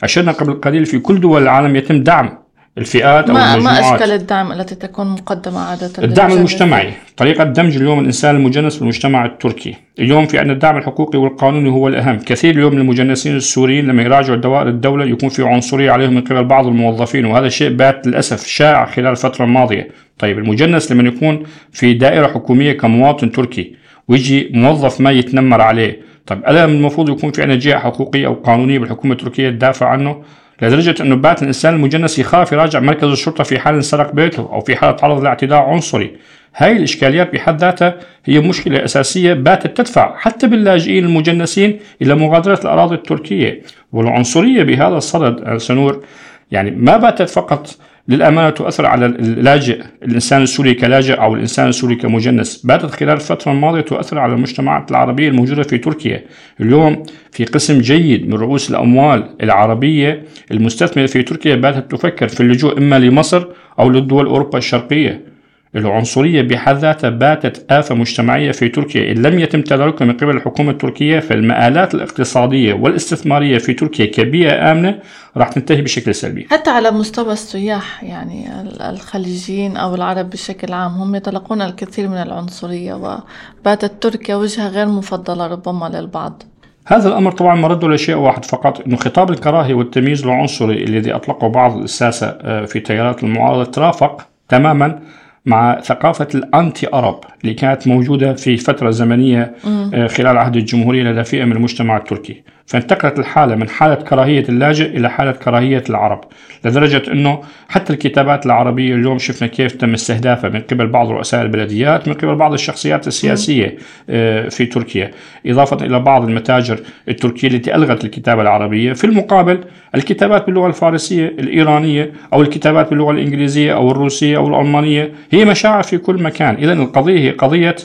أشرنا 0.04 0.32
قبل 0.32 0.54
قليل 0.54 0.86
في 0.86 1.00
كل 1.00 1.20
دول 1.20 1.42
العالم 1.42 1.76
يتم 1.76 2.04
دعم 2.04 2.41
الفئات 2.78 3.30
أو 3.30 3.34
ما 3.34 3.54
المجموعات. 3.54 3.84
ما 3.84 3.96
أشكال 3.96 4.12
الدعم 4.12 4.52
التي 4.52 4.76
تكون 4.76 5.08
مقدمة 5.08 5.60
عادة 5.60 5.92
الدعم 6.04 6.32
المجتمعي. 6.32 6.94
طريقة 7.18 7.44
دمج 7.44 7.76
اليوم 7.76 8.00
الإنسان 8.00 8.36
المجنس 8.36 8.76
في 8.76 8.82
المجتمع 8.82 9.26
التركي. 9.26 9.76
اليوم 10.00 10.26
في 10.26 10.38
عندنا 10.38 10.54
الدعم 10.54 10.78
الحقوقي 10.78 11.20
والقانوني 11.20 11.70
هو 11.70 11.88
الأهم. 11.88 12.20
كثير 12.20 12.56
اليوم 12.56 12.74
من 12.74 12.82
المجنسين 12.82 13.36
السوريين 13.36 13.88
لما 13.88 14.04
يراجعوا 14.04 14.38
دوائر 14.38 14.68
الدولة 14.68 15.06
يكون 15.06 15.30
في 15.30 15.44
عنصرية 15.44 15.92
عليهم 15.92 16.14
من 16.14 16.22
قبل 16.22 16.44
بعض 16.44 16.68
الموظفين 16.68 17.26
وهذا 17.26 17.46
الشيء 17.46 17.70
بات 17.70 18.08
للأسف 18.08 18.48
شائع 18.48 18.86
خلال 18.86 19.08
الفترة 19.08 19.46
الماضية. 19.46 19.88
طيب 20.20 20.40
المجنس 20.40 20.92
لما 20.92 21.08
يكون 21.08 21.44
في 21.72 21.94
دائرة 21.94 22.28
حكومية 22.28 22.74
كمواطن 22.74 23.32
تركي 23.32 23.76
ويجي 24.08 24.52
موظف 24.54 25.02
ما 25.02 25.12
يتنمر 25.12 25.62
عليه. 25.62 26.00
طيب 26.28 26.40
ألا 26.48 26.66
المفروض 26.66 27.10
يكون 27.10 27.32
في 27.32 27.42
عندنا 27.42 27.60
جهة 27.60 27.80
حقوقية 27.80 28.28
أو 28.28 28.34
قانونية 28.34 28.80
بالحكومة 28.80 29.14
التركية 29.14 29.50
تدافع 29.50 29.88
عنه؟ 29.88 30.24
لدرجة 30.62 31.04
أنه 31.04 31.16
بات 31.16 31.42
الإنسان 31.42 31.74
المجنس 31.74 32.20
يخاف 32.20 32.52
يراجع 32.52 32.80
مركز 32.80 33.08
الشرطة 33.08 33.44
في 33.44 33.60
حال 33.60 33.76
انسرق 33.76 34.12
بيته 34.14 34.50
أو 34.54 34.60
في 34.60 34.76
حال 34.76 34.96
تعرض 34.96 35.24
لاعتداء 35.24 35.60
عنصري. 35.60 36.12
هاي 36.56 36.78
الإشكاليات 36.78 37.34
بحد 37.34 37.62
ذاتها 37.62 37.96
هي 38.26 38.40
مشكلة 38.40 38.86
أساسية 38.86 39.34
باتت 39.34 39.78
تدفع 39.78 40.18
حتى 40.18 40.48
باللاجئين 40.48 41.06
المجنسين 41.06 41.80
إلى 42.02 42.16
مغادرة 42.16 42.60
الأراضي 42.64 42.96
التركية 42.96 43.62
والعنصرية 43.92 44.64
بهذا 44.64 44.98
الصدد 44.98 45.58
سنور. 45.58 46.04
يعني 46.52 46.72
ما 46.72 46.98
باتت 46.98 47.30
فقط 47.30 47.78
للأمانة 48.08 48.50
تؤثر 48.50 48.86
على 48.86 49.06
اللاجئ 49.06 49.84
الإنسان 50.04 50.42
السوري 50.42 50.74
كلاجئ 50.74 51.14
أو 51.14 51.34
الإنسان 51.34 51.70
السوري 51.70 51.96
كمجنس. 51.96 52.66
باتت 52.66 52.92
خلال 52.92 53.14
الفترة 53.16 53.52
الماضية 53.52 53.82
تؤثر 53.82 54.20
على 54.20 54.34
المجتمعات 54.34 54.92
العربية 54.92 55.30
الموجودة 55.30 55.64
في 55.64 55.78
تركيا. 55.78 56.24
اليوم 56.62 57.04
في 57.32 57.46
قسم 57.46 57.82
جيد 57.82 58.28
من 58.28 58.34
رؤوس 58.34 58.70
الأموال 58.70 59.30
العربية 59.44 60.24
المستثمرة 60.52 61.06
في 61.06 61.24
تركيا 61.24 61.56
باتت 61.56 61.92
تفكر 61.92 62.28
في 62.28 62.42
اللجوء 62.42 62.78
إما 62.78 63.00
لمصر 63.00 63.46
أو 63.80 63.90
للدول 63.90 64.26
أوروبا 64.26 64.58
الشرقية. 64.58 65.31
العنصرية 65.76 66.42
بحد 66.42 66.78
ذاتها 66.78 67.10
باتت 67.10 67.72
آفة 67.72 67.96
مجتمعية 67.96 68.52
في 68.52 68.70
تركيا. 68.70 69.12
إن 69.12 69.22
لم 69.22 69.40
يتم 69.40 69.62
تداركها 69.62 70.06
من 70.06 70.14
قبل 70.14 70.30
الحكومة 70.30 70.72
التركية 70.72 71.20
فالمآلات 71.20 71.96
الاقتصادية 71.96 72.74
والاستثمارية 72.74 73.58
في 73.58 73.74
تركيا 73.74 74.06
كبيئة 74.06 74.72
آمنة 74.72 75.00
راح 75.38 75.50
تنتهي 75.50 75.82
بشكل 75.82 76.16
سلبي. 76.16 76.48
حتى 76.52 76.70
على 76.70 76.92
مستوى 76.92 77.34
السياح 77.34 78.04
يعني 78.04 78.48
الخليجيين 78.90 79.78
أو 79.78 79.96
العرب 79.96 80.30
بشكل 80.30 80.74
عام 80.74 80.92
هم 80.92 81.16
يتلقون 81.16 81.62
الكثير 81.62 82.08
من 82.08 82.18
العنصرية 82.18 82.94
وباتت 82.94 84.04
تركيا 84.04 84.36
وجهة 84.36 84.68
غير 84.68 84.88
مفضلة 84.88 85.48
ربما 85.48 85.90
للبعض. 85.94 86.44
هذا 86.86 87.10
الأمر 87.10 87.32
طبعا 87.32 87.56
مرده 87.56 87.88
لشيء 87.88 88.16
واحد 88.16 88.46
فقط 88.46 88.82
إنه 88.88 88.98
خطاب 88.98 89.32
الكراهية 89.32 89.74
والتمييز 89.74 90.24
العنصري 90.24 90.84
الذي 90.84 91.16
أطلقه 91.16 91.48
بعض 91.48 91.78
الساسة 91.78 92.28
آه، 92.28 92.66
في 92.66 92.80
تيارات 92.80 93.24
المعارضة 93.24 93.64
ترافق 93.64 94.28
تماما 94.50 95.00
مع 95.46 95.82
ثقافة 95.82 96.28
الأنتي 96.36 96.88
أرب 96.94 97.20
اللي 97.42 97.54
كانت 97.54 97.88
موجودة 97.88 98.34
في 98.34 98.58
فترة 98.58 98.92
زمنية 98.92 99.56
آه، 99.94 100.08
خلال 100.08 100.38
عهد 100.38 100.56
الجمهورية 100.56 101.04
لدى 101.04 101.24
فئة 101.24 101.46
من 101.46 101.52
المجتمع 101.52 101.98
التركي. 101.98 102.44
فانتقلت 102.72 103.20
الحالة 103.20 103.56
من 103.56 103.70
حالة 103.70 103.96
كراهية 103.96 104.44
اللاجئ 104.50 104.98
إلى 104.98 105.10
حالة 105.10 105.32
كراهية 105.32 105.84
العرب 105.90 106.24
لدرجة 106.66 107.12
أنه 107.12 107.42
حتى 107.70 107.94
الكتابات 107.94 108.46
العربية 108.46 108.96
اليوم 108.96 109.18
شفنا 109.18 109.48
كيف 109.48 109.72
تم 109.72 109.94
استهدافها 109.94 110.50
من 110.50 110.62
قبل 110.62 110.88
بعض 110.88 111.10
رؤساء 111.10 111.42
البلديات 111.42 112.08
من 112.08 112.14
قبل 112.14 112.36
بعض 112.36 112.54
الشخصيات 112.54 113.08
السياسية 113.08 113.78
آه، 114.10 114.50
في 114.50 114.66
تركيا 114.66 115.12
إضافة 115.46 115.86
إلى 115.86 116.00
بعض 116.00 116.24
المتاجر 116.24 116.80
التركية 117.10 117.48
التي 117.48 117.76
ألغت 117.76 118.06
الكتابة 118.06 118.42
العربية. 118.42 118.94
في 118.94 119.04
المقابل 119.04 119.60
الكتابات 119.96 120.46
باللغة 120.46 120.68
الفارسية 120.68 121.26
الإيرانية 121.26 122.12
أو 122.34 122.42
الكتابات 122.42 122.90
باللغة 122.90 123.12
الإنجليزية 123.12 123.74
أو 123.74 123.92
الروسية 123.92 124.38
أو 124.38 124.48
الألمانية 124.48 125.12
هي 125.32 125.46
مشاعر 125.46 125.84
في 125.84 125.98
كل 125.98 126.24
مكان. 126.24 126.56
إذا 126.56 126.74
القضية 126.74 127.20
هي 127.20 127.32
قضية 127.32 127.76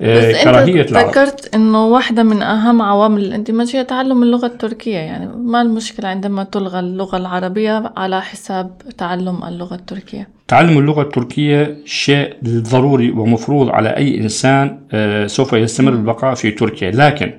بس 0.00 0.44
كراهية 0.44 0.80
انت 0.80 0.92
ذكرت 0.92 1.54
إنه 1.54 1.86
واحدة 1.86 2.22
من 2.22 2.42
أهم 2.42 2.82
عوامل 2.82 3.24
الاندماج 3.24 3.76
هي 3.76 3.84
تعلم 3.84 4.22
اللغة 4.22 4.46
التركية 4.46 4.96
يعني 4.96 5.26
ما 5.36 5.62
المشكلة 5.62 6.08
عندما 6.08 6.44
تلغى 6.44 6.80
اللغة 6.80 7.16
العربية 7.16 7.92
على 7.96 8.22
حساب 8.22 8.78
تعلم 8.98 9.44
اللغة 9.44 9.74
التركية. 9.74 10.28
تعلم 10.48 10.78
اللغة 10.78 11.02
التركية 11.02 11.76
شيء 11.84 12.34
ضروري 12.44 13.10
ومفروض 13.10 13.68
على 13.68 13.88
أي 13.88 14.18
إنسان 14.20 14.78
آه، 14.92 15.26
سوف 15.26 15.52
يستمر 15.52 15.90
بالبقاء 15.90 16.34
في 16.34 16.50
تركيا. 16.50 16.90
لكن 16.90 17.32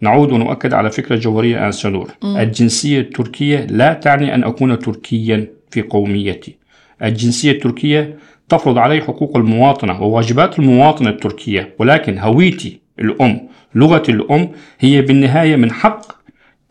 نعود 0.00 0.32
ونؤكد 0.32 0.74
على 0.74 0.90
فكرة 0.90 1.16
جوهرية 1.16 1.66
آن 1.66 1.72
سنور 1.72 2.10
الجنسية 2.24 3.00
التركية 3.00 3.66
لا 3.70 3.92
تعني 3.92 4.34
أن 4.34 4.44
أكون 4.44 4.78
تركيا 4.78 5.46
في 5.70 5.82
قوميتي. 5.82 6.56
الجنسية 7.02 7.52
التركية 7.52 8.16
تفرض 8.52 8.78
علي 8.78 9.00
حقوق 9.00 9.36
المواطنة 9.36 10.02
وواجبات 10.02 10.58
المواطنة 10.58 11.10
التركية 11.10 11.74
ولكن 11.78 12.18
هويتي 12.18 12.80
الأم 12.98 13.48
لغتي 13.74 14.12
الأم 14.12 14.48
هي 14.80 15.02
بالنهاية 15.02 15.56
من 15.56 15.72
حق 15.72 16.22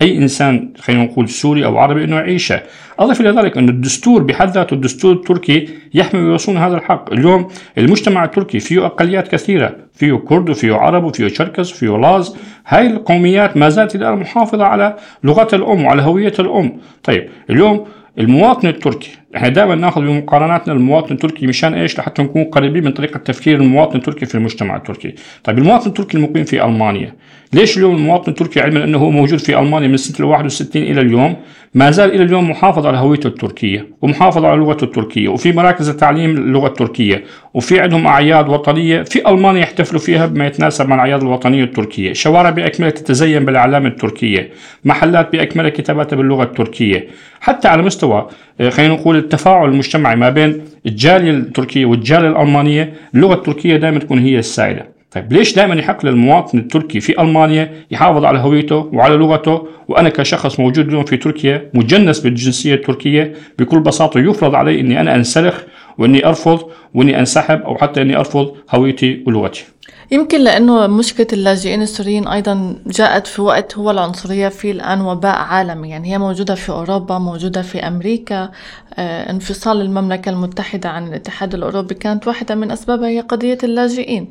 أي 0.02 0.18
إنسان 0.18 0.74
خلينا 0.78 1.04
نقول 1.04 1.30
سوري 1.30 1.66
أو 1.66 1.78
عربي 1.78 2.04
إنه 2.04 2.16
يعيشها. 2.16 2.64
أضف 3.00 3.22
إلى 3.22 3.30
ذلك 3.30 3.58
أن 3.58 3.70
الدستور 3.70 4.24
بحد 4.24 4.50
ذاته 4.50 4.74
الدستور 4.74 5.12
التركي 5.14 5.70
يحمي 5.94 6.22
ويصون 6.22 6.58
هذا 6.58 6.76
الحق. 6.76 7.14
اليوم 7.14 7.48
المجتمع 7.78 8.24
التركي 8.24 8.60
فيه 8.60 8.86
أقليات 8.86 9.28
كثيرة 9.28 9.76
فيه 9.94 10.14
كرد 10.14 10.50
وفيه 10.50 10.74
عرب 10.76 11.04
وفيه 11.04 11.28
شركس 11.28 11.72
وفيه 11.72 11.98
لاز. 11.98 12.36
هاي 12.68 12.88
القوميات 12.88 13.58
ما 13.58 13.70
زالت 13.70 13.96
الآن 13.96 14.16
محافظة 14.16 14.64
على 14.64 14.96
لغتها 15.24 15.58
الأم 15.58 15.86
وعلى 15.86 16.02
هوية 16.02 16.34
الأم. 16.40 16.78
طيب 17.04 17.30
اليوم 17.50 17.86
المواطن 18.20 18.68
التركي. 18.68 19.10
إحنا 19.36 19.50
دائما 19.50 19.76
نأخذ 19.76 20.02
بمقارناتنا 20.02 20.74
المواطن 20.74 21.14
التركي 21.14 21.48
مشان 21.48 21.74
إيش؟ 21.74 22.00
لحتى 22.00 22.24
نكون 22.24 22.44
قريبين 22.44 22.84
من 22.84 22.92
طريقة 22.92 23.18
تفكير 23.18 23.62
المواطن 23.62 23.98
التركي 23.98 24.26
في 24.26 24.36
المجتمع 24.36 24.76
التركي. 24.76 25.16
طيب 25.44 25.58
المواطن 25.58 25.90
التركي 25.90 26.18
المقيم 26.18 26.44
في 26.44 26.66
ألمانيا. 26.66 27.16
ليش 27.54 27.78
اليوم 27.78 27.96
المواطن 27.96 28.32
التركي 28.32 28.60
علما 28.60 28.84
أنه 28.84 28.98
هو 28.98 29.10
موجود 29.10 29.40
في 29.40 29.60
ألمانيا 29.60 29.88
من 29.88 29.98
سنة 29.98 30.20
ال 30.20 30.26
61 30.26 30.84
إلى 30.84 31.02
اليوم؟ 31.02 31.36
ما 31.74 31.92
زال 31.92 32.16
إلى 32.16 32.24
اليوم 32.24 32.50
محافظ 32.50 32.88
على 32.88 32.98
هويته 32.98 33.28
التركية 33.28 33.88
ومحافظ 34.02 34.46
على 34.46 34.58
لغته 34.58 34.84
التركية 34.84 35.30
وفي 35.30 35.52
مراكز 35.52 35.90
التعليم 35.90 36.30
اللغة 36.30 36.68
التركية 36.68 37.24
وفي 37.54 37.80
عندهم 37.80 38.08
أعياد 38.08 38.50
وطنية 38.50 39.02
في 39.04 39.30
ألمانيا 39.30 39.62
يحتفلوا 39.62 40.02
فيها 40.02 40.26
بما 40.26 40.48
يتناسب 40.48 40.88
مع 40.90 40.96
الأعياد 40.96 41.22
الوطنية 41.22 41.64
التركية 41.64 42.14
شوارع 42.14 42.50
باكملها 42.50 42.92
تتزين 42.92 43.46
بالإعلام 43.46 43.86
التركية 43.86 44.50
محلات 44.86 45.32
باكملها 45.32 45.70
كتاباتها 45.70 46.16
باللغة 46.16 46.44
التركية. 46.44 47.08
حتى 47.42 47.68
على 47.68 47.82
مستوى 47.82 48.28
آه، 48.62 48.70
خلينا 48.70 48.94
نقول 48.94 49.18
التفاعل 49.18 49.70
المجتمعي 49.70 50.16
ما 50.16 50.30
بين 50.30 50.62
الجالية 50.86 51.32
التركية 51.32 51.86
والجالية 51.86 52.30
الألمانية 52.30 52.94
اللغة 53.16 53.34
التركية 53.34 53.78
دائما 53.78 54.00
تكون 54.00 54.20
هي 54.20 54.40
السائدة. 54.40 55.01
طيب 55.12 55.34
ليش 55.34 55.56
دائما 55.56 55.76
يحق 55.76 56.06
للمواطن 56.06 56.58
التركي 56.58 57.00
في 57.00 57.22
ألمانيا 57.22 57.86
يحافظ 57.92 58.26
على 58.26 58.40
هويته 58.40 58.90
وعلى 58.94 59.16
لغته؟ 59.16 59.68
وأنا 59.88 60.10
كشخص 60.10 60.60
موجود 60.60 60.88
اليوم 60.88 61.04
في 61.04 61.18
تركيا 61.18 61.70
مجنس 61.74 62.20
بالجنسية 62.20 62.74
التركية 62.74 63.34
بكل 63.60 63.80
بساطة 63.80 64.20
يفرض 64.20 64.56
علي 64.56 64.80
إني 64.80 65.02
أنا 65.02 65.16
أنسلخ 65.16 65.62
وإني 65.98 66.26
أرفض 66.26 66.70
وإني 66.94 67.20
أنسحب 67.20 67.62
أو 67.62 67.78
حتى 67.78 68.02
إني 68.02 68.18
أرفض 68.18 68.56
هويتي 68.70 69.24
ولغتي. 69.28 69.66
يمكن 70.12 70.42
لأنه 70.42 70.88
مشكلة 70.88 71.28
اللاجئين 71.34 71.82
السوريين 71.82 72.28
أيضا 72.28 72.76
جاءت 72.88 73.28
في 73.28 73.42
وقت 73.42 73.78
هو 73.78 73.92
العنصرية 73.92 74.48
فيه 74.48 74.72
الآن 74.72 75.02
وباء 75.02 75.36
عالمي. 75.36 75.90
يعني 75.90 76.14
هي 76.14 76.18
موجودة 76.18 76.56
في 76.56 76.70
أوروبا 76.70 77.18
موجودة 77.18 77.62
في 77.62 77.80
أمريكا. 77.80 78.50
آه، 78.98 79.32
انفصال 79.32 79.82
المملكة 79.82 80.30
المتحدة 80.30 80.90
عن 80.90 81.08
الاتحاد 81.08 81.54
الأوروبي 81.54 81.96
كانت 81.96 82.28
واحدة 82.28 82.56
من 82.56 82.72
أسبابها 82.72 83.10
هي 83.10 83.20
قضية 83.20 83.58
اللاجئين. 83.64 84.28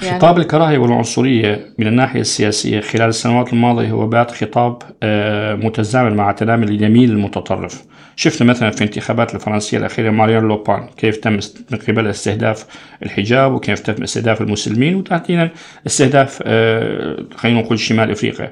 خطاب 0.00 0.38
الكراهية 0.38 0.78
والعنصرية 0.78 1.66
من 1.78 1.86
الناحية 1.86 2.20
السياسية 2.20 2.80
خلال 2.80 3.08
السنوات 3.08 3.52
الماضية 3.52 3.90
هو 3.90 4.06
بات 4.06 4.30
خطاب 4.30 4.82
آه، 5.02 5.54
متزامن 5.54 6.16
مع 6.16 6.32
تنامي 6.32 6.64
اليمين 6.66 7.10
المتطرف. 7.10 7.82
شفنا 8.16 8.50
مثلا 8.50 8.70
في 8.70 8.84
انتخابات 8.84 9.34
الفرنسية 9.34 9.78
الأخيرة 9.78 10.10
ماريان 10.10 10.42
لوبان 10.42 10.88
كيف 10.96 11.16
تم 11.16 11.32
من 11.70 11.78
قبل 11.88 12.06
استهداف 12.06 12.66
الحجاب 13.02 13.52
وكيف 13.52 13.80
تم 13.80 14.02
استهداف 14.02 14.40
المسلمين 14.40 14.94
وتحديدا 14.94 15.50
استهداف 15.86 16.42
آه، 16.44 17.16
خلينا 17.36 17.60
نقول 17.60 17.78
شمال 17.78 18.10
أفريقيا. 18.10 18.50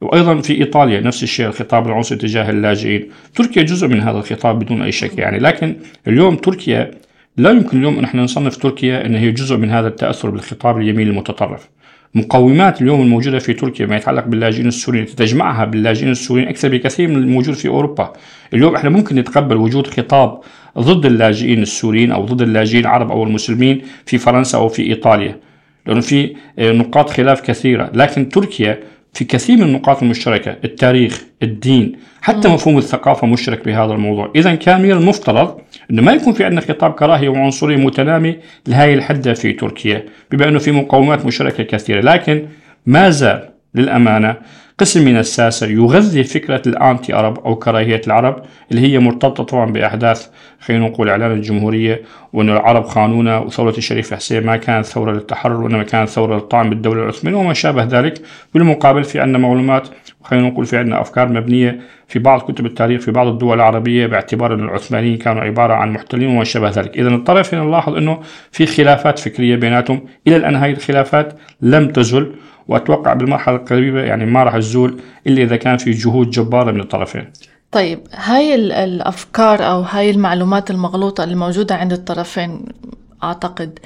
وأيضا 0.00 0.40
في 0.40 0.60
إيطاليا 0.60 1.00
نفس 1.00 1.22
الشيء 1.22 1.46
الخطاب 1.46 1.86
العنصري 1.86 2.18
تجاه 2.18 2.50
اللاجئين، 2.50 3.08
تركيا 3.34 3.62
جزء 3.62 3.88
من 3.88 4.00
هذا 4.00 4.18
الخطاب 4.18 4.58
بدون 4.58 4.82
أي 4.82 4.92
شك 4.92 5.18
يعني، 5.18 5.38
لكن 5.38 5.76
اليوم 6.08 6.36
تركيا 6.36 6.90
لا 7.36 7.50
يمكن 7.50 7.78
اليوم 7.78 7.98
أن 7.98 8.04
إحنا 8.04 8.22
نصنف 8.22 8.56
تركيا 8.56 9.06
أن 9.06 9.14
هي 9.14 9.30
جزء 9.30 9.56
من 9.56 9.70
هذا 9.70 9.88
التأثر 9.88 10.30
بالخطاب 10.30 10.78
اليمين 10.78 11.08
المتطرف. 11.08 11.68
مقومات 12.14 12.82
اليوم 12.82 13.00
الموجودة 13.00 13.38
في 13.38 13.52
تركيا 13.52 13.86
ما 13.86 13.96
يتعلق 13.96 14.26
باللاجئين 14.26 14.66
السوريين 14.66 15.06
تجمعها 15.06 15.64
باللاجئين 15.64 16.10
السوريين 16.10 16.48
أكثر 16.48 16.68
بكثير 16.68 17.08
من 17.08 17.16
الموجود 17.16 17.54
في 17.54 17.68
أوروبا. 17.68 18.12
اليوم 18.54 18.74
إحنا 18.76 18.90
ممكن 18.90 19.16
نتقبل 19.16 19.56
وجود 19.56 19.86
خطاب 19.86 20.40
ضد 20.78 21.06
اللاجئين 21.06 21.62
السوريين 21.62 22.12
أو 22.12 22.24
ضد 22.24 22.42
اللاجئين 22.42 22.84
العرب 22.84 23.10
أو 23.10 23.24
المسلمين 23.24 23.82
في 24.06 24.18
فرنسا 24.18 24.58
أو 24.58 24.68
في 24.68 24.82
إيطاليا. 24.82 25.40
لأنه 25.86 26.00
في 26.00 26.36
نقاط 26.58 27.10
خلاف 27.10 27.40
كثيرة، 27.40 27.90
لكن 27.94 28.28
تركيا 28.28 28.78
في 29.12 29.24
كثير 29.24 29.56
من 29.56 29.62
النقاط 29.62 30.02
المشتركة 30.02 30.56
التاريخ 30.64 31.24
الدين 31.42 31.96
حتى 32.22 32.48
مفهوم 32.48 32.78
الثقافة 32.78 33.26
مشترك 33.26 33.64
بهذا 33.64 33.92
الموضوع 33.92 34.32
إذا 34.36 34.54
كان 34.54 34.82
من 34.82 34.90
المفترض 34.90 35.60
أنه 35.90 36.02
ما 36.02 36.12
يكون 36.12 36.32
في 36.32 36.44
عندنا 36.44 36.60
خطاب 36.60 36.92
كراهية 36.92 37.28
وعنصرية 37.28 37.76
متنامي 37.76 38.36
لهذه 38.68 38.94
الحدة 38.94 39.34
في 39.34 39.52
تركيا 39.52 40.04
بما 40.30 40.48
أنه 40.48 40.58
في 40.58 40.72
مقومات 40.72 41.26
مشتركة 41.26 41.64
كثيرة. 41.64 42.00
لكن 42.00 42.46
ما 42.86 43.10
زال 43.10 43.48
للأمانة؟ 43.74 44.36
قسم 44.78 45.04
من 45.04 45.16
الساسة 45.16 45.66
يغذي 45.66 46.24
فكرة 46.24 46.62
الأنتي 46.66 47.14
أرب 47.14 47.38
أو 47.38 47.56
كراهية 47.56 48.00
العرب 48.06 48.42
اللي 48.70 48.82
هي 48.82 48.98
مرتبطة 48.98 49.44
طبعا 49.44 49.72
بأحداث 49.72 50.28
خلينا 50.60 50.88
نقول 50.88 51.08
إعلان 51.08 51.32
الجمهورية 51.32 52.02
وأن 52.32 52.50
العرب 52.50 52.84
خانونا 52.84 53.38
وثورة 53.38 53.74
الشريف 53.78 54.14
حسين 54.14 54.46
ما 54.46 54.56
كانت 54.56 54.86
ثورة 54.86 55.12
للتحرر 55.12 55.62
وإنما 55.62 55.82
كانت 55.82 56.08
ثورة 56.08 56.34
للطعن 56.34 56.70
بالدولة 56.70 57.02
العثمانية 57.02 57.38
وما 57.38 57.54
شابه 57.54 57.84
ذلك. 57.84 58.22
بالمقابل 58.54 59.04
في 59.04 59.20
عندنا 59.20 59.38
معلومات 59.38 59.88
خلينا 60.22 60.48
نقول 60.48 60.66
في 60.66 60.76
عندنا 60.76 61.00
أفكار 61.00 61.28
مبنية 61.28 61.80
في 62.08 62.18
بعض 62.18 62.40
كتب 62.40 62.66
التاريخ 62.66 63.00
في 63.00 63.10
بعض 63.10 63.26
الدول 63.26 63.56
العربية 63.56 64.06
باعتبار 64.06 64.54
أن 64.54 64.64
العثمانيين 64.64 65.18
كانوا 65.18 65.42
عبارة 65.42 65.74
عن 65.74 65.92
محتلين 65.92 66.28
وما 66.28 66.44
شابه 66.44 66.70
ذلك. 66.70 66.98
إذا 66.98 67.08
الطرفين 67.08 67.58
نلاحظ 67.58 67.94
أنه 67.94 68.20
في 68.52 68.66
خلافات 68.66 69.18
فكرية 69.18 69.56
بيناتهم. 69.56 70.00
إلى 70.26 70.36
الآن 70.36 70.56
هذه 70.56 70.70
الخلافات 70.70 71.38
لم 71.60 71.88
تزل. 71.88 72.32
وأتوقع 72.68 73.14
بالمرحلة 73.14 73.56
القريبة 73.56 74.00
يعني 74.00 74.26
ما 74.26 74.42
راح 74.42 74.56
تزول 74.56 75.00
إلا 75.26 75.42
إذا 75.42 75.56
كان 75.56 75.76
في 75.76 75.90
جهود 75.90 76.30
جبارة 76.30 76.72
من 76.72 76.80
الطرفين. 76.80 77.32
طيب 77.72 78.00
هاي 78.12 78.54
الأفكار 78.54 79.66
أو 79.70 79.80
هاي 79.80 80.10
المعلومات 80.10 80.70
المغلوطة 80.70 81.24
الموجودة 81.24 81.74
عند 81.74 81.92
الطرفين 81.92 82.64
أعتقد 83.24 83.78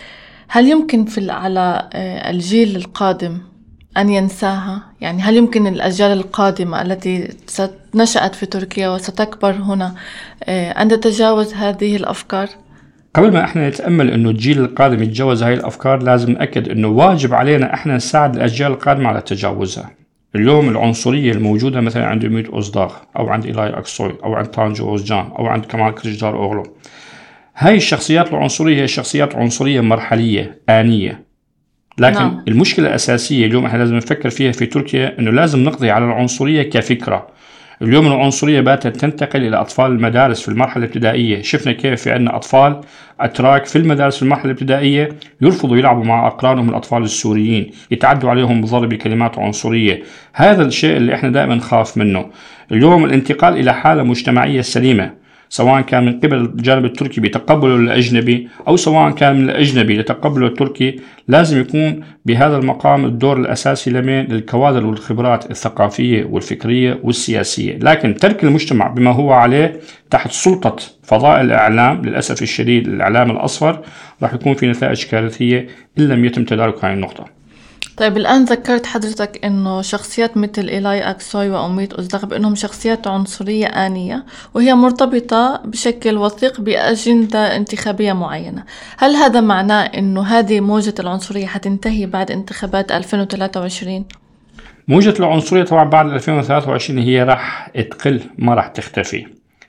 هل 0.49 0.69
يمكن 0.69 1.05
في 1.05 1.31
على 1.31 1.89
آه، 1.93 2.31
الجيل 2.31 2.77
القادم 2.77 3.39
أن 3.97 4.09
ينساها؟ 4.09 4.83
يعني 5.01 5.23
هل 5.23 5.37
يمكن 5.37 5.67
الأجيال 5.67 6.13
القادمة 6.13 6.83
التي 6.83 7.29
نشأت 7.95 8.35
في 8.35 8.47
تركيا 8.47 8.89
وستكبر 8.89 9.51
هنا 9.53 9.95
آه، 10.45 10.71
أن 10.71 10.89
تتجاوز 10.89 11.55
هذه 11.55 11.97
الأفكار؟ 11.97 12.49
قبل 13.19 13.33
ما 13.33 13.45
إحنا 13.45 13.69
نتأمل 13.69 14.11
إنه 14.11 14.31
الجيل 14.31 14.59
القادم 14.59 15.03
يتجاوز 15.03 15.43
هاي 15.43 15.55
الأفكار 15.55 16.03
لازم 16.03 16.33
نأكد 16.33 16.69
إنه 16.69 16.89
واجب 16.89 17.35
علينا 17.35 17.75
إحنا 17.75 17.97
نساعد 17.97 18.37
الأجيال 18.37 18.73
القادمة 18.73 19.09
على 19.09 19.21
تجاوزها. 19.21 19.91
اليوم 20.35 20.69
العنصرية 20.69 21.33
الموجودة 21.33 21.81
مثلا 21.81 22.07
عند 22.07 22.27
أوميت 22.27 22.49
أوزداغ 22.49 22.93
أو 23.17 23.29
عند 23.29 23.47
إيلاي 23.47 23.69
أكسوي 23.69 24.15
أو 24.25 24.35
عند 24.35 24.47
تانجو 24.47 24.89
أوزجان 24.89 25.31
أو 25.39 25.47
عند 25.47 25.65
كمال 25.65 25.95
كليتشدار 25.95 26.37
أوغلو. 26.37 26.63
هاي 27.57 27.77
الشخصيات 27.77 28.29
العنصرية 28.33 28.83
هي 28.83 28.89
شخصيات 28.89 29.37
عنصرية 29.37 29.81
مرحلية 29.81 30.59
آنية. 30.69 31.25
لكن 31.99 32.19
نعم. 32.19 32.45
المشكلة 32.49 32.89
الأساسية 32.89 33.47
اليوم 33.47 33.67
إحنا 33.67 33.79
لازم 33.79 33.95
نفكر 33.95 34.31
فيها 34.31 34.53
في 34.53 34.67
تركيا 34.67 35.19
إنه 35.19 35.31
لازم 35.31 35.65
نقضي 35.65 35.91
على 35.91 36.05
العنصرية 36.05 36.63
كفكرة. 36.63 37.27
اليوم 37.83 38.07
العنصرية 38.07 38.61
باتت 38.61 38.97
تنتقل 38.97 39.47
إلى 39.47 39.57
أطفال 39.57 39.93
المدارس 39.93 40.43
في 40.43 40.49
المرحلة 40.49 40.85
الابتدائية. 40.85 41.43
شفنا 41.43 41.73
كيف 41.73 42.03
في 42.03 42.11
عندنا 42.11 42.37
أطفال 42.37 42.81
أتراك 43.21 43.67
في 43.67 43.77
المدارس 43.77 44.17
في 44.17 44.23
المرحلة 44.23 44.45
الابتدائية 44.45 45.09
يرفضوا 45.41 45.77
يلعبوا 45.77 46.05
مع 46.05 46.27
أقرانهم 46.27 46.69
الأطفال 46.69 47.03
السوريين 47.03 47.71
يتعدوا 47.91 48.31
عليهم 48.31 48.61
بضرب 48.61 48.89
بكلمات 48.89 49.39
عنصرية. 49.39 50.03
هذا 50.33 50.63
الشيء 50.63 50.97
اللي 50.97 51.15
إحنا 51.15 51.29
دائما 51.29 51.55
نخاف 51.55 51.97
منه. 51.97 52.31
اليوم 52.73 53.05
الانتقال 53.05 53.57
إلى 53.57 53.75
حالة 53.75 54.03
مجتمعية 54.03 54.61
سليمة. 54.61 55.28
سواء 55.49 55.81
كان 55.81 56.05
من 56.05 56.21
قبل 56.21 56.37
الجانب 56.37 56.85
التركي 56.85 57.21
بتقبله 57.21 57.77
الأجنبي 57.77 58.49
أو 58.69 58.77
سواء 58.77 59.11
كان 59.11 59.37
من 59.37 59.51
الأجنبي 59.51 59.99
لتقبله 59.99 60.47
التركي 60.47 61.01
لازم 61.29 61.61
يكون 61.61 62.01
بهذا 62.27 62.57
المقام 62.57 63.05
الدور 63.05 63.37
الأساسي 63.41 63.91
لمن 63.91 64.25
للكوادر 64.25 64.87
والخبرات 64.87 65.51
الثقافية 65.51 66.25
والفكرية 66.25 67.01
والسياسية. 67.03 67.79
لكن 67.79 68.15
ترك 68.15 68.45
المجتمع 68.45 68.87
بما 68.87 69.11
هو 69.11 69.33
عليه 69.33 69.81
تحت 70.11 70.33
سلطة 70.33 70.77
فضاء 71.03 71.41
الإعلام 71.41 72.03
للأسف 72.03 72.43
الشديد 72.43 72.89
الإعلام 72.89 73.31
الأصفر 73.31 73.81
راح 74.23 74.35
يكون 74.35 74.55
في 74.55 74.67
نتائج 74.67 75.05
كارثية 75.05 75.67
إن 75.99 76.09
لم 76.09 76.25
يتم 76.25 76.45
تدارك 76.45 76.85
هذه 76.85 76.93
النقطة. 76.93 77.38
طيب 77.99 78.17
الآن 78.17 78.45
ذكرت 78.45 78.87
حضرتك 78.87 79.45
إنه 79.45 79.83
شخصيات 79.83 80.37
مثل 80.37 80.69
إيلاي 80.69 81.11
أكسوي 81.11 81.51
وأميت 81.51 81.93
أوزدغ 81.93 82.27
بأنهم 82.27 82.55
شخصيات 82.55 83.07
عنصرية 83.07 83.67
آنية 83.67 84.25
وهي 84.55 84.75
مرتبطة 84.75 85.63
بشكل 85.65 86.17
وثيق 86.17 86.61
بأجندة 86.61 87.57
انتخابية 87.57 88.13
معينة 88.13 88.65
هل 88.99 89.17
هذا 89.17 89.41
معناه 89.41 89.83
إنه 89.83 90.23
هذه 90.23 90.61
موجة 90.61 90.95
العنصرية 91.01 91.47
حتنتهي 91.47 92.07
بعد 92.07 92.31
انتخابات 92.31 92.93
2023؟ 92.93 93.89
موجة 94.89 95.15
العنصرية 95.21 95.63
طبعا 95.63 95.85
بعد 95.85 96.07
2023 96.07 96.99
هي 96.99 97.23
راح 97.23 97.71
تقل 97.91 98.21
ما 98.39 98.55
راح 98.55 98.67
تختفي 98.67 99.27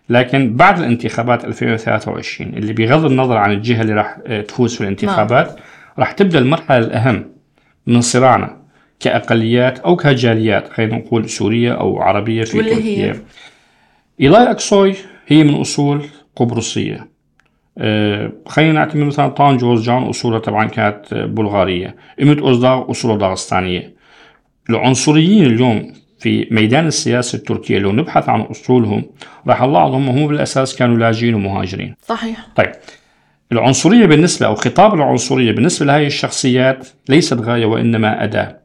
لكن 0.09 0.55
بعد 0.55 0.79
الانتخابات 0.79 1.45
2023 1.45 2.53
اللي 2.53 2.73
بغض 2.73 3.05
النظر 3.05 3.37
عن 3.37 3.51
الجهة 3.51 3.81
اللي 3.81 3.93
راح 3.93 4.17
تفوز 4.47 4.75
في 4.75 4.81
الانتخابات 4.81 5.47
نعم. 5.47 5.57
راح 5.99 6.11
تبدأ 6.11 6.39
المرحلة 6.39 6.77
الأهم 6.77 7.38
من 7.89 8.01
صراعنا 8.01 8.57
كأقليات 8.99 9.79
أو 9.79 9.95
كجاليات 9.95 10.73
خلينا 10.73 10.97
نقول 10.97 11.29
سورية 11.29 11.73
أو 11.73 12.01
عربية 12.01 12.43
في 12.43 12.57
تركيا 12.57 13.13
هي؟ 13.13 13.15
إيلاي 14.21 14.51
أكسوي 14.51 14.95
هي 15.27 15.43
من 15.43 15.53
أصول 15.53 16.05
قبرصية. 16.35 17.07
أه 17.77 18.31
خلينا 18.45 18.71
نعتبر 18.71 19.03
مثلا 19.03 19.27
طان 19.27 19.57
جورجان 19.57 20.03
أصولها 20.03 20.39
طبعا 20.39 20.65
كانت 20.65 21.13
بلغارية. 21.13 21.95
إمت 22.21 22.39
أوزداغ 22.39 22.91
أصولها 22.91 23.17
داغستانية. 23.17 23.93
العنصريين 24.69 25.45
اليوم 25.45 25.93
في 26.19 26.47
ميدان 26.51 26.87
السياسة 26.87 27.35
التركية 27.35 27.79
لو 27.79 27.91
نبحث 27.91 28.29
عن 28.29 28.41
أصولهم 28.41 29.03
راح 29.47 29.65
بعضهم 29.65 30.09
هم 30.09 30.27
بالأساس 30.27 30.75
كانوا 30.75 30.97
لاجئين 30.97 31.33
ومهاجرين. 31.33 31.95
صحيح. 32.01 32.47
طيب 32.55 32.71
العنصرية 33.51 34.05
بالنسبة 34.05 34.45
أو 34.45 34.55
خطاب 34.55 34.93
العنصرية 34.93 35.51
بالنسبة 35.51 35.85
لهذه 35.85 36.05
الشخصيات 36.05 36.87
ليست 37.09 37.33
غاية 37.41 37.65
وإنما 37.65 38.23
أداة. 38.23 38.59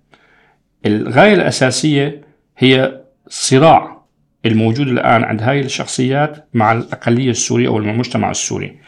الغاية 0.87 1.35
الأساسية 1.35 2.21
هي 2.59 3.01
صراع 3.29 4.05
الموجود 4.47 4.89
الآن 4.89 5.25
عند 5.25 5.43
هذه 5.43 5.61
الشخصيات 5.61 6.49
مع 6.55 6.73
الأقلية 6.73 7.31
السورية 7.31 7.69
أو 7.69 7.79
المجتمع 7.79 8.31
السوري. 8.31 8.79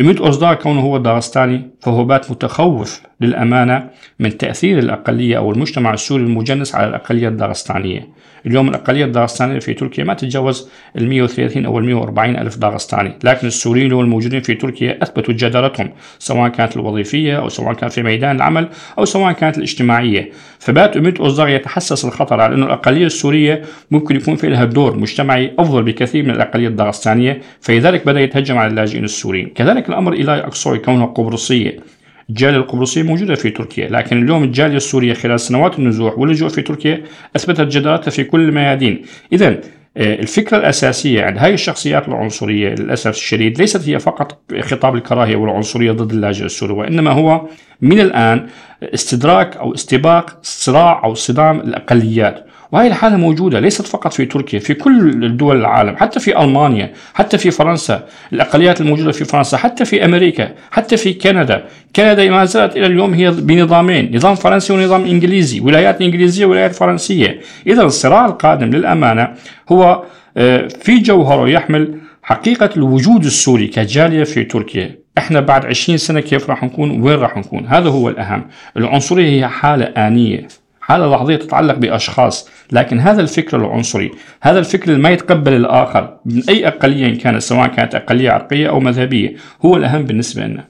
إميت 0.00 0.20
أوزدار 0.20 0.54
كونه 0.54 0.80
هو 0.80 0.98
داغستاني 0.98 1.70
فهو 1.80 2.04
بات 2.04 2.30
متخوف 2.30 3.02
للأمانة 3.20 3.90
من 4.18 4.38
تأثير 4.38 4.78
الأقلية 4.78 5.36
أو 5.36 5.52
المجتمع 5.52 5.94
السوري 5.94 6.22
المجنس 6.22 6.74
على 6.74 6.88
الأقلية 6.88 7.28
الداغستانية. 7.28 8.08
اليوم 8.46 8.68
الأقلية 8.68 9.04
الداغستانية 9.04 9.58
في 9.58 9.74
تركيا 9.74 10.04
ما 10.04 10.14
تتجاوز 10.14 10.68
ال 10.96 11.08
130 11.08 11.66
أو 11.66 11.78
ال 11.78 11.84
140 11.84 12.36
ألف 12.36 12.56
داغستاني 12.56 13.12
لكن 13.24 13.46
السوريين 13.46 13.92
الموجودين 13.92 14.40
في 14.40 14.54
تركيا 14.54 14.98
أثبتوا 15.02 15.34
جدارتهم 15.34 15.90
سواء 16.18 16.48
كانت 16.50 16.76
الوظيفية 16.76 17.38
أو 17.38 17.48
سواء 17.48 17.74
كانت 17.74 17.92
في 17.92 18.02
ميدان 18.02 18.36
العمل 18.36 18.68
أو 18.98 19.04
سواء 19.04 19.32
كانت 19.32 19.58
الاجتماعية. 19.58 20.30
فبات 20.58 20.96
أميت 20.96 21.20
أوزدار 21.20 21.48
يتحسس 21.48 22.04
الخطر 22.04 22.40
على 22.40 22.54
أنه 22.54 22.66
الأقلية 22.66 23.06
السورية 23.06 23.62
ممكن 23.90 24.16
يكون 24.16 24.36
في 24.36 24.48
لها 24.48 24.64
دور 24.64 24.96
مجتمعي 24.96 25.52
أفضل 25.58 25.82
بكثير 25.82 26.24
من 26.24 26.30
الأقلية 26.30 26.68
الداغستانية 26.68 27.40
فلذلك 27.60 28.06
بدأ 28.06 28.20
يتهجم 28.20 28.58
على 28.58 28.70
اللاجئين 28.70 29.04
السوريين. 29.04 29.48
كذلك 29.48 29.88
الأمر 29.88 30.12
إيلاي 30.12 30.40
أكسوي 30.40 30.78
كونها 30.78 31.06
قبرصية. 31.06 31.95
الجالية 32.30 32.56
القبرصية 32.56 33.02
موجودة 33.02 33.34
في 33.34 33.50
تركيا 33.50 33.88
لكن 33.88 34.22
اليوم 34.22 34.44
الجالية 34.44 34.76
السورية 34.76 35.14
خلال 35.14 35.40
سنوات 35.40 35.78
النزوح 35.78 36.18
واللجوء 36.18 36.48
في 36.48 36.62
تركيا 36.62 37.02
أثبتت 37.36 37.60
جدارتها 37.60 38.10
في 38.10 38.24
كل 38.24 38.40
الميادين. 38.40 39.02
إذا 39.32 39.60
آه، 39.96 40.14
الفكرة 40.14 40.56
الأساسية 40.56 41.24
عند 41.24 41.38
هذه 41.38 41.54
الشخصيات 41.54 42.08
العنصرية 42.08 42.68
للأسف 42.68 43.10
الشديد 43.10 43.58
ليست 43.58 43.88
هي 43.88 43.98
فقط 43.98 44.38
خطاب 44.60 44.94
الكراهية 44.94 45.36
والعنصرية 45.36 45.92
ضد 45.92 46.12
اللاجئ 46.12 46.44
السوري 46.44 46.72
وإنما 46.72 47.10
هو 47.10 47.48
من 47.80 48.00
الآن 48.00 48.46
استدراك 48.82 49.56
أو 49.56 49.74
استباق 49.74 50.38
صراع 50.42 51.04
أو 51.04 51.14
صدام 51.14 51.60
الأقليات. 51.60 52.45
وهي 52.72 52.86
الحالة 52.86 53.16
موجودة 53.16 53.60
ليست 53.60 53.86
فقط 53.86 54.12
في 54.12 54.24
تركيا 54.26 54.58
في 54.58 54.74
كل 54.74 55.36
دول 55.36 55.56
العالم 55.56 55.96
حتى 55.96 56.20
في 56.20 56.40
ألمانيا 56.40 56.92
حتى 57.14 57.38
في 57.38 57.50
فرنسا. 57.50 58.06
الأقليات 58.32 58.80
الموجودة 58.80 59.12
في 59.12 59.24
فرنسا 59.24 59.56
حتى 59.56 59.84
في 59.84 60.04
أمريكا 60.04 60.48
حتى 60.70 60.96
في 60.96 61.12
كندا. 61.12 61.64
كندا 61.96 62.30
ما 62.30 62.44
زالت 62.44 62.76
إلى 62.76 62.86
اليوم 62.86 63.14
هي 63.14 63.30
بنظامين 63.30 64.16
نظام 64.16 64.34
فرنسي 64.34 64.72
ونظام 64.72 65.04
إنجليزي 65.04 65.60
ولايات 65.60 66.02
إنجليزية 66.02 66.46
ولايات 66.46 66.74
فرنسية. 66.74 67.40
إذا 67.66 67.82
الصراع 67.82 68.26
القادم 68.26 68.70
للأمانة 68.70 69.28
هو 69.68 70.02
آه، 70.36 70.68
في 70.68 70.98
جوهره 70.98 71.48
يحمل 71.48 71.94
حقيقة 72.22 72.70
الوجود 72.76 73.24
السوري 73.24 73.66
كجالية 73.66 74.24
في 74.24 74.44
تركيا. 74.44 74.98
إحنا 75.18 75.40
بعد 75.40 75.66
20 75.66 75.98
سنة 75.98 76.20
كيف 76.20 76.50
راح 76.50 76.64
نكون؟ 76.64 77.00
وين 77.00 77.18
راح 77.18 77.36
نكون؟ 77.36 77.66
هذا 77.66 77.88
هو 77.88 78.08
الأهم. 78.08 78.46
العنصرية 78.76 79.30
هي 79.30 79.48
حالة 79.48 79.84
آنية. 79.84 80.48
حالة 80.86 81.16
لحظية 81.16 81.36
تتعلق 81.36 81.74
بأشخاص 81.74 82.48
لكن 82.72 83.00
هذا 83.00 83.20
الفكر 83.20 83.56
العنصري 83.56 84.10
هذا 84.40 84.58
الفكر 84.58 84.90
اللي 84.90 85.02
ما 85.02 85.10
يتقبل 85.10 85.52
الآخر 85.52 86.16
من 86.24 86.42
أي 86.48 86.68
أقلية 86.68 87.18
كانت 87.18 87.42
سواء 87.42 87.68
كانت 87.68 87.94
أقلية 87.94 88.30
عرقية 88.30 88.68
أو 88.68 88.80
مذهبية 88.80 89.36
هو 89.64 89.76
الأهم 89.76 90.04
بالنسبة 90.04 90.42
لنا 90.42 90.64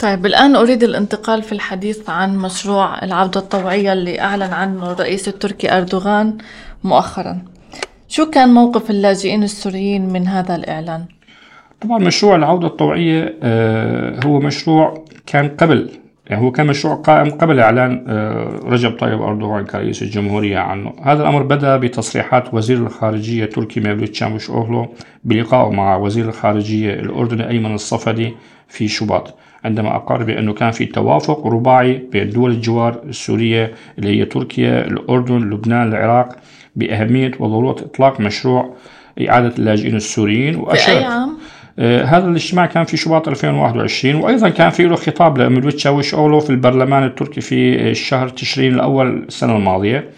طيب 0.00 0.26
الآن 0.26 0.56
أريد 0.56 0.82
الانتقال 0.82 1.42
في 1.42 1.52
الحديث 1.52 2.10
عن 2.10 2.36
مشروع 2.36 3.04
العودة 3.04 3.40
الطوعية 3.40 3.92
اللي 3.92 4.20
أعلن 4.20 4.52
عنه 4.52 4.92
الرئيس 4.92 5.28
التركي 5.28 5.76
أردوغان 5.76 6.38
مؤخرا 6.84 7.38
شو 8.08 8.30
كان 8.30 8.48
موقف 8.48 8.90
اللاجئين 8.90 9.42
السوريين 9.42 10.12
من 10.12 10.26
هذا 10.26 10.56
الإعلان؟ 10.56 11.04
طبعا 11.80 11.98
مشروع 11.98 12.36
العودة 12.36 12.66
الطوعية 12.66 13.34
آه، 13.42 14.20
هو 14.24 14.40
مشروع 14.40 15.04
كان 15.26 15.48
قبل 15.48 15.90
هو 16.38 16.50
كان 16.50 16.66
مشروع 16.66 16.94
قائم 16.94 17.30
قبل 17.30 17.60
إعلان 17.60 18.04
آه، 18.08 18.60
رجب 18.64 18.98
طيب 18.98 19.22
أردوغان 19.22 19.64
كرئيس 19.64 20.02
الجمهورية 20.02 20.58
عنه 20.58 20.92
هذا 21.02 21.22
الأمر 21.22 21.42
بدأ 21.42 21.76
بتصريحات 21.76 22.54
وزير 22.54 22.76
الخارجية 22.78 23.44
تركي 23.44 23.80
مevlut 23.80 24.12
شاموش 24.12 24.50
أوغلو 24.50 24.86
بلقائه 25.24 25.70
مع 25.70 25.96
وزير 25.96 26.28
الخارجية 26.28 26.94
الأردني 26.94 27.48
أيمن 27.48 27.74
الصفدي 27.74 28.34
في 28.68 28.88
شباط 28.88 29.34
عندما 29.64 29.96
أقر 29.96 30.22
بأنه 30.22 30.52
كان 30.52 30.70
في 30.70 30.86
توافق 30.86 31.46
رباعي 31.46 32.02
بين 32.12 32.30
دول 32.30 32.50
الجوار 32.50 33.00
السورية 33.08 33.72
اللي 33.98 34.20
هي 34.20 34.24
تركيا 34.24 34.86
الأردن 34.86 35.50
لبنان 35.50 35.88
العراق 35.88 36.36
بأهمية 36.76 37.30
وضرورة 37.38 37.76
إطلاق 37.80 38.20
مشروع 38.20 38.74
إعادة 39.28 39.54
اللاجئين 39.58 39.96
السوريين 39.96 40.56
وأشار 40.56 40.94
في 40.94 41.00
أي 41.00 41.04
عام؟ 41.04 41.39
آه، 41.78 42.04
هذا 42.04 42.28
الاجتماع 42.28 42.66
كان 42.66 42.84
في 42.84 42.96
شباط 42.96 43.28
2021 43.28 44.14
وأيضا 44.14 44.48
كان 44.48 44.70
في 44.70 44.82
له 44.82 44.96
خطاب 44.96 45.38
لميلوت 45.38 45.86
أولو 46.14 46.40
في 46.40 46.50
البرلمان 46.50 47.04
التركي 47.04 47.40
في 47.40 47.90
الشهر 47.90 48.28
تشرين 48.28 48.74
الأول 48.74 49.24
السنة 49.28 49.56
الماضية. 49.56 50.10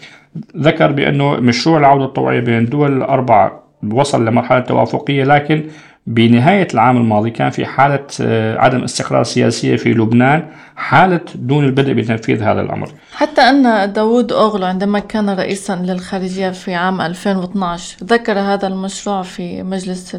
ذكر 0.57 0.91
بأنه 0.91 1.35
مشروع 1.35 1.79
العودة 1.79 2.05
الطوعيه 2.05 2.39
بين 2.39 2.57
الدول 2.57 2.97
الأربعة 2.97 3.63
وصل 3.91 4.25
لمرحلة 4.25 4.59
توافقية 4.59 5.23
لكن 5.23 5.63
بنهاية 6.07 6.67
العام 6.73 6.97
الماضي 6.97 7.29
كان 7.29 7.49
في 7.49 7.65
حالة 7.65 8.05
آه، 8.21 8.57
عدم 8.57 8.83
استقرار 8.83 9.23
سياسية 9.23 9.75
في 9.75 9.93
لبنان 9.93 10.47
حالة 10.75 11.21
دون 11.35 11.65
البدء 11.65 11.93
بتنفيذ 11.93 12.43
هذا 12.43 12.61
الأمر. 12.61 12.89
حتى 13.15 13.41
أن 13.41 13.93
داوود 13.93 14.31
أوغلو 14.31 14.65
عندما 14.65 14.99
كان 14.99 15.29
رئيسا 15.29 15.75
للخارجية 15.75 16.49
في 16.49 16.73
عام 16.73 17.01
2012 17.01 17.97
ذكر 18.03 18.39
هذا 18.39 18.67
المشروع 18.67 19.21
في 19.21 19.63
مجلس 19.63 20.15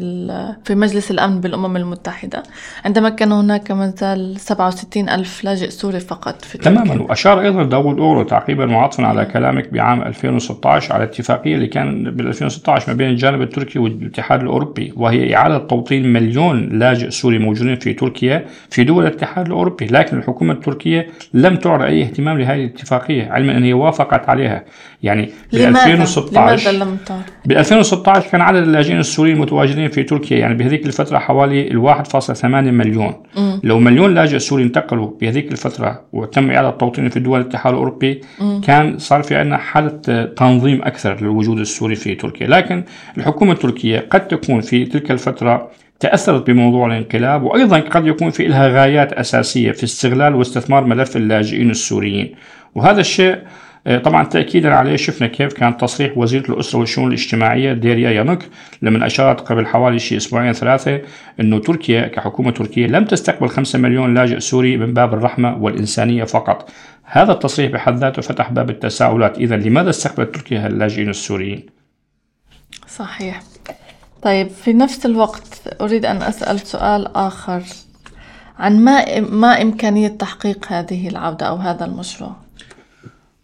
في 0.63 0.75
مجلس 0.75 1.11
الأمن 1.11 1.41
بالأمم 1.41 1.77
المتحدة 1.77 2.43
عندما 2.85 3.09
كان 3.09 3.31
هناك 3.31 3.71
ما 3.71 3.93
زال 3.97 4.39
67 4.39 5.09
ألف 5.09 5.43
لاجئ 5.43 5.69
سوري 5.69 5.99
فقط 5.99 6.41
في 6.41 6.57
تماما. 6.57 7.01
وأشار 7.01 7.41
أيضا 7.41 7.63
داوود 7.63 7.99
أوغلو 7.99 8.23
تعقيبا 8.23 8.65
معطفا 8.65 9.05
على 9.05 9.25
كلامك 9.25 9.73
بعام 9.73 10.01
2016 10.01 10.93
على 10.93 11.03
الاتفاقية 11.03 11.55
اللي 11.55 11.67
كان 11.67 12.03
بال 12.03 12.27
2016 12.27 12.91
ما 12.91 12.97
بين 12.97 13.09
الجانب 13.09 13.41
التركي 13.41 13.79
والاتحاد 13.79 14.41
الأوروبي 14.41 14.93
وهي 14.95 15.35
إعادة 15.35 15.57
توطين 15.75 16.13
مليون 16.13 16.79
لاجئ 16.79 17.09
سوري 17.09 17.39
موجودين 17.39 17.75
في 17.75 17.93
تركيا 17.93 18.45
في 18.69 18.83
دول 18.83 19.03
الاتحاد 19.03 19.45
الأوروبي 19.45 19.85
لكن 19.85 20.17
الحكومة 20.17 20.53
التركية 20.53 21.07
لم 21.33 21.55
تعر 21.55 21.85
أي 21.85 22.01
اهتمام 22.01 22.39
لهذه 22.39 22.59
الاتفاقية 22.59 23.31
علما 23.31 23.57
أن 23.57 23.63
هي 23.63 23.73
وافقت 23.73 24.29
عليها 24.29 24.63
يعني 25.03 25.29
ب 25.53 25.55
2016 25.55 26.71
لماذا 26.71 26.85
لم 26.85 26.97
تعر؟ 27.05 27.19
ب 27.45 27.51
2016 27.51 28.29
كان 28.29 28.41
عدد 28.41 28.57
اللاجئين 28.63 28.99
السوريين 28.99 29.35
المتواجدين 29.35 29.89
في 29.89 30.03
تركيا 30.03 30.37
يعني 30.37 30.53
بهذيك 30.53 30.85
الفترة 30.85 31.17
حوالي 31.17 31.67
ال 31.67 31.95
1.8 32.05 32.45
مليون 32.45 33.13
م. 33.37 33.59
لو 33.63 33.79
مليون 33.79 34.13
لاجئ 34.13 34.39
سوري 34.39 34.63
انتقلوا 34.63 35.11
بهذيك 35.21 35.51
الفترة 35.51 36.01
وتم 36.13 36.51
إعادة 36.51 36.69
توطينهم 36.69 37.09
في 37.09 37.19
دول 37.19 37.41
الاتحاد 37.41 37.73
الأوروبي 37.73 38.21
م. 38.39 38.61
كان 38.61 38.97
صار 38.97 39.23
في 39.23 39.35
عندنا 39.35 39.57
حالة 39.57 40.25
تنظيم 40.25 40.81
أكثر 40.81 41.21
للوجود 41.21 41.59
السوري 41.59 41.95
في 41.95 42.15
تركيا 42.15 42.47
لكن 42.47 42.83
الحكومة 43.17 43.51
التركية 43.51 44.07
قد 44.09 44.27
تكون 44.27 44.61
في 44.61 44.85
تلك 44.85 45.11
الفترة 45.11 45.64
تأثرت 45.99 46.47
بموضوع 46.47 46.87
الانقلاب 46.87 47.43
وأيضا 47.43 47.79
قد 47.79 48.07
يكون 48.07 48.29
في 48.29 48.47
لها 48.47 48.67
غايات 48.67 49.13
أساسية 49.13 49.71
في 49.71 49.83
استغلال 49.83 50.35
واستثمار 50.35 50.83
ملف 50.83 51.17
اللاجئين 51.17 51.69
السوريين 51.69 52.35
وهذا 52.75 52.99
الشيء 52.99 53.37
آه، 53.87 53.97
طبعا 53.97 54.23
تاكيدا 54.23 54.73
عليه 54.73 54.95
شفنا 54.95 55.27
كيف 55.27 55.53
كان 55.53 55.77
تصريح 55.77 56.17
وزيرة 56.17 56.51
الأسرة 56.51 56.79
والشؤون 56.79 57.07
الاجتماعية 57.07 57.73
ديريا 57.73 58.09
يانوك 58.09 58.39
لما 58.81 59.05
أشارت 59.05 59.41
قبل 59.41 59.65
حوالي 59.65 59.99
شيء 59.99 60.17
أسبوعين 60.17 60.53
ثلاثة 60.53 61.01
إنه 61.39 61.59
تركيا 61.59 62.07
كحكومة 62.07 62.51
تركية 62.51 62.87
لم 62.87 63.05
تستقبل 63.05 63.49
5 63.49 63.79
مليون 63.79 64.13
لاجئ 64.13 64.39
سوري 64.39 64.77
من 64.77 64.93
باب 64.93 65.13
الرحمة 65.13 65.57
والإنسانية 65.57 66.23
فقط. 66.23 66.71
هذا 67.03 67.31
التصريح 67.31 67.71
بحد 67.71 67.97
ذاته 67.97 68.21
فتح 68.21 68.51
باب 68.51 68.69
التساؤلات، 68.69 69.37
اذا 69.37 69.55
لماذا 69.57 69.89
استقبلت 69.89 70.35
تركيا 70.35 70.67
اللاجئين 70.67 71.09
السوريين؟ 71.09 71.65
صحيح. 72.87 73.54
طيب 74.25 74.47
في 74.47 74.73
نفس 74.73 75.05
الوقت 75.05 75.61
أريد 75.81 76.05
أن 76.05 76.21
أسأل 76.21 76.59
سؤال 76.59 77.15
آخر 77.15 77.61
عن 78.59 78.79
ما 78.79 79.19
ما 79.19 79.61
إمكانية 79.61 80.07
تحقيق 80.07 80.65
هذه 80.71 81.07
العودة 81.07 81.45
أو 81.45 81.55
هذا 81.55 81.85
المشروع؟ 81.85 82.31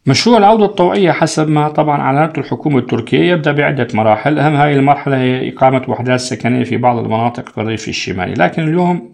مشروع 0.05 0.37
العودة 0.37 0.65
الطوعية 0.65 1.11
حسب 1.11 1.49
ما 1.49 1.69
طبعا 1.69 2.01
أعلنته 2.01 2.39
الحكومة 2.39 2.79
التركية 2.79 3.31
يبدأ 3.31 3.51
بعدة 3.51 3.87
مراحل. 3.93 4.39
أهم 4.39 4.55
هذه 4.55 4.73
المرحلة 4.73 5.17
هي 5.17 5.53
إقامة 5.53 5.81
وحدات 5.87 6.19
سكنية 6.19 6.63
في 6.63 6.77
بعض 6.77 6.97
المناطق 6.97 7.49
في 7.49 7.57
الريف 7.61 7.87
الشمالي. 7.87 8.33
لكن 8.33 8.63
اليوم 8.63 9.13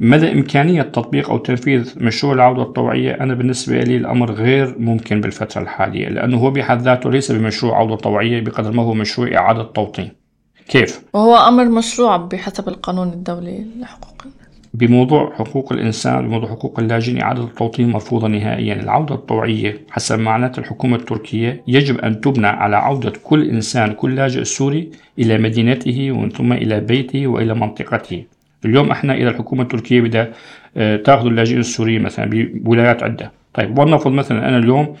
مدى 0.00 0.32
إمكانية 0.32 0.82
تطبيق 0.82 1.30
أو 1.30 1.38
تنفيذ 1.38 1.94
مشروع 1.96 2.32
العودة 2.32 2.62
الطوعية؟ 2.62 3.12
أنا 3.20 3.34
بالنسبة 3.34 3.80
لي 3.80 3.96
الأمر 3.96 4.32
غير 4.32 4.74
ممكن 4.78 5.20
بالفترة 5.20 5.62
الحالية 5.62 6.08
لأنه 6.08 6.36
هو 6.36 6.50
بحد 6.50 6.82
ذاته 6.82 7.10
ليس 7.10 7.32
بمشروع 7.32 7.78
عودة 7.78 7.96
طوعية 7.96 8.40
بقدر 8.40 8.72
ما 8.72 8.82
هو 8.82 8.94
مشروع 8.94 9.36
إعادة 9.36 9.62
توطين. 9.62 10.25
كيف؟ 10.68 11.02
وهو 11.14 11.36
أمر 11.36 11.64
مشروع 11.64 12.16
بحسب 12.16 12.68
القانون 12.68 13.08
الدولي 13.08 13.66
لحقوق 13.80 14.16
بموضوع 14.74 15.34
حقوق 15.34 15.72
الإنسان 15.72 16.26
بموضوع 16.28 16.50
حقوق 16.50 16.80
اللاجئين 16.80 17.22
إعادة 17.22 17.44
التوطين 17.44 17.88
مرفوضة 17.88 18.28
نهائيا. 18.28 18.74
العودة 18.74 19.14
الطوعية 19.14 19.80
حسب 19.90 20.18
معلومات 20.18 20.58
الحكومة 20.58 20.96
التركية 20.96 21.62
يجب 21.68 21.98
أن 21.98 22.20
تبنى 22.20 22.46
على 22.46 22.76
عودة 22.76 23.12
كل 23.24 23.48
إنسان 23.48 23.92
كل 23.92 24.14
لاجئ 24.16 24.44
سوري 24.44 24.90
إلى 25.18 25.38
مدينته 25.38 26.12
ومن 26.12 26.30
ثم 26.30 26.52
إلى 26.52 26.80
بيته 26.80 27.26
وإلى 27.26 27.54
منطقته. 27.54 28.24
اليوم 28.64 28.90
إحنا 28.90 29.14
إذا 29.14 29.28
الحكومة 29.28 29.62
التركية 29.62 30.00
بدها 30.00 30.32
آه، 30.76 30.96
تأخذ 30.96 31.26
اللاجئين 31.26 31.60
السوريين 31.60 32.02
مثلا 32.02 32.30
بولايات 32.54 33.02
عدة. 33.02 33.32
طيب 33.54 33.78
ولنفرض 33.78 34.12
مثلا 34.12 34.48
أنا 34.48 34.58
اليوم 34.58 34.96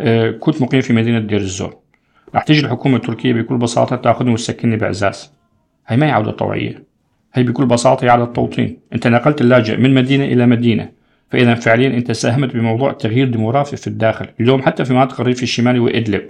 آه، 0.00 0.30
كنت 0.30 0.62
مقيم 0.62 0.80
في 0.80 0.92
مدينة 0.92 1.18
دير 1.18 1.40
الزور. 1.40 1.79
رح 2.34 2.42
تيجي 2.42 2.60
الحكومة 2.60 2.96
التركية 2.96 3.32
بكل 3.32 3.56
بساطة 3.56 3.96
تاخذني 3.96 4.32
وتسكنني 4.32 4.76
بعزاز 4.76 5.32
هي 5.86 5.96
ما 5.96 6.06
هي 6.06 6.10
عودة 6.10 6.30
طوعية. 6.30 6.84
هي 7.34 7.42
بكل 7.42 7.66
بساطة 7.66 8.10
على 8.10 8.24
التوطين. 8.24 8.78
أنت 8.92 9.06
نقلت 9.06 9.40
اللاجئ 9.40 9.76
من 9.76 9.94
مدينة 9.94 10.24
إلى 10.24 10.46
مدينة. 10.46 10.88
فإذا 11.30 11.54
فعليا 11.54 11.88
أنت 11.88 12.12
ساهمت 12.12 12.54
بموضوع 12.54 12.92
تغيير 12.92 13.28
ديموغرافي 13.28 13.76
في 13.76 13.86
الداخل. 13.86 14.26
اليوم 14.40 14.62
حتى 14.62 14.84
في 14.84 14.92
مناطق 14.92 15.20
الريف 15.20 15.42
الشمالي 15.42 15.78
وإدلب. 15.78 16.22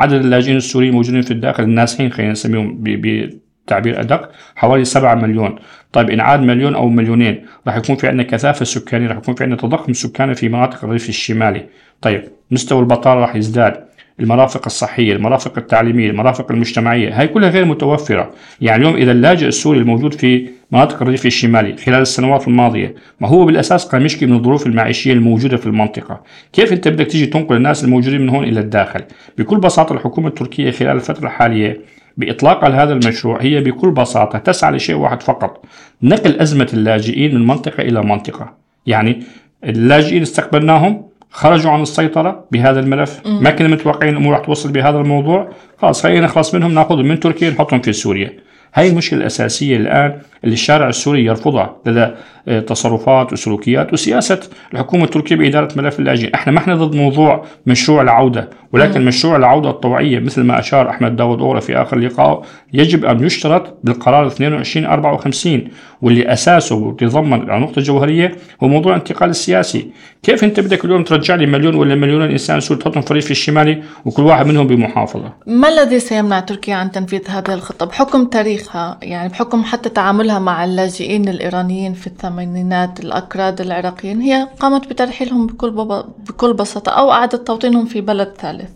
عدد 0.00 0.12
اللاجئين 0.12 0.56
السوريين 0.56 0.90
الموجودين 0.90 1.22
في 1.22 1.30
الداخل 1.30 1.62
النازحين 1.62 2.12
خلينا 2.12 2.32
نسميهم 2.32 2.78
بتعبير 2.82 4.00
أدق 4.00 4.30
حوالي 4.56 4.84
7 4.84 5.14
مليون. 5.14 5.56
طيب 5.92 6.10
إن 6.10 6.20
عاد 6.20 6.40
مليون 6.40 6.74
أو 6.74 6.88
مليونين 6.88 7.46
راح 7.66 7.76
يكون 7.76 7.96
في 7.96 8.08
عندنا 8.08 8.22
كثافة 8.22 8.64
سكانية 8.64 9.08
راح 9.08 9.16
يكون 9.16 9.34
في 9.34 9.44
عندنا 9.44 9.58
تضخم 9.58 9.92
سكاني 9.92 10.34
في 10.34 10.48
مناطق 10.48 10.84
الريف 10.84 11.08
الشمالي. 11.08 11.66
طيب 12.00 12.24
مستوى 12.50 12.80
البطالة 12.80 13.20
راح 13.20 13.36
يزداد. 13.36 13.85
المرافق 14.20 14.62
الصحية، 14.66 15.12
المرافق 15.12 15.58
التعليمية، 15.58 16.10
المرافق 16.10 16.52
المجتمعية، 16.52 17.20
هاي 17.20 17.28
كلها 17.28 17.50
غير 17.50 17.64
متوفرة، 17.64 18.30
يعني 18.60 18.82
اليوم 18.82 18.96
إذا 18.96 19.12
اللاجئ 19.12 19.46
السوري 19.46 19.78
الموجود 19.78 20.14
في 20.14 20.48
مناطق 20.72 21.02
الريف 21.02 21.26
الشمالي 21.26 21.76
خلال 21.76 22.00
السنوات 22.00 22.48
الماضية، 22.48 22.94
ما 23.20 23.28
هو 23.28 23.44
بالأساس 23.44 23.86
قام 23.86 24.04
يشكي 24.04 24.26
من 24.26 24.36
الظروف 24.36 24.66
المعيشية 24.66 25.12
الموجودة 25.12 25.56
في 25.56 25.66
المنطقة، 25.66 26.22
كيف 26.52 26.72
أنت 26.72 26.88
بدك 26.88 27.06
تيجي 27.06 27.26
تنقل 27.26 27.56
الناس 27.56 27.84
الموجودين 27.84 28.20
من 28.20 28.28
هون 28.28 28.44
إلى 28.44 28.60
الداخل؟ 28.60 29.00
بكل 29.38 29.58
بساطة 29.58 29.92
الحكومة 29.92 30.28
التركية 30.28 30.70
خلال 30.70 30.96
الفترة 30.96 31.26
الحالية 31.26 31.80
بإطلاق 32.16 32.64
هذا 32.64 32.92
المشروع 32.92 33.42
هي 33.42 33.60
بكل 33.60 33.90
بساطة 33.90 34.38
تسعى 34.38 34.72
لشيء 34.72 34.96
واحد 34.96 35.22
فقط 35.22 35.64
نقل 36.02 36.40
أزمة 36.40 36.68
اللاجئين 36.72 37.34
من 37.34 37.46
منطقة 37.46 37.82
إلى 37.82 38.02
منطقة. 38.02 38.54
يعني 38.86 39.22
اللاجئين 39.64 40.22
استقبلناهم؟ 40.22 41.06
خرجوا 41.36 41.70
عن 41.70 41.82
السيطرة 41.82 42.44
بهذا 42.50 42.80
الملف. 42.80 43.20
ما 43.26 43.50
كنا 43.50 43.68
متوقعين 43.68 44.12
الأمور 44.12 44.32
راح 44.34 44.44
توصل 44.44 44.72
بهذا 44.72 44.98
الموضوع. 44.98 45.48
خلاص 45.78 46.02
خلينا 46.02 46.26
نخلص 46.26 46.54
منهم 46.54 46.74
ناخذهم 46.74 47.06
من 47.06 47.20
تركيا 47.20 47.50
نحطهم 47.50 47.80
في 47.80 47.92
سوريا. 47.92 48.32
هاي 48.74 48.88
المشكلة 48.88 49.20
الأساسية 49.20 49.76
الآن. 49.76 50.18
اللي 50.46 50.54
الشارع 50.54 50.88
السوري 50.88 51.24
يرفضها. 51.24 51.76
لدى 51.86 52.08
آه، 52.48 52.60
تصرفات 52.60 53.32
وسلوكيات 53.32 53.92
وسياسة 53.92 54.40
الحكومة 54.72 55.04
التركية 55.04 55.36
بإدارة 55.36 55.68
ملف 55.76 55.98
اللاجئين 55.98 56.34
إحنا 56.34 56.52
ما 56.52 56.58
إحنا 56.58 56.74
ضد 56.74 56.94
موضوع 56.96 57.44
مشروع 57.66 58.02
العودة 58.02 58.50
ولكن 58.72 59.00
مم. 59.00 59.06
مشروع 59.06 59.36
العودة 59.36 59.70
الطوعية 59.70 60.18
مثل 60.18 60.42
ما 60.42 60.58
أشار 60.58 60.90
أحمد 60.90 61.16
داود 61.16 61.40
أورا 61.40 61.60
في 61.60 61.76
آخر 61.76 61.98
لقاء 61.98 62.42
يجب 62.72 63.04
أن 63.04 63.24
يشترط 63.24 63.78
بالقرار 63.84 64.26
2254 64.26 65.68
واللي 66.02 66.32
أساسه 66.32 66.76
ويتضمن 66.76 67.50
النقطة 67.50 67.78
الجوهرية 67.78 68.36
هو 68.62 68.68
موضوع 68.68 68.92
الانتقال 68.92 69.30
السياسي. 69.30 69.90
كيف 70.22 70.44
أنت 70.44 70.60
بدك 70.60 70.84
اليوم 70.84 71.04
ترجع 71.04 71.34
لي 71.34 71.46
مليون 71.46 71.74
ولا 71.74 71.94
مليونين 71.94 72.30
إنسان 72.30 72.60
سوري 72.60 72.80
تحطهم 72.80 73.02
في 73.02 73.10
الريف 73.10 73.30
الشمالي 73.30 73.82
وكل 74.04 74.22
واحد 74.22 74.46
منهم 74.46 74.66
بمحافظة؟ 74.66 75.32
ما 75.46 75.68
الذي 75.68 76.00
سيمنع 76.00 76.40
تركيا 76.40 76.74
عن 76.74 76.90
تنفيذ 76.90 77.20
هذه 77.28 77.54
الخطة 77.54 77.86
بحكم 77.86 78.24
تاريخها؟ 78.24 78.98
يعني 79.02 79.28
بحكم 79.28 79.64
حتى 79.64 79.88
تعاملها 79.88 80.35
مع 80.38 80.64
اللاجئين 80.64 81.28
الإيرانيين 81.28 81.92
في 81.92 82.06
الثمانينات 82.06 83.00
الأكراد 83.00 83.60
العراقيين. 83.60 84.20
هي 84.20 84.48
قامت 84.60 84.90
بترحيلهم 84.90 85.46
بكل, 85.46 85.70
بكل 86.28 86.54
بساطة 86.54 86.92
أو 86.92 87.12
إعادة 87.12 87.38
توطينهم 87.38 87.86
في 87.86 88.00
بلد 88.00 88.28
ثالث. 88.38 88.70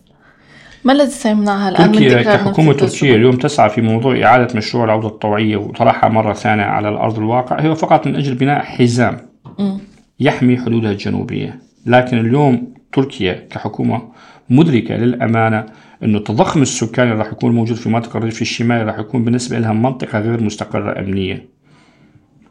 ما 0.84 0.92
الذي 0.92 1.10
سيمنعها 1.10 1.68
الآن 1.68 1.92
تركيا 1.92 2.16
من 2.16 2.22
كحكومة 2.22 2.72
تركيا 2.72 3.14
اليوم 3.14 3.36
تسعى 3.36 3.70
في 3.70 3.80
موضوع 3.80 4.22
إعادة 4.24 4.56
مشروع 4.56 4.84
العودة 4.84 5.08
الطوعية 5.08 5.56
وطرحها 5.56 6.08
مرة 6.08 6.32
ثانية 6.32 6.62
على 6.62 6.88
الأرض 6.88 7.18
الواقع. 7.18 7.60
هي 7.60 7.74
فقط 7.74 8.06
من 8.06 8.16
أجل 8.16 8.34
بناء 8.34 8.60
حزام 8.62 9.16
م. 9.58 9.78
يحمي 10.20 10.58
حدودها 10.58 10.90
الجنوبية. 10.90 11.58
لكن 11.86 12.18
اليوم 12.18 12.74
تركيا 12.92 13.46
كحكومة 13.50 14.02
مدركة 14.50 14.94
للأمانة 14.94 15.66
إنه 16.02 16.18
التضخم 16.18 16.62
السكاني 16.62 17.12
اللي 17.12 17.22
راح 17.22 17.32
يكون 17.32 17.54
موجود 17.54 17.76
في 17.76 17.88
منطقة 17.88 18.18
الريف 18.18 18.42
الشمالي 18.42 18.84
راح 18.84 18.98
يكون 18.98 19.24
بالنسبة 19.24 19.58
لها 19.58 19.72
منطقة 19.72 20.20
غير 20.20 20.42
مستقرة 20.42 20.98
امنيا. 20.98 21.48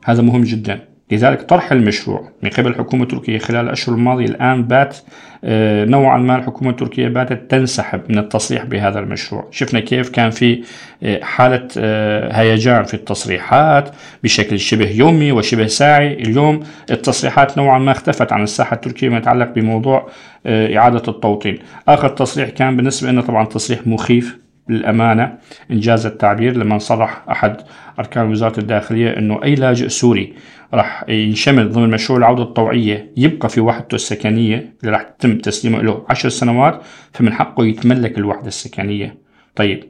هذا 0.04 0.22
مهم 0.22 0.41
جدا. 0.41 0.89
لذلك 1.12 1.41
طرح 1.41 1.72
المشروع 1.72 2.30
من 2.43 2.49
قبل 2.49 2.68
الحكومة 2.68 3.03
التركية 3.03 3.38
خلال 3.38 3.66
الأشهر 3.66 3.95
الماضية. 3.95 4.26
الآن 4.26 4.64
بات 4.64 4.97
آه، 5.43 5.86
نوعا 5.86 6.18
ما 6.18 6.36
الحكومة 6.36 6.72
التركية 6.72 7.07
باتت 7.07 7.51
تنسحب 7.51 8.01
من 8.10 8.18
التصريح 8.18 8.64
بهذا 8.64 8.99
المشروع. 8.99 9.47
شفنا 9.51 9.80
كيف 9.80 10.10
كان 10.10 10.30
في 10.30 10.64
آه، 11.03 11.24
حالة 11.24 11.68
آه، 11.78 12.34
هيجان 12.34 12.84
في 12.84 12.93
التصريحات 12.93 13.89
بشكل 14.24 14.60
شبه 14.60 14.89
يومي 14.89 15.32
وشبه 15.32 15.68
ساعي. 15.68 16.14
اليوم 16.14 16.60
التصريحات 16.91 17.57
نوعا 17.57 17.80
ما 17.80 17.91
اختفت 17.91 18.34
عن 18.34 18.43
الساحة 18.43 18.76
التركية 18.76 19.10
ما 19.10 19.18
يتعلق 19.18 19.51
بموضوع 19.51 20.10
إعادة 20.47 21.03
التوطين. 21.07 21.60
آخر 21.88 22.10
تصريح 22.10 22.49
كان 22.49 22.78
بالنسبة 22.78 23.12
لنا 23.12 23.22
طبعا 23.22 23.45
تصريح 23.45 23.88
مخيف 23.88 24.38
للأمانة 24.70 25.38
إنجاز 25.72 26.05
التعبير 26.05 26.57
لما 26.57 26.78
صرح 26.78 27.24
أحد 27.32 27.62
أركان 27.99 28.32
وزارة 28.32 28.60
الداخلية 28.60 29.18
أنه 29.18 29.43
أي 29.43 29.55
لاجئ 29.55 29.89
سوري 29.89 30.34
راح 30.74 31.09
ينشمل 31.09 31.72
ضمن 31.72 31.89
مشروع 31.89 32.20
العودة 32.20 32.43
الطوعية 32.43 33.11
يبقى 33.17 33.49
في 33.49 33.61
وحدته 33.61 33.95
السكنية 33.95 34.76
اللي 34.82 34.91
راح 34.91 35.01
يتم 35.01 35.38
تسليمه 35.38 35.82
له 35.82 36.05
عشر 36.09 36.30
سنوات 36.30 36.82
فمن 37.13 37.34
حقه 37.34 37.65
يتملك 37.65 38.17
الوحدة 38.17 38.47
السكنية. 38.47 39.17
طيب 39.55 39.84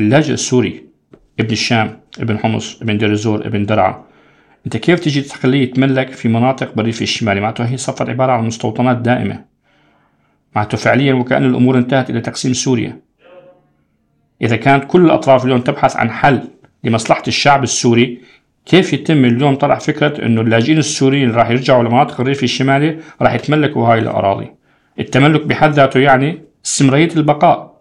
اللاجئ 0.00 0.32
السوري 0.32 0.84
ابن 1.40 1.52
الشام 1.52 2.00
ابن 2.20 2.38
حمص 2.38 2.82
ابن 2.82 2.98
ديرزور 2.98 3.46
ابن 3.46 3.66
درعا 3.66 4.04
انت 4.66 4.76
كيف 4.76 5.00
تجي 5.00 5.20
تخليه 5.20 5.62
يتملك 5.62 6.12
في 6.12 6.28
مناطق 6.28 6.74
بالريف 6.74 7.02
الشمالي؟ 7.02 7.40
معناته 7.40 7.64
هي 7.64 7.76
صفت 7.76 8.08
عبارة 8.08 8.32
عن 8.32 8.46
مستوطنات 8.46 8.96
دائمة. 8.96 9.44
معناته 10.56 10.78
فعليا 10.78 11.14
وكأن 11.14 11.44
الأمور 11.44 11.78
انتهت 11.78 12.10
إلى 12.10 12.20
تقسيم 12.20 12.52
سوريا. 12.52 13.00
إذا 14.42 14.56
كانت 14.56 14.84
كل 14.84 15.04
الأطراف 15.04 15.44
اليوم 15.44 15.60
تبحث 15.60 15.96
عن 15.96 16.10
حل 16.10 16.42
لمصلحة 16.84 17.22
الشعب 17.28 17.62
السوري 17.62 18.20
كيف 18.68 18.92
يتم 18.92 19.24
اليوم 19.24 19.54
طرح 19.54 19.80
فكرة 19.80 20.26
أنه 20.26 20.40
اللاجئين 20.40 20.78
السوريين 20.78 21.28
اللي 21.28 21.38
راح 21.38 21.50
يرجعوا 21.50 21.82
لمناطق 21.82 22.20
الريف 22.20 22.42
الشمالي 22.42 22.98
راح 23.22 23.34
يتملكوا 23.34 23.86
هاي 23.86 23.98
الأراضي؟ 23.98 24.50
التملك 25.00 25.46
بحد 25.46 25.72
ذاته 25.72 26.00
يعني 26.00 26.42
استمرارية 26.66 27.10
البقاء. 27.16 27.80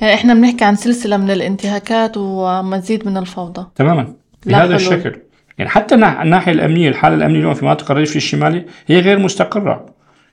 يعني 0.00 0.14
إحنا 0.14 0.34
بنحكي 0.34 0.64
عن 0.64 0.76
سلسلة 0.76 1.16
من 1.16 1.30
الانتهاكات 1.30 2.16
ومزيد 2.16 3.06
من 3.08 3.16
الفوضى. 3.16 3.66
تماما. 3.74 4.14
بهذا 4.46 4.76
الشكل. 4.76 5.16
يعني 5.58 5.70
حتى 5.70 5.94
الناحية 5.94 6.52
الأمنية 6.52 6.88
الحالة 6.88 7.14
الأمنية 7.14 7.38
اليوم 7.38 7.54
في 7.54 7.64
مناطق 7.64 7.90
الريف 7.90 8.16
الشمالي 8.16 8.64
هي 8.86 9.00
غير 9.00 9.18
مستقرة. 9.18 9.89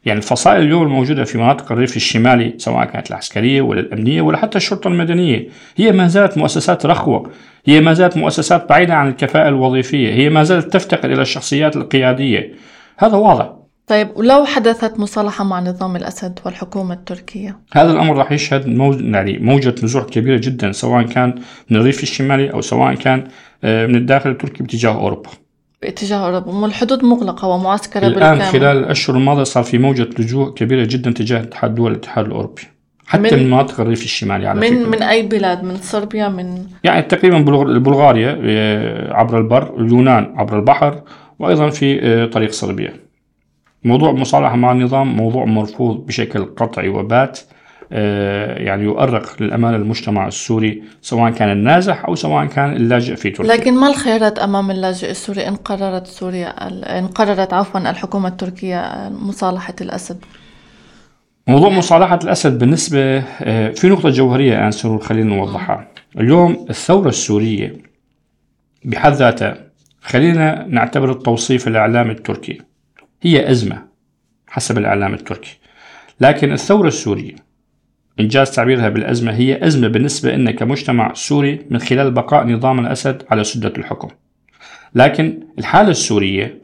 يعني 0.08 0.20
الفصائل 0.20 0.62
اليوم 0.62 0.84
الموجودة 0.84 1.24
في 1.24 1.38
مناطق 1.38 1.72
الريف 1.72 1.96
الشمالي 1.96 2.54
سواء 2.58 2.86
كانت 2.86 3.10
العسكرية 3.10 3.62
ولا 3.62 3.80
الأمنية 3.80 4.22
ولا 4.22 4.38
حتى 4.38 4.58
الشرطة 4.58 4.88
المدنية 4.88 5.48
هي 5.76 5.92
ما 5.92 6.08
زالت 6.08 6.38
مؤسسات 6.38 6.86
رخوة 6.86 7.32
هي 7.66 7.82
ما 7.82 7.94
زالت 7.94 8.18
مؤسسات 8.18 8.70
بعيدة 8.70 8.94
عن 8.94 9.08
الكفاءة 9.10 9.48
الوظيفية 9.48 10.14
هي 10.14 10.30
ما 10.30 10.44
زالت 10.44 10.74
تفتقر 10.74 11.14
إلى 11.14 11.22
الشخصيات 11.22 11.76
القيادية. 11.76 12.54
هذا 12.98 13.18
واضح. 13.18 13.54
طيب 13.88 14.10
ولو 14.16 14.46
حدثت 14.46 15.00
مصالحة 15.00 15.44
مع 15.44 15.60
نظام 15.60 15.96
الأسد 15.96 16.40
والحكومة 16.46 16.94
التركية؟ 16.94 17.60
هذا 17.74 17.92
الأمر 17.92 18.18
راح 18.18 18.32
يشهد 18.32 18.68
موج... 18.68 19.02
يعني 19.02 19.38
موجة 19.38 19.76
نزوح 19.84 20.04
كبيرة 20.04 20.38
جدا 20.38 20.72
سواء 20.72 21.04
كان 21.04 21.36
من 21.70 21.78
الريف 21.78 22.04
الشمالي 22.04 22.54
أو 22.54 22.62
سواء 22.62 22.96
كان 22.96 23.28
آه، 23.64 23.86
من 23.86 23.96
الداخل 23.96 24.30
التركي 24.30 24.64
باتجاه 24.64 24.96
أوروبا. 24.96 25.30
باتجاه 25.82 26.18
أوروبا 26.18 26.66
الحدود 26.66 27.04
مغلقة 27.04 27.48
ومعسكرة 27.48 28.08
الآن 28.08 28.14
بالكامل. 28.14 28.42
خلال 28.42 28.78
الأشهر 28.78 29.18
الماضية 29.18 29.44
صار 29.44 29.64
في 29.64 29.78
موجة 29.78 30.10
لجوء 30.20 30.54
كبيرة 30.54 30.86
جدا 30.86 31.12
تجاه 31.12 31.42
اتحاد 31.42 31.76
دول 31.76 31.92
الاتحاد 31.92 32.26
الأوروبي 32.26 32.62
حتى 33.08 33.36
من, 33.36 33.44
من 33.44 33.48
مناطق 33.48 33.80
الريف 33.80 34.04
الشمالي 34.04 34.48
على 34.48 34.60
من 34.60 34.68
فكرة. 34.68 34.90
من 34.90 35.04
أي 35.04 35.22
بلاد 35.22 35.64
من 35.64 35.76
صربيا 35.76 36.28
من 36.28 36.66
يعني 36.84 37.02
تقريبا 37.02 37.40
بلغاريا 37.80 38.40
آه، 38.44 39.14
عبر 39.14 39.38
البر 39.38 39.80
اليونان 39.80 40.34
عبر 40.36 40.60
البحر 40.60 41.02
وأيضا 41.40 41.70
في 41.70 42.00
آه، 42.02 42.26
طريق 42.26 42.52
صربيا 42.52 42.94
موضوع 43.84 44.10
المصالحة 44.10 44.56
مع 44.56 44.72
النظام 44.72 45.16
موضوع 45.16 45.46
مرفوض 45.46 46.06
بشكل 46.06 46.46
قطعي 46.46 46.90
وبات 46.90 47.40
يعني 47.92 48.84
يؤرق 48.84 49.42
للأمانة 49.42 49.78
المجتمع 49.78 50.28
السوري 50.28 50.84
سواء 51.02 51.32
كان 51.32 51.52
النازح 51.52 52.06
أو 52.06 52.16
سواء 52.16 52.46
كان 52.46 52.76
اللاجئ 52.76 53.16
في 53.16 53.30
تركيا. 53.30 53.54
لكن 53.54 53.74
ما 53.74 53.88
الخيارات 53.88 54.40
أمام 54.40 54.72
اللاجئ 54.72 55.12
السوري 55.12 55.48
إن 55.48 55.56
قررت 55.56 56.08
سوريا 56.08 56.68
إن 57.00 57.08
قررت 57.08 57.54
عفوا 57.54 57.90
الحكومة 57.90 58.28
التركية 58.28 59.10
مصالحة 59.12 59.76
الأسد؟ 59.82 60.18
موضوع 61.48 61.70
مصالحة 61.70 62.20
الأسد 62.24 62.60
بالنسبة 62.60 63.24
آه، 63.42 63.70
في 63.70 63.90
نقطة 63.90 64.10
جوهرية 64.10 64.58
الآن 64.58 64.72
سرور 64.72 65.00
خلينا 65.00 65.36
نوضحها. 65.36 65.88
اليوم 66.20 66.66
الثورة 66.70 67.10
السورية 67.10 67.78
بحد 68.86 69.14
ذاتها 69.14 69.58
خلينا 70.02 70.66
نعتبر 70.70 71.12
التوصيف 71.12 71.68
الإعلامي 71.68 72.12
التركي 72.12 72.62
هي 73.22 73.52
أزمة 73.52 73.84
حسب 74.48 74.78
الإعلام 74.78 75.14
التركي. 75.14 75.58
لكن 76.22 76.52
الثورة 76.52 76.88
السورية 76.88 77.47
إنجاز 78.20 78.52
تعبيرها 78.52 78.90
بالأزمة 78.90 79.34
هي 79.34 79.68
أزمة 79.68 79.88
بالنسبة 79.88 80.36
لنا 80.36 80.52
كمجتمع 80.52 81.14
سوري 81.14 81.60
من 81.70 81.80
خلال 81.80 82.12
بقاء 82.12 82.48
نظام 82.48 82.80
الأسد 82.80 83.24
على 83.32 83.44
سدة 83.44 83.74
الحكم. 83.78 84.08
لكن 84.96 85.40
الحالة 85.60 85.90
السورية 85.90 86.62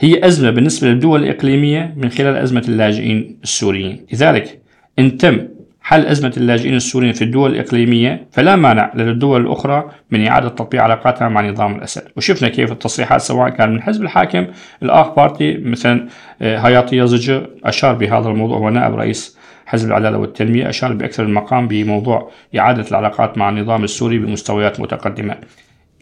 هي 0.00 0.26
أزمة 0.26 0.50
بالنسبة 0.50 0.88
للدول 0.88 1.22
الإقليمية 1.22 1.94
من 1.96 2.08
خلال 2.08 2.36
أزمة 2.36 2.64
اللاجئين 2.68 3.38
السوريين. 3.42 4.06
لذلك 4.12 4.60
إن 4.98 5.16
تم 5.18 5.48
حل 5.80 6.06
أزمة 6.06 6.32
اللاجئين 6.36 6.74
السوريين 6.74 7.12
في 7.12 7.24
الدول 7.24 7.50
الإقليمية 7.54 8.26
فلا 8.32 8.56
مانع 8.56 8.92
للدول 8.94 9.40
الأخرى 9.40 9.90
من 10.10 10.26
إعادة 10.26 10.48
تطبيق 10.48 10.82
علاقاتها 10.82 11.28
مع 11.28 11.50
نظام 11.50 11.74
الأسد. 11.74 12.02
وشفنا 12.16 12.48
كيف 12.48 12.72
التصريحات 12.72 13.20
سواء 13.20 13.48
كان 13.48 13.72
من 13.72 13.82
حزب 13.82 14.02
الحاكم 14.02 14.46
الآخ 14.82 15.14
بارتي 15.14 15.56
مثلا 15.58 16.08
آه، 16.42 16.58
هياطي 16.58 16.96
يزج 16.96 17.42
أشار 17.64 17.94
بهذا 17.94 18.28
الموضوع 18.28 18.58
ونائب 18.58 18.94
رئيس 18.94 19.41
حزب 19.66 19.88
العدالة 19.88 20.18
والتنمية 20.18 20.68
أشار 20.68 20.92
بأكثر 20.92 21.26
من 21.26 21.34
مقام 21.34 21.68
بموضوع 21.68 22.30
إعادة 22.58 22.88
العلاقات 22.88 23.38
مع 23.38 23.48
النظام 23.48 23.84
السوري 23.84 24.18
بمستويات 24.18 24.80
متقدمة. 24.80 25.36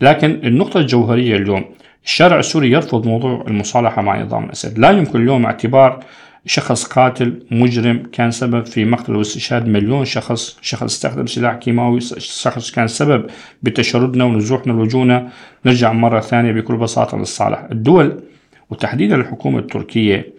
لكن 0.00 0.30
النقطة 0.44 0.80
الجوهرية 0.80 1.36
اليوم 1.36 1.64
الشارع 2.04 2.38
السوري 2.38 2.70
يرفض 2.70 3.06
موضوع 3.06 3.44
المصالحة 3.48 4.02
مع 4.02 4.22
نظام 4.22 4.44
الأسد. 4.44 4.78
لا 4.78 4.90
يمكن 4.90 5.22
اليوم 5.22 5.46
اعتبار 5.46 6.04
شخص 6.46 6.84
قاتل 6.84 7.46
مجرم 7.50 8.02
كان 8.12 8.30
سبب 8.30 8.66
في 8.66 8.84
مقتل 8.84 9.16
واستشهاد 9.16 9.68
مليون 9.68 10.04
شخص. 10.04 10.58
شخص 10.62 10.82
استخدم 10.82 11.26
سلاح 11.26 11.54
كيماوي 11.54 12.00
شخص 12.00 12.70
كان 12.70 12.88
سبب 12.88 13.26
بتشردنا 13.62 14.24
ونزوحنا 14.24 14.72
لوجونا 14.72 15.28
نرجع 15.66 15.92
مرة 15.92 16.20
ثانية 16.20 16.52
بكل 16.52 16.76
بساطة 16.76 17.18
للصالح. 17.18 17.66
الدول 17.72 18.22
وتحديدا 18.70 19.16
الحكومة 19.16 19.58
التركية 19.58 20.32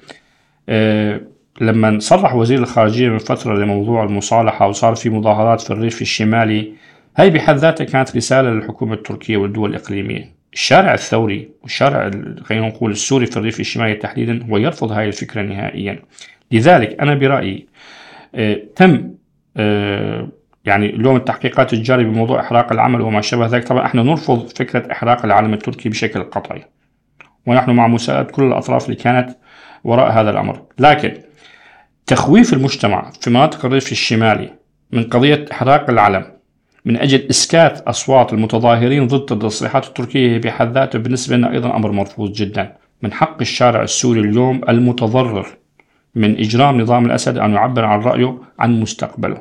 آه 0.69 1.21
لما 1.61 1.99
صرح 1.99 2.35
وزير 2.35 2.59
الخارجية 2.59 3.09
من 3.09 3.17
فترة 3.17 3.55
لموضوع 3.55 4.03
المصالحة 4.03 4.67
وصار 4.67 4.95
في 4.95 5.09
مظاهرات 5.09 5.61
في 5.61 5.71
الريف 5.71 6.01
الشمالي 6.01 6.73
هاي 7.17 7.29
بحد 7.29 7.55
ذاتها 7.55 7.83
كانت 7.83 8.15
رسالة 8.15 8.49
للحكومة 8.49 8.93
التركية 8.93 9.37
والدول 9.37 9.69
الإقليمية. 9.69 10.35
الشارع 10.53 10.93
الثوري 10.93 11.49
والشارع 11.61 12.11
خلينا 12.43 12.67
نقول 12.67 12.91
السوري 12.91 13.25
في 13.25 13.37
الريف 13.37 13.59
الشمالي 13.59 13.93
تحديدا 13.93 14.45
هو 14.49 14.57
يرفض 14.57 14.91
هاي 14.91 15.07
الفكرة 15.07 15.41
نهائيا. 15.41 15.99
لذلك 16.51 17.01
أنا 17.01 17.15
برأيي 17.15 17.67
آه 18.35 18.57
تم 18.75 19.11
آه 19.57 20.27
يعني 20.65 20.85
اليوم 20.95 21.15
التحقيقات 21.15 21.73
الجارية 21.73 22.05
بموضوع 22.05 22.39
إحراق 22.39 22.71
العمل 22.71 23.01
وما 23.01 23.21
شابه 23.21 23.45
ذلك. 23.45 23.67
طبعا 23.67 23.85
إحنا 23.85 24.03
نرفض 24.03 24.47
فكرة 24.47 24.91
إحراق 24.91 25.25
العلم 25.25 25.53
التركي 25.53 25.89
بشكل 25.89 26.23
قطعي. 26.23 26.65
ونحن 27.45 27.71
مع 27.71 27.87
مساعدة 27.87 28.31
كل 28.31 28.43
الأطراف 28.43 28.85
اللي 28.85 28.95
كانت 28.95 29.29
وراء 29.83 30.11
هذا 30.11 30.29
الأمر. 30.29 30.61
لكن 30.79 31.13
تخويف 32.11 32.53
المجتمع 32.53 33.11
في 33.21 33.29
مناطق 33.29 33.65
الريف 33.65 33.91
الشمالي 33.91 34.49
من 34.91 35.03
قضية 35.03 35.45
إحراق 35.51 35.89
العلم 35.89 36.25
من 36.85 36.97
أجل 36.97 37.27
إسكات 37.29 37.81
أصوات 37.81 38.33
المتظاهرين 38.33 39.07
ضد 39.07 39.31
التصريحات 39.31 39.87
التركية 39.87 40.37
بحد 40.37 40.71
ذاته 40.73 40.99
بالنسبة 40.99 41.35
لنا 41.35 41.51
أيضا 41.51 41.75
أمر 41.75 41.91
مرفوض 41.91 42.31
جدا. 42.31 42.75
من 43.01 43.13
حق 43.13 43.37
الشارع 43.41 43.81
السوري 43.83 44.19
اليوم 44.19 44.61
المتضرر 44.69 45.47
من 46.15 46.39
إجرام 46.39 46.81
نظام 46.81 47.05
الأسد 47.05 47.37
أن 47.37 47.53
يعبر 47.53 47.85
عن 47.85 47.99
رأيه 47.99 48.37
عن 48.59 48.79
مستقبله. 48.79 49.37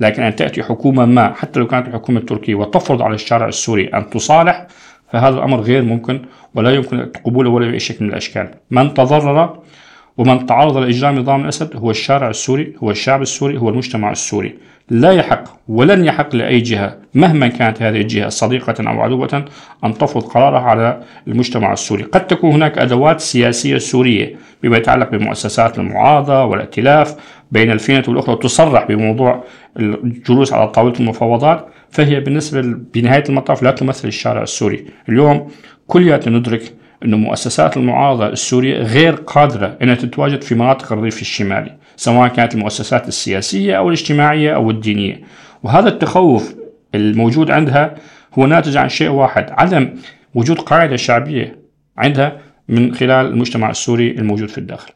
لكن 0.00 0.22
أن 0.22 0.36
تأتي 0.36 0.62
حكومة 0.62 1.04
ما 1.04 1.32
حتى 1.32 1.60
لو 1.60 1.66
كانت 1.66 1.88
الحكومة 1.88 2.20
التركية 2.20 2.54
وتفرض 2.54 3.02
على 3.02 3.14
الشارع 3.14 3.48
السوري 3.48 3.88
أن 3.88 4.10
تصالح 4.10 4.66
فهذا 5.12 5.36
الأمر 5.36 5.60
غير 5.60 5.82
ممكن 5.82 6.22
ولا 6.54 6.74
يمكن 6.74 7.06
قبوله 7.24 7.50
ولا 7.50 7.66
بأي 7.66 7.78
شكل 7.78 8.04
من 8.04 8.10
الأشكال. 8.10 8.50
من 8.70 8.94
تضرر 8.94 9.60
ومن 10.20 10.46
تعرض 10.46 10.76
لإجرام 10.76 11.18
نظام 11.18 11.40
الأسد 11.42 11.76
هو 11.76 11.90
الشارع 11.90 12.28
السوري 12.28 12.74
هو 12.82 12.90
الشعب 12.90 13.22
السوري 13.22 13.58
هو 13.58 13.68
المجتمع 13.68 14.10
السوري. 14.10 14.54
لا 14.90 15.12
يحق 15.12 15.44
ولن 15.68 16.04
يحق 16.04 16.36
لأي 16.36 16.60
جهة 16.60 16.96
مهما 17.14 17.48
كانت 17.48 17.82
هذه 17.82 18.00
الجهة 18.00 18.28
صديقة 18.28 18.74
أو 18.90 19.00
عدوة 19.00 19.44
أن 19.84 19.94
تفرض 19.94 20.22
قرارها 20.22 20.60
على 20.60 21.02
المجتمع 21.28 21.72
السوري. 21.72 22.02
قد 22.02 22.26
تكون 22.26 22.50
هناك 22.52 22.78
أدوات 22.78 23.20
سياسية 23.20 23.78
سورية 23.78 24.36
بما 24.62 24.76
يتعلق 24.76 25.10
بمؤسسات 25.10 25.78
المعارضة 25.78 26.44
والائتلاف. 26.44 27.16
بين 27.52 27.70
الفينة 27.70 28.04
والأخرى 28.08 28.36
تصرح 28.36 28.84
بموضوع 28.84 29.44
الجلوس 29.76 30.52
على 30.52 30.68
طاولة 30.68 30.94
المفاوضات 31.00 31.66
فهي 31.90 32.20
بالنسبة 32.20 32.60
بنهاية 32.94 33.24
المطاف 33.28 33.62
لا 33.62 33.70
تمثل 33.70 34.08
الشارع 34.08 34.42
السوري. 34.42 34.84
اليوم 35.08 35.48
كلياتنا 35.86 36.38
ندرك 36.38 36.79
أن 37.04 37.14
مؤسسات 37.14 37.76
المعارضة 37.76 38.26
السورية 38.26 38.78
غير 38.78 39.14
قادرة 39.14 39.76
أنها 39.82 39.94
تتواجد 39.94 40.42
في 40.42 40.54
مناطق 40.54 40.92
الريف 40.92 41.20
الشمالي 41.20 41.76
سواء 41.96 42.28
كانت 42.28 42.54
المؤسسات 42.54 43.08
السياسية 43.08 43.78
أو 43.78 43.88
الاجتماعية 43.88 44.54
أو 44.54 44.70
الدينية. 44.70 45.20
وهذا 45.62 45.88
التخوف 45.88 46.54
الموجود 46.94 47.50
عندها 47.50 47.94
هو 48.38 48.46
ناتج 48.46 48.76
عن 48.76 48.88
شيء 48.88 49.08
واحد 49.08 49.46
عدم 49.50 49.94
وجود 50.34 50.58
قاعدة 50.58 50.96
شعبية 50.96 51.58
عندها 51.98 52.38
من 52.68 52.94
خلال 52.94 53.26
المجتمع 53.26 53.70
السوري 53.70 54.10
الموجود 54.10 54.48
في 54.48 54.58
الداخل. 54.58 54.92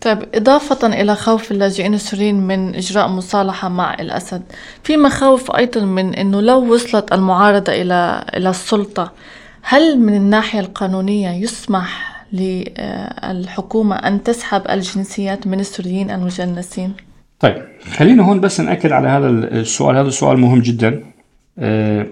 طيب 0.00 0.18
إضافة 0.34 0.86
إلى 0.86 1.14
خوف 1.14 1.52
اللاجئين 1.52 1.94
السوريين 1.94 2.40
من 2.40 2.74
إجراء 2.74 3.08
مصالحة 3.08 3.68
مع 3.68 3.94
الأسد 3.94 4.42
في 4.82 4.96
مخاوف 4.96 5.56
أيضا 5.56 5.80
من 5.80 6.14
أنه 6.14 6.40
لو 6.40 6.74
وصلت 6.74 7.12
المعارضة 7.12 7.72
إلى 7.72 8.24
إلى 8.36 8.50
السلطة 8.50 9.12
هل 9.62 9.98
من 10.00 10.14
الناحية 10.16 10.60
القانونية 10.60 11.30
يسمح 11.30 12.18
للحكومة 12.32 13.96
أن 13.96 14.22
تسحب 14.22 14.62
الجنسيات 14.70 15.46
من 15.46 15.60
السوريين 15.60 16.10
المجنسين؟ 16.10 16.94
طيب 17.40 17.62
خلينا 17.96 18.22
هون 18.22 18.40
بس 18.40 18.60
نأكد 18.60 18.92
على 18.92 19.08
هذا 19.08 19.28
السؤال. 19.28 19.96
هذا 19.96 20.08
السؤال 20.08 20.38
مهم 20.38 20.60
جدا. 20.60 21.02
آه، 21.58 22.06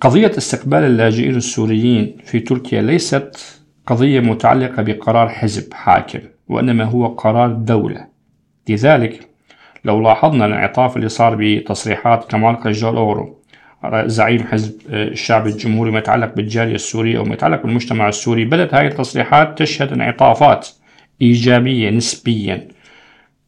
قضية 0.00 0.32
استقبال 0.38 0.78
اللاجئين 0.78 1.36
السوريين 1.36 2.16
في 2.24 2.40
تركيا 2.40 2.82
ليست 2.82 3.60
قضية 3.86 4.20
متعلقة 4.20 4.82
بقرار 4.82 5.28
حزب 5.28 5.74
حاكم 5.74 6.20
وإنما 6.48 6.84
هو 6.84 7.06
قرار 7.06 7.52
دولة. 7.52 8.06
لذلك 8.68 9.28
لو 9.84 10.02
لاحظنا 10.02 10.46
الانعطاف 10.46 10.96
اللي 10.96 11.08
صار 11.08 11.36
بتصريحات 11.40 12.30
كمال 12.30 12.56
قجالورو 12.56 13.37
زعيم 13.86 14.42
حزب 14.42 14.80
الشعب 14.90 15.46
الجمهوري 15.46 15.90
ما 15.90 15.98
يتعلق 15.98 16.34
بالجالية 16.34 16.74
السورية 16.74 17.18
وما 17.18 17.34
يتعلق 17.34 17.62
بالمجتمع 17.62 18.08
السوري 18.08 18.44
بدأت 18.44 18.74
هذه 18.74 18.86
التصريحات 18.86 19.58
تشهد 19.58 19.92
انعطافات 19.92 20.68
إيجابية 21.22 21.90
نسبيا 21.90 22.68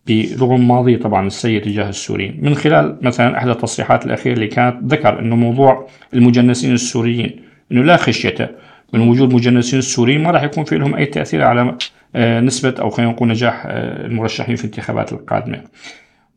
برغم 0.09 0.69
ماضي 0.69 0.97
طبعا 0.97 1.27
السيء 1.27 1.63
تجاه 1.63 1.89
السوريين 1.89 2.39
من 2.43 2.55
خلال 2.55 2.99
مثلا 3.03 3.39
إحدى 3.39 3.51
التصريحات 3.51 4.07
الأخيرة 4.07 4.35
اللي 4.35 4.47
كانت 4.47 4.93
ذكر 4.93 5.19
إنه 5.19 5.37
موضوع 5.37 5.89
المجنسين 6.15 6.73
السوريين 6.73 7.43
إنه 7.73 7.83
لا 7.83 7.97
خشية 7.97 8.57
من 8.93 9.09
وجود 9.09 9.35
مجنسين 9.35 9.79
السوريين 9.79 10.23
ما 10.23 10.31
راح 10.31 10.43
يكون 10.43 10.65
في 10.65 10.79
لهم 10.79 10.95
أي 10.95 11.07
تأثير 11.07 11.43
على 11.43 11.77
آه، 12.15 12.41
نسبة 12.41 12.75
أو 12.81 12.91
خلينا 12.91 13.13
نقول 13.13 13.29
نجاح 13.29 13.63
آه، 13.67 14.07
المرشحين 14.07 14.57
في 14.57 14.65
الانتخابات 14.65 15.13
القادمة. 15.13 15.63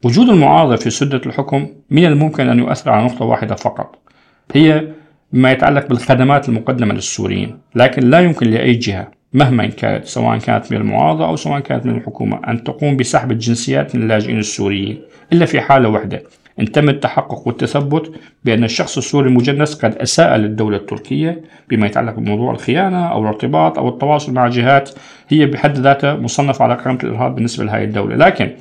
وجود 0.04 0.30
المعارضة 0.30 0.76
في 0.76 0.90
سدة 0.90 1.22
الحكم 1.26 1.68
من 1.90 2.06
الممكن 2.06 2.50
أن 2.50 2.60
يؤثر 2.60 2.92
على 2.92 3.06
نقطة 3.06 3.26
واحدة 3.26 3.56
فقط 3.56 3.96
هي 4.54 4.88
ما 5.34 5.52
يتعلق 5.52 5.88
بالخدمات 5.88 6.50
المقدمة 6.50 6.94
للسوريين، 6.94 7.58
لكن 7.76 8.10
لا 8.10 8.20
يمكن 8.20 8.48
لأي 8.48 8.74
جهة 8.74 9.08
مهما 9.34 9.66
كانت 9.66 10.06
سواء 10.06 10.38
كانت 10.38 10.72
من 10.72 10.78
المعارضة 10.78 11.28
أو 11.28 11.36
سواء 11.36 11.60
كانت 11.60 11.86
من 11.86 11.96
الحكومة 11.96 12.40
أن 12.48 12.64
تقوم 12.64 12.98
بسحب 12.98 13.32
الجنسيات 13.32 13.96
من 13.96 14.04
اللاجئين 14.04 14.40
السوريين 14.40 15.02
إلا 15.34 15.46
في 15.46 15.62
حالة 15.62 15.90
واحدة 15.90 16.24
إن 16.60 16.72
تم 16.72 16.90
التحقق 16.90 17.48
والتثبت 17.48 18.12
بأن 18.46 18.64
الشخص 18.64 18.98
السوري 18.98 19.30
المجنس 19.30 19.74
قد 19.76 19.96
أساء 19.96 20.38
للدولة 20.38 20.78
التركية 20.78 21.42
بما 21.70 21.88
يتعلق 21.88 22.14
بموضوع 22.14 22.52
الخيانة 22.52 23.06
أو 23.06 23.22
الارتباط 23.22 23.80
أو 23.80 23.90
التواصل 23.90 24.34
مع 24.34 24.48
جهات 24.48 24.90
هي 25.30 25.46
بحد 25.46 25.78
ذاتها 25.78 26.14
مصنفة 26.14 26.64
على 26.64 26.76
قائمة 26.76 27.00
الإرهاب 27.04 27.36
بالنسبة 27.36 27.64
لهذه 27.66 27.84
الدولة 27.84 28.16
لكن 28.16 28.52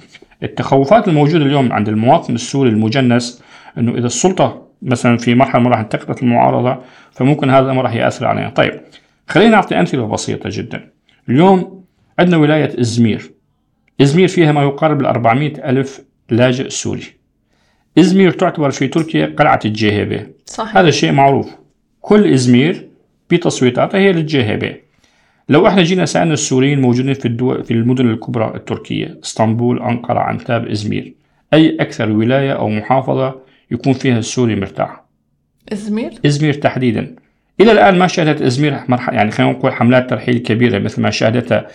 التخوفات 0.43 1.09
الموجودة 1.09 1.45
اليوم 1.45 1.72
عند 1.72 1.88
المواطن 1.88 2.34
السوري 2.34 2.70
المجنس 2.70 3.43
أنه 3.78 3.95
إذا 3.95 4.07
السلطة 4.07 4.66
مثلا 4.82 5.16
في 5.16 5.34
مرحلة 5.34 5.68
راح 5.68 5.78
انتقدت 5.78 6.22
المعارضة 6.22 6.78
فممكن 7.12 7.51
هذا 7.51 7.64
الأمر 7.64 7.82
راح 7.82 7.95
يأثر 7.95 8.26
علينا. 8.26 8.51
طيب 8.51 8.80
خلينا 9.28 9.51
نعطي 9.51 9.80
أمثلة 9.80 10.07
بسيطة 10.07 10.51
جدا. 10.53 10.90
اليوم 11.28 11.84
عندنا 12.18 12.36
ولاية 12.36 12.80
إزمير. 12.80 13.30
إزمير 14.01 14.28
فيها 14.28 14.53
ما 14.53 14.62
يقارب 14.62 15.01
ال 15.01 15.07
400 15.07 15.70
ألف 15.70 16.01
لاجئ 16.30 16.68
سوري. 16.68 17.05
إزمير 17.99 18.30
تعتبر 18.30 18.70
في 18.70 18.88
تركيا 18.88 19.34
قلعة 19.38 19.61
الجيهبة 19.64 20.26
صحيح. 20.47 20.76
هذا 20.76 20.90
شيء 20.90 21.12
معروف. 21.12 21.51
كل 22.01 22.32
إزمير 22.32 22.88
بتصويتاتها 23.30 24.01
هي 24.01 24.12
للجيهبة 24.12 24.74
لو 25.49 25.66
إحنا 25.66 25.82
جينا 25.82 26.05
سألنا 26.05 26.34
السوريين 26.34 26.78
الموجودين 26.78 27.14
في 27.14 27.26
الدول 27.26 27.64
في 27.64 27.70
المدن 27.70 28.11
الكبرى 28.11 28.53
التركية 28.55 29.18
اسطنبول 29.24 29.82
أنقرة 29.82 30.18
عنتاب 30.20 30.66
إزمير 30.66 31.14
أي 31.55 31.76
أكثر 31.80 32.11
ولاية 32.11 32.53
أو 32.53 32.68
محافظة 32.68 33.34
يكون 33.70 33.93
فيها 33.93 34.18
السوري 34.18 34.57
مرتاح؟ 34.57 35.05
إزمير؟ 35.72 36.11
إزمير 36.26 36.55
تحديدا. 36.55 37.16
إلى 37.61 37.72
الآن 37.72 37.99
ما 37.99 38.07
شهدت 38.07 38.43
إزمير 38.43 38.78
مرحله 38.88 39.16
يعني 39.16 39.30
خلينا 39.30 39.53
نقول 39.53 39.72
حملات 39.72 40.11
ترحيل 40.11 40.38
كبيرة 40.38 40.78
مثل 40.78 41.03
ما 41.03 41.11
شهدتها 41.11 41.66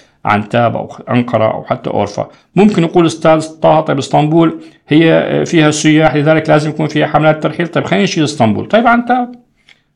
تاب 0.49 0.75
أو 0.75 0.91
أنقرة 1.09 1.53
أو 1.53 1.63
حتى 1.63 1.89
أورفا. 1.89 2.29
ممكن 2.55 2.83
يقول 2.83 3.05
أستاذ 3.05 3.47
طه 3.61 3.81
طيب 3.81 3.97
إسطنبول 3.97 4.61
هي 4.87 5.43
فيها 5.45 5.71
سياح 5.71 6.15
لذلك 6.15 6.49
لازم 6.49 6.69
يكون 6.69 6.87
فيها 6.87 7.07
حملات 7.07 7.43
ترحيل. 7.43 7.67
طيب 7.67 7.83
خلينا 7.83 8.03
نشيل 8.03 8.23
اسطنبول 8.23 8.67
طيب 8.67 8.87
عنتاب؟ 8.87 9.35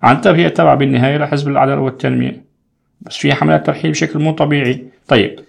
عنتاب 0.02 0.36
هي 0.36 0.50
تابعه 0.50 0.76
بالنهاية 0.76 1.18
لحزب 1.18 1.48
العداله 1.48 1.82
والتنمية. 1.82 2.51
بس 3.02 3.18
فيها 3.18 3.34
حملات 3.36 3.66
ترحيل 3.66 3.92
بشكل 3.92 4.20
مو 4.20 4.32
طبيعي. 4.32 4.86
طيب 5.08 5.40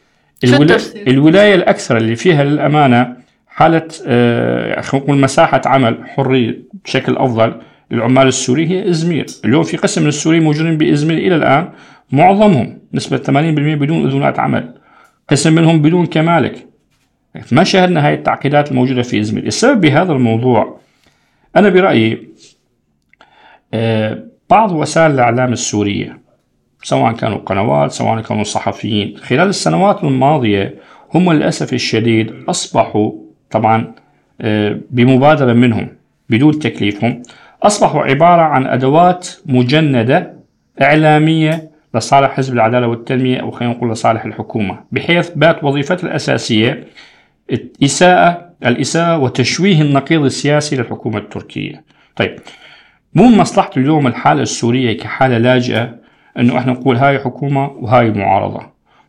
الولا... 0.45 0.79
الولاية 1.07 1.55
الأكثر 1.55 1.97
اللي 1.97 2.17
فيها 2.17 2.45
للأمانة 2.45 3.17
حالة 3.49 3.89
آه 4.07 4.83
مساحة 5.09 5.63
عمل 5.67 5.99
حرية 6.07 6.59
بشكل 6.85 7.17
أفضل 7.17 7.55
للعمال 7.91 8.27
السوري 8.27 8.67
هي 8.67 8.91
إزمير. 8.91 9.27
اليوم 9.45 9.63
في 9.63 9.77
قسم 9.77 10.03
من 10.03 10.09
السوريين 10.09 10.43
موجودين 10.43 10.79
بإزمير 10.79 11.19
إلى 11.19 11.37
الآن 11.37 11.69
معظمهم 12.13 12.79
نسبة 12.95 13.17
80% 13.17 13.31
بدون 13.31 14.07
أذونات 14.07 14.39
عمل. 14.39 14.75
قسم 15.29 15.53
منهم 15.53 15.83
بدون 15.83 16.07
كمالك. 16.07 16.67
ما 17.53 17.65
شاهدنا 17.65 18.07
هاي 18.07 18.15
التعقيدات 18.15 18.71
الموجودة 18.71 19.03
في 19.03 19.21
إزمير. 19.21 19.47
السبب 19.47 19.81
بهذا 19.81 20.13
الموضوع 20.13 20.81
أنا 21.57 21.69
برأيي 21.69 22.29
آه، 23.75 24.25
بعض 24.51 24.73
وسائل 24.73 25.11
الإعلام 25.11 25.53
السورية 25.53 26.22
سواء 26.83 27.13
كانوا 27.13 27.39
قنوات 27.39 27.93
سواء 27.93 28.21
كانوا 28.21 28.45
صحفيين. 28.45 29.17
خلال 29.17 29.49
السنوات 29.49 30.05
الماضية 30.05 30.75
هم 31.15 31.33
للأسف 31.33 31.73
الشديد 31.73 32.33
أصبحوا 32.49 33.13
طبعا 33.51 33.95
آه، 34.41 34.79
بمبادرة 34.91 35.53
منهم 35.53 35.89
بدون 36.31 36.59
تكليفهم 36.59 37.23
أصبحوا 37.63 38.03
عبارة 38.03 38.43
عن 38.43 38.67
أدوات 38.67 39.29
مجندة 39.47 40.35
إعلامية 40.83 41.71
لصالح 41.95 42.31
حزب 42.31 42.55
العدالة 42.55 42.87
والتنمية 42.87 43.41
أو 43.41 43.51
خلينا 43.51 43.75
نقول 43.75 43.93
لصالح 43.93 44.25
الحكومة 44.25 44.79
بحيث 44.93 45.31
بات 45.31 45.65
وظيفتها 45.65 46.07
الأساسية 46.07 46.85
إساءة 47.85 48.53
الإساءة 48.67 49.19
وتشويه 49.19 49.83
النقيض 49.83 50.25
السياسي 50.25 50.77
للحكومة 50.77 51.19
التركية. 51.19 51.85
طيب 52.17 52.37
مو 53.15 53.29
مصلحة 53.29 53.71
اليوم 53.77 54.07
الحالة 54.07 54.43
السورية 54.43 54.97
كحالة 54.99 55.39
لاجئة 55.39 56.02
أنه 56.39 56.59
إحنا 56.59 56.73
نقول 56.73 56.97
هاي 56.97 57.19
حكومة 57.19 57.71
وهاي 57.81 58.11
معارضة. 58.11 58.61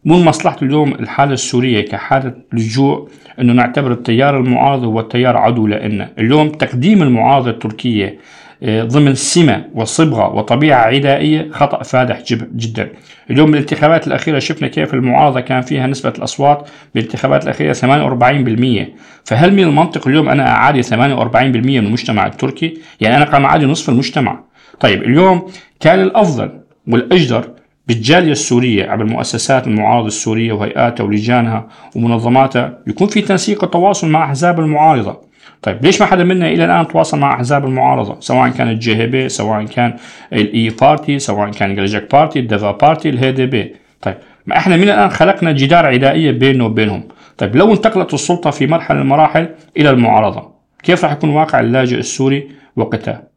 مو 0.06 0.18
من 0.18 0.26
مصلحة 0.26 0.58
اليوم 0.62 0.92
الحالة 0.92 1.34
السورية 1.34 1.86
كحالة 1.86 2.34
لجوء 2.54 3.10
أنه 3.40 3.54
نعتبر 3.54 3.92
التيار 3.92 4.40
المعارض 4.40 4.84
هو 4.84 5.00
التيار 5.00 5.38
عدو 5.38 5.68
لنا 5.68 6.10
اليوم 6.20 6.50
تقديم 6.50 7.04
المعارضة 7.04 7.50
التركية 7.50 8.18
ضمن 8.66 9.16
سمة 9.16 9.66
وصبغة 9.74 10.36
وطبيعة 10.36 10.82
عدائية 10.82 11.52
خطأ 11.52 11.84
فادح 11.84 12.22
جدا. 12.56 12.90
اليوم 13.30 13.52
بالانتخابات 13.52 14.08
الأخيرة 14.08 14.40
شفنا 14.40 14.68
كيف 14.68 14.94
المعارضة 14.94 15.40
كان 15.40 15.62
فيها 15.62 15.88
نسبة 15.88 16.14
الأصوات 16.18 16.70
بالانتخابات 16.96 17.44
الأخيرة 17.44 17.74
48% 17.74 18.86
فهل 19.26 19.54
من 19.54 19.64
المنطق 19.64 20.08
اليوم 20.08 20.30
أنا 20.30 20.48
أعادي 20.48 20.84
48% 20.84 20.96
من 20.96 21.78
المجتمع 21.78 22.28
التركي؟ 22.28 22.78
يعني 23.02 23.18
أنا 23.18 23.26
قام 23.26 23.46
أعادي 23.46 23.66
نصف 23.66 23.90
المجتمع. 23.90 24.40
طيب 24.80 25.04
اليوم 25.04 25.48
كان 25.80 26.02
الأفضل 26.02 26.52
والأجدر 26.88 27.50
بالجالية 27.88 28.32
السورية 28.32 28.90
عبر 28.90 29.04
المؤسسات 29.04 29.68
المعارضة 29.68 30.08
السورية 30.08 30.54
وهيئاتها 30.54 31.04
ولجانها 31.04 31.68
ومنظماتها 31.96 32.78
يكون 32.88 33.08
في 33.08 33.22
تنسيق 33.22 33.64
وتواصل 33.64 34.08
مع 34.10 34.26
أحزاب 34.26 34.60
المعارضة. 34.60 35.22
طيب 35.62 35.86
ليش 35.86 36.02
ما 36.02 36.08
حدا 36.08 36.24
منا 36.24 36.48
إلى 36.48 36.66
الآن 36.66 36.88
تواصل 36.88 37.20
مع 37.20 37.34
أحزاب 37.34 37.66
المعارضة؟ 37.66 38.18
سواء 38.20 38.50
كان 38.50 38.70
ال 38.70 39.06
CHP 39.06 39.30
سواء 39.30 39.66
كان 39.66 39.94
ال 40.34 40.70
İYİ 40.70 40.88
Parti 40.88 41.20
سواء 41.20 41.52
كان 41.52 41.76
Gelecek 41.76 42.12
Parti 42.12 42.40
ال 42.40 42.46
DEVA 42.46 42.72
Parti 42.72 43.10
ال 43.10 43.32
HDP. 43.32 43.76
طيب 44.02 44.16
ما 44.46 44.58
إحنا 44.58 44.78
من 44.78 44.84
الآن 44.84 45.10
خلقنا 45.10 45.52
جدار 45.52 45.86
عدائية 45.86 46.32
بيننا 46.32 46.64
وبينهم. 46.64 47.04
طيب 47.38 47.56
لو 47.56 47.74
انتقلت 47.74 48.14
السلطة 48.14 48.50
في 48.50 48.68
مرحلة 48.68 48.98
من 48.98 49.04
المراحل 49.04 49.50
إلى 49.78 49.90
المعارضة 49.90 50.52
كيف 50.84 51.04
راح 51.04 51.12
يكون 51.12 51.30
واقع 51.30 51.60
اللاجئ 51.60 51.98
السوري 51.98 52.48
وقتها؟ 52.76 53.33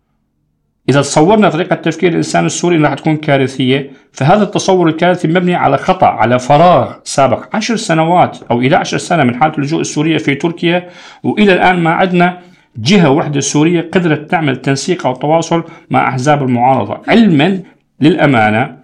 إذا 0.89 1.01
تصورنا 1.01 1.49
طريقة 1.49 1.74
تفكير 1.76 2.11
الإنسان 2.11 2.47
السوري 2.47 2.76
أنها 2.76 2.95
تكون 2.95 3.16
كارثية 3.16 3.91
فهذا 4.12 4.43
التصور 4.43 4.89
الكارثي 4.89 5.28
مبني 5.28 5.55
على 5.55 5.78
خطأ 5.78 6.07
على 6.07 6.39
فراغ 6.39 6.93
سابق 7.05 7.57
عشر 7.57 7.76
سنوات 7.76 8.39
أو 8.51 8.61
إلى 8.61 8.76
عشر 8.76 8.99
سنة 8.99 9.24
من 9.24 9.34
حالة 9.34 9.55
اللجوء 9.59 9.80
السورية 9.80 10.18
في 10.18 10.34
تركيا 10.34 10.89
وإلى 11.22 11.53
الآن 11.53 11.78
ما 11.78 11.91
عندنا 11.91 12.39
جهة 12.76 13.11
وحدة 13.11 13.41
سورية 13.41 13.91
قدرت 13.93 14.30
تعمل 14.30 14.57
تنسيق 14.57 15.07
أو 15.07 15.14
تواصل 15.14 15.64
مع 15.91 16.09
أحزاب 16.09 16.43
المعارضة. 16.43 16.99
علما 17.09 17.61
للأمانة 18.01 18.76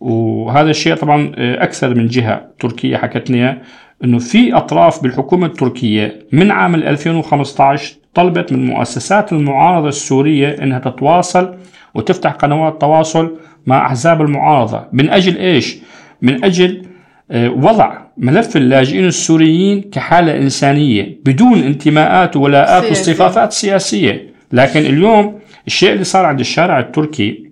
وهذا 0.00 0.70
الشيء 0.70 0.94
طبعا 0.94 1.32
أكثر 1.38 1.94
من 1.94 2.06
جهة 2.06 2.46
تركية 2.58 2.96
حكتني 2.96 3.58
أنه 4.04 4.18
في 4.18 4.56
أطراف 4.56 5.02
بالحكومة 5.02 5.46
التركية 5.46 6.26
من 6.32 6.50
عام 6.50 6.74
2015 6.74 7.94
طلبت 8.14 8.52
من 8.52 8.66
مؤسسات 8.66 9.32
المعارضة 9.32 9.88
السورية 9.88 10.48
أنها 10.48 10.78
تتواصل 10.78 11.54
وتفتح 11.94 12.30
قنوات 12.30 12.80
تواصل 12.80 13.36
مع 13.66 13.86
أحزاب 13.86 14.22
المعارضة. 14.22 14.84
من 14.92 15.10
أجل 15.10 15.36
إيش؟ 15.36 15.76
من 16.22 16.44
أجل 16.44 16.82
آه، 17.30 17.50
وضع 17.50 17.98
ملف 18.16 18.56
اللاجئين 18.56 19.04
السوريين 19.06 19.80
كحالة 19.80 20.36
إنسانية 20.36 21.20
بدون 21.24 21.58
انتماءات 21.58 22.36
ولاءات 22.36 22.84
واصطفافات 22.84 23.52
سياسية. 23.52 24.30
لكن 24.52 24.80
اليوم 24.80 25.38
الشيء 25.66 25.92
اللي 25.92 26.04
صار 26.04 26.24
عند 26.24 26.40
الشارع 26.40 26.78
التركي 26.78 27.50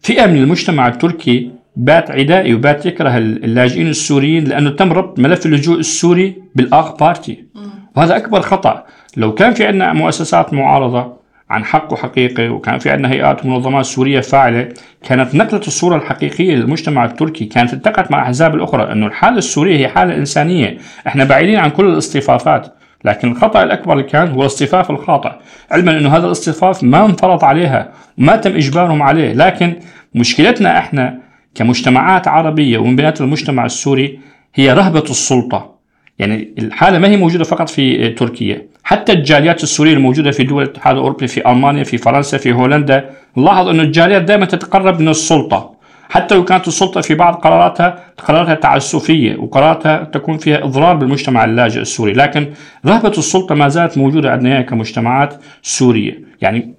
فئة 0.00 0.26
من 0.26 0.36
المجتمع 0.36 0.88
التركي 0.88 1.50
بات 1.76 2.10
عدائي 2.10 2.54
وبات 2.54 2.86
يكره 2.86 3.18
اللاجئين 3.18 3.88
السوريين 3.88 4.44
لأنه 4.44 4.70
تم 4.70 4.92
ربط 4.92 5.18
ملف 5.18 5.46
اللجوء 5.46 5.78
السوري 5.78 6.42
بالآق 6.54 6.98
بارتي. 7.00 7.44
وهذا 7.96 8.16
أكبر 8.16 8.40
خطأ. 8.40 8.84
لو 9.16 9.34
كان 9.34 9.54
في 9.54 9.66
عندنا 9.66 9.92
مؤسسات 9.92 10.54
معارضة 10.54 11.12
عن 11.50 11.64
حق 11.64 11.92
وحقيقي 11.92 12.48
وكان 12.48 12.78
في 12.78 12.90
عندنا 12.90 13.10
هيئات 13.10 13.44
ومنظمات 13.44 13.84
سورية 13.84 14.20
فاعلة 14.20 14.68
كانت 15.04 15.34
نقلت 15.34 15.66
الصورة 15.66 15.96
الحقيقية 15.96 16.54
للمجتمع 16.54 17.04
التركي 17.04 17.44
كانت 17.44 17.72
التقت 17.72 18.10
مع 18.10 18.18
الأحزاب 18.18 18.54
الأخرى 18.54 18.92
أنه 18.92 19.06
الحالة 19.06 19.38
السورية 19.38 19.76
هي 19.76 19.88
حالة 19.88 20.16
إنسانية. 20.16 20.78
إحنا 21.06 21.24
بعيدين 21.24 21.58
عن 21.58 21.70
كل 21.70 21.86
الاصطفافات 21.86 22.66
لكن 23.04 23.30
الخطأ 23.30 23.62
الأكبر 23.62 23.92
اللي 23.92 24.04
كان 24.04 24.28
هو 24.28 24.40
الاصطفاف 24.40 24.90
الخاطئ. 24.90 25.32
علما 25.70 25.98
أنه 25.98 26.16
هذا 26.16 26.26
الاصطفاف 26.26 26.84
ما 26.84 27.04
انفرض 27.04 27.44
عليها 27.44 27.92
وما 28.18 28.36
تم 28.36 28.50
إجبارهم 28.56 29.02
عليه 29.02 29.32
لكن 29.32 29.74
مشكلتنا 30.14 30.78
إحنا 30.78 31.18
كمجتمعات 31.54 32.28
عربية 32.28 32.78
ومن 32.78 32.96
بينات 32.96 33.20
المجتمع 33.20 33.64
السوري 33.64 34.18
هي 34.54 34.72
رهبة 34.72 35.04
السلطة. 35.10 35.72
يعني 36.18 36.54
الحالة 36.58 36.98
ما 36.98 37.08
هي 37.08 37.16
موجودة 37.16 37.44
فقط 37.44 37.68
في 37.68 38.08
تركيا. 38.10 38.66
حتى 38.84 39.12
الجاليات 39.12 39.62
السورية 39.62 39.92
الموجودة 39.92 40.30
في 40.30 40.42
دول 40.44 40.62
الاتحاد 40.62 40.96
الأوروبي 40.96 41.26
في 41.26 41.50
ألمانيا 41.50 41.84
في 41.84 41.98
فرنسا 41.98 42.38
في 42.38 42.52
هولندا 42.52 43.10
نلاحظ 43.36 43.68
أن 43.68 43.80
الجاليات 43.80 44.22
دائما 44.22 44.46
تتقرب 44.46 45.00
من 45.00 45.08
السلطة. 45.08 45.72
حتى 46.08 46.34
لو 46.34 46.44
كانت 46.44 46.68
السلطة 46.68 47.00
في 47.00 47.14
بعض 47.14 47.34
قراراتها 47.34 48.04
قراراتها 48.18 48.54
تعسفية 48.54 49.36
وقراراتها 49.36 50.04
تكون 50.04 50.38
فيها 50.38 50.64
إضرار 50.64 50.96
بالمجتمع 50.96 51.44
اللاجئ 51.44 51.80
السوري. 51.80 52.12
لكن 52.12 52.46
رهبة 52.86 53.08
السلطة 53.18 53.54
ما 53.54 53.68
زالت 53.68 53.98
موجودة 53.98 54.32
عندنا 54.32 54.62
كمجتمعات 54.62 55.34
سورية. 55.62 56.20
يعني 56.40 56.74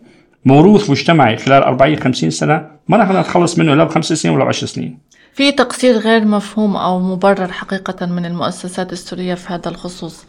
موروث 0.45 0.89
مجتمعي 0.89 1.37
خلال 1.37 1.63
40 1.63 1.95
50 1.95 2.29
سنة 2.29 2.67
ما 2.87 2.97
نقدر 2.97 3.19
نتخلص 3.19 3.59
منه 3.59 3.75
لا 3.75 3.83
بخمس 3.83 4.13
سنين 4.13 4.35
ولا 4.35 4.45
بعشر 4.45 4.67
سنين. 4.67 4.99
في 5.33 5.51
تقصير 5.51 5.97
غير 5.97 6.25
مفهوم 6.25 6.75
أو 6.75 6.99
مبرر 6.99 7.51
حقيقة 7.51 8.05
من 8.05 8.25
المؤسسات 8.25 8.93
السورية 8.93 9.33
في 9.33 9.53
هذا 9.53 9.69
الخصوص. 9.69 10.25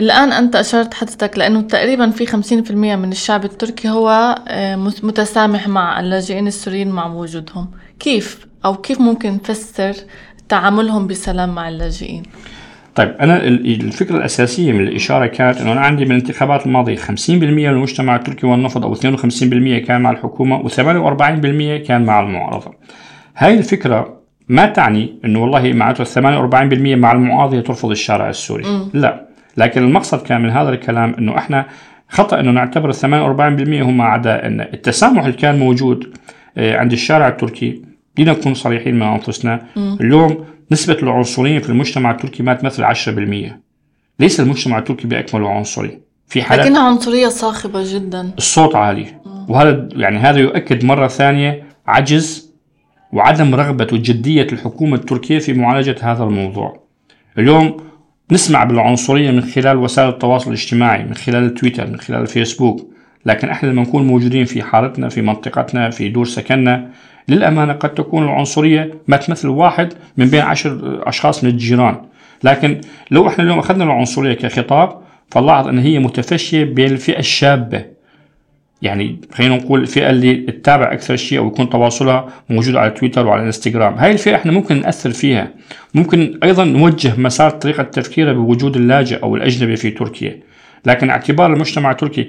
الآن 0.00 0.32
أنت 0.32 0.56
أشرت 0.56 0.94
حضرتك 0.94 1.38
لأنه 1.38 1.60
تقريبا 1.60 2.10
في 2.10 2.26
50% 2.26 2.70
من 2.70 3.12
الشعب 3.12 3.44
التركي 3.44 3.88
هو 3.88 4.34
آه، 4.48 4.76
متسامح 4.76 5.68
مع 5.68 6.00
اللاجئين 6.00 6.46
السوريين 6.46 6.88
مع 6.88 7.06
وجودهم. 7.06 7.70
كيف 8.00 8.46
أو 8.64 8.76
كيف 8.76 9.00
ممكن 9.00 9.32
نفسر 9.32 9.94
تعاملهم 10.48 11.06
بسلام 11.06 11.54
مع 11.54 11.68
اللاجئين؟ 11.68 12.22
طيب 12.96 13.14
أنا 13.20 13.44
الفكرة 13.44 14.16
الأساسية 14.16 14.72
من 14.72 14.80
الإشارة 14.80 15.26
كانت 15.26 15.60
إنه 15.60 15.72
أنا 15.72 15.80
عندي 15.80 16.04
من 16.04 16.10
الانتخابات 16.10 16.66
الماضية 16.66 16.96
50% 16.96 17.30
من 17.30 17.66
المجتمع 17.66 18.16
التركي 18.16 18.46
والنفض 18.46 18.84
أو 18.84 18.94
52% 18.94 19.78
كان 19.86 20.00
مع 20.00 20.10
الحكومة 20.10 20.68
و48% 20.68 21.86
كان 21.86 22.04
مع 22.04 22.20
المعارضة. 22.20 22.74
هاي 23.36 23.58
الفكرة 23.58 24.16
ما 24.48 24.66
تعني 24.66 25.14
إنه 25.24 25.42
والله 25.42 25.72
معناته 25.72 26.04
48% 26.04 26.96
مع 26.96 27.12
المعارضة 27.12 27.60
ترفض 27.60 27.90
الشارع 27.90 28.28
السوري، 28.28 28.64
م. 28.64 28.90
لا، 28.94 29.26
لكن 29.56 29.82
المقصد 29.82 30.22
كان 30.22 30.40
من 30.40 30.50
هذا 30.50 30.70
الكلام 30.70 31.14
إنه 31.18 31.38
إحنا 31.38 31.66
خطأ 32.08 32.40
إنه 32.40 32.50
نعتبر 32.50 32.90
ال 32.90 32.94
48% 32.94 33.82
هم 33.82 34.00
اعدائنا، 34.00 34.72
التسامح 34.74 35.24
اللي 35.24 35.36
كان 35.36 35.58
موجود 35.58 36.16
آه، 36.58 36.76
عند 36.78 36.92
الشارع 36.92 37.28
التركي 37.28 37.82
بدنا 38.18 38.32
نكون 38.32 38.54
صريحين 38.54 38.98
مع 38.98 39.14
أنفسنا،. 39.14 39.66
اليوم 39.76 40.44
نسبة 40.72 40.98
العنصريين 41.02 41.60
في 41.60 41.68
المجتمع 41.68 42.10
التركي 42.10 42.42
ما 42.42 42.54
تمثل 42.54 42.84
10% 42.84 43.60
ليس 44.20 44.40
المجتمع 44.40 44.78
التركي 44.78 45.08
بأكمله 45.08 45.50
عنصري. 45.50 45.98
في 46.28 46.42
حالات 46.42 46.66
لكنها 46.66 46.82
عنصرية 46.82 47.28
صاخبة 47.28 47.82
جدا. 47.94 48.30
الصوت 48.38 48.76
عالي. 48.76 49.06
وهذا 49.48 49.88
يعني 49.92 50.18
هذا 50.18 50.38
يؤكد 50.38 50.84
مرة 50.84 51.06
ثانية 51.06 51.64
عجز 51.86 52.52
وعدم 53.12 53.54
رغبة 53.54 53.86
وجدية 53.92 54.46
الحكومة 54.52 54.96
التركية 54.96 55.38
في 55.38 55.52
معالجة 55.52 55.96
هذا 56.00 56.24
الموضوع. 56.24 56.86
اليوم 57.38 57.76
نسمع 58.32 58.64
بالعنصرية 58.64 59.30
من 59.30 59.42
خلال 59.42 59.76
وسائل 59.76 60.08
التواصل 60.08 60.48
الاجتماعي 60.48 61.04
من 61.04 61.14
خلال 61.14 61.44
التويتر 61.44 61.86
من 61.86 62.00
خلال 62.00 62.20
الفيسبوك 62.20 62.90
لكن 63.26 63.48
إحنا 63.48 63.68
لما 63.68 63.82
نكون 63.82 64.06
موجودين 64.06 64.44
في 64.44 64.62
حارتنا 64.62 65.08
في 65.08 65.22
منطقتنا 65.22 65.90
في 65.90 66.08
دور 66.08 66.24
سكننا 66.24 66.90
للأمانة 67.28 67.72
قد 67.72 67.94
تكون 67.94 68.24
العنصرية 68.24 68.94
ما 69.08 69.16
تمثل 69.16 69.48
واحد 69.48 69.92
من 70.16 70.26
بين 70.26 70.40
عشر 70.40 71.00
أشخاص 71.08 71.44
من 71.44 71.50
الجيران. 71.50 71.96
لكن 72.44 72.80
لو 73.10 73.28
إحنا 73.28 73.44
اليوم 73.44 73.58
أخذنا 73.58 73.84
العنصرية 73.84 74.34
كخطاب 74.34 74.98
فنلاحظ 75.30 75.68
أن 75.68 75.78
هي 75.78 75.98
متفشية 75.98 76.64
بين 76.64 76.92
الفئة 76.92 77.18
الشابة. 77.18 77.84
يعني 78.82 79.20
خلينا 79.32 79.56
نقول 79.56 79.80
الفئة 79.80 80.10
اللي 80.10 80.34
تتابع 80.34 80.92
أكثر 80.92 81.16
شيء 81.16 81.38
أو 81.38 81.46
يكون 81.46 81.70
تواصلها 81.70 82.28
موجود 82.50 82.76
على 82.76 82.90
تويتر 82.90 83.26
وعلى 83.26 83.42
إنستغرام. 83.42 83.94
هاي 83.94 84.12
الفئة 84.12 84.34
إحنا 84.34 84.52
ممكن 84.52 84.80
نأثر 84.80 85.10
فيها. 85.10 85.48
ممكن 85.94 86.38
أيضا 86.42 86.64
نوجه 86.64 87.12
مسار 87.20 87.50
طريقة 87.50 87.82
تفكيرها 87.82 88.32
بوجود 88.32 88.76
اللاجئ 88.76 89.22
أو 89.22 89.36
الأجنبي 89.36 89.76
في 89.76 89.90
تركيا. 89.90 90.40
لكن 90.86 91.10
اعتبار 91.10 91.52
المجتمع 91.52 91.90
التركي 91.90 92.24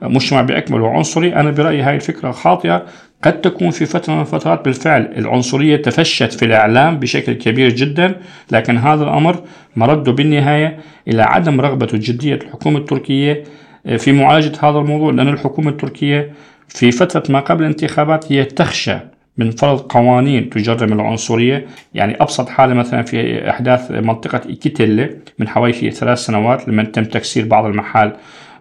كمجتمع 0.00 0.42
بأكمله 0.42 0.90
عنصري 0.90 1.34
أنا 1.34 1.50
برأيي 1.50 1.82
هاي 1.82 1.96
الفكرة 1.96 2.30
خاطئة. 2.30 2.86
قد 3.22 3.40
تكون 3.40 3.70
في 3.70 3.86
فترة 3.86 4.14
من 4.14 4.20
الفترات 4.20 4.64
بالفعل 4.64 5.12
العنصرية 5.16 5.76
تفشت 5.76 6.32
في 6.32 6.44
الإعلام 6.44 6.98
بشكل 6.98 7.32
كبير 7.32 7.68
جدا 7.68 8.14
لكن 8.52 8.78
هذا 8.78 9.04
الأمر 9.04 9.42
مرده 9.76 10.12
بالنهاية 10.12 10.78
إلى 11.08 11.22
عدم 11.22 11.60
رغبة 11.60 11.88
وجدية 11.94 12.34
الحكومة 12.34 12.78
التركية 12.78 13.44
آه، 13.86 13.96
في 13.96 14.12
معالجة 14.12 14.52
هذا 14.62 14.78
الموضوع 14.78 15.12
لأن 15.12 15.28
الحكومة 15.28 15.70
التركية 15.70 16.32
في 16.68 16.90
فترة 16.90 17.22
ما 17.32 17.40
قبل 17.40 17.62
الانتخابات 17.62 18.32
هي 18.32 18.44
تخشى 18.44 18.98
من 19.38 19.50
فرض 19.50 19.80
قوانين 19.80 20.50
تجرم 20.50 20.92
العنصرية. 20.92 21.66
يعني 21.94 22.16
أبسط 22.20 22.48
حالة 22.48 22.74
مثلا 22.74 23.02
في 23.02 23.50
أحداث 23.50 23.90
منطقة 23.90 24.40
إيكيتيلي 24.48 25.10
من 25.38 25.48
حوالي 25.48 25.90
ثلاث 25.90 26.18
سنوات 26.18 26.68
لما 26.68 26.82
تم 26.82 27.04
تكسير 27.04 27.46
بعض 27.46 27.64
المحال 27.64 28.16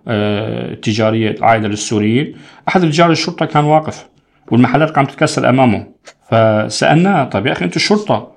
التجارية 0.07 1.29
آه، 1.29 1.45
عائدة 1.45 1.67
للسوريين. 1.67 2.35
أحد 2.67 2.83
رجال 2.83 3.11
الشرطة 3.11 3.45
كان 3.45 3.63
واقف. 3.63 4.16
والمحلات 4.51 4.89
قامت 4.89 5.11
تتكسر 5.11 5.49
امامه 5.49 5.87
فسألناه 6.29 7.23
طيب 7.23 7.45
يا 7.45 7.51
أخي 7.51 7.65
أنتم 7.65 7.79
شرطة؟ 7.79 8.31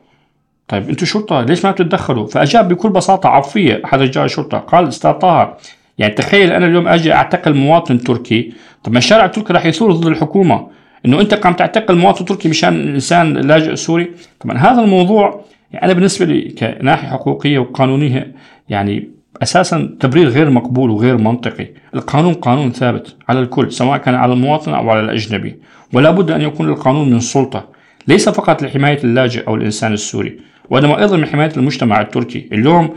طيب 0.69 0.89
أنتم 0.89 1.07
شرطة 1.07 1.41
ليش 1.41 1.65
ما 1.65 1.71
بتتدخلوا 1.71 2.27
فأجاب 2.27 2.69
بكل 2.69 2.89
بساطة 2.89 3.29
عفوية 3.29 3.83
أحد 3.85 4.01
رجال 4.01 4.25
الشرطة. 4.25 4.59
قال 4.59 4.89
أستاذ 4.89 5.13
طه 5.13 5.57
يعني 5.99 6.15
تخيل 6.15 6.53
أنا 6.53 6.67
اليوم 6.67 6.89
أجي 6.89 7.13
أعتقل 7.13 7.55
مواطن 7.55 7.99
تركي 7.99 8.53
طب 8.85 8.93
ما 8.93 8.99
الشارع 8.99 9.25
التركي 9.25 9.53
راح 9.53 9.67
يثور 9.67 9.93
ضد 9.93 10.07
الحكومة. 10.07 10.67
إنه 11.07 11.21
أنت 11.21 11.35
قام 11.35 11.53
تعتقل 11.53 11.97
مواطن 11.97 12.25
تركي 12.25 12.49
مشان 12.49 12.89
انسان 12.89 13.35
لاجئ 13.35 13.75
سوري؟ 13.75 14.11
طبعا 14.41 14.59
هذا 14.59 14.81
الموضوع 14.83 15.45
يعني 15.73 15.85
أنا 15.85 15.93
بالنسبة 15.93 16.27
لي 16.27 16.41
كناحية 16.43 17.09
حقوقية 17.09 17.59
وقانونية 17.59 18.35
يعني 18.69 19.11
أساسا 19.43 19.97
تبرير 20.01 20.29
غير 20.29 20.51
مقبول 20.51 20.91
وغير 20.91 21.17
منطقي. 21.19 21.67
القانون 21.95 22.35
قانون 22.35 22.73
ثابت 22.73 23.17
على 23.29 23.41
الكل 23.41 23.73
سواء 23.73 23.99
كان 23.99 24.15
على 24.15 24.33
المواطن 24.33 24.75
أو 24.75 24.91
على 24.91 25.01
الأجنبي. 25.01 25.57
ولا 25.93 26.11
بد 26.11 26.31
أن 26.31 26.41
يكون 26.41 26.69
القانون 26.69 27.11
من 27.11 27.21
سلطة 27.21 27.69
ليس 28.09 28.29
فقط 28.29 28.63
لحماية 28.63 28.99
اللاجئ 29.05 29.47
أو 29.47 29.55
الإنسان 29.55 29.93
السوري 29.93 30.39
وإنما 30.71 30.99
أيضا 30.99 31.17
من 31.17 31.27
حماية 31.27 31.53
المجتمع 31.57 32.01
التركي. 32.01 32.49
اليوم 32.53 32.91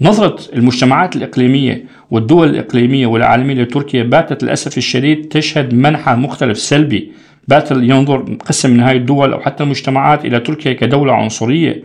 نظرة 0.00 0.40
المجتمعات 0.54 1.16
الإقليمية 1.16 1.84
والدول 2.10 2.48
الإقليمية 2.48 3.06
والعالمية 3.06 3.54
لتركيا 3.54 4.02
باتت 4.02 4.42
للأسف 4.42 4.78
الشديد 4.78 5.28
تشهد 5.28 5.74
منحى 5.74 6.14
مختلف 6.14 6.58
سلبي. 6.58 7.12
بات 7.48 7.70
ينظر 7.70 8.36
قسم 8.46 8.70
من 8.70 8.80
هذه 8.80 8.96
الدول 8.96 9.32
أو 9.32 9.40
حتى 9.40 9.62
المجتمعات 9.64 10.24
إلى 10.24 10.40
تركيا 10.40 10.72
كدولة 10.72 11.12
عنصرية. 11.12 11.82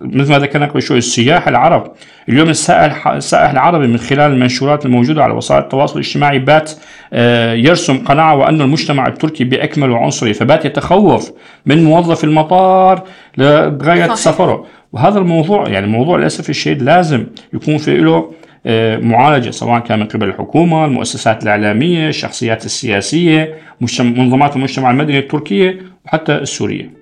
مثل 0.00 0.30
ما 0.30 0.38
ذكرنا 0.38 0.66
قبل 0.66 0.82
شوي 0.82 0.98
السياح 0.98 1.48
العرب. 1.48 1.92
اليوم 2.28 2.48
السائح 2.48 3.08
السائح 3.08 3.50
العربي 3.50 3.86
من 3.86 3.96
خلال 3.96 4.32
المنشورات 4.32 4.86
الموجودة 4.86 5.24
على 5.24 5.34
وسائل 5.34 5.62
التواصل 5.62 5.94
الاجتماعي 5.94 6.38
بات 6.38 6.72
آه، 7.12 7.52
يرسم 7.52 7.98
قناعة 7.98 8.36
وأن 8.36 8.60
المجتمع 8.60 9.06
التركي 9.06 9.44
باكمله 9.44 9.98
عنصري 9.98 10.34
فبات 10.34 10.64
يتخوف 10.64 11.32
من 11.66 11.84
موظف 11.84 12.24
المطار 12.24 13.02
لغاية 13.38 14.14
سفره. 14.14 14.66
وهذا 14.92 15.18
الموضوع 15.18 15.68
يعني 15.68 15.86
موضوع 15.86 16.18
للأسف 16.18 16.50
الشديد 16.50 16.82
لازم 16.82 17.26
يكون 17.52 17.78
في 17.78 17.96
له 17.96 18.32
آه، 18.66 18.96
معالجة 18.96 19.50
سواء 19.50 19.80
كان 19.80 19.98
من 19.98 20.06
قبل 20.06 20.28
الحكومة، 20.28 20.84
المؤسسات 20.84 21.42
الإعلامية، 21.42 22.08
الشخصيات 22.08 22.64
السياسية، 22.64 23.54
منظمات 24.00 24.56
المجتمع 24.56 24.90
المدني 24.90 25.18
التركية 25.18 25.78
وحتى 26.06 26.34
السورية. 26.34 27.01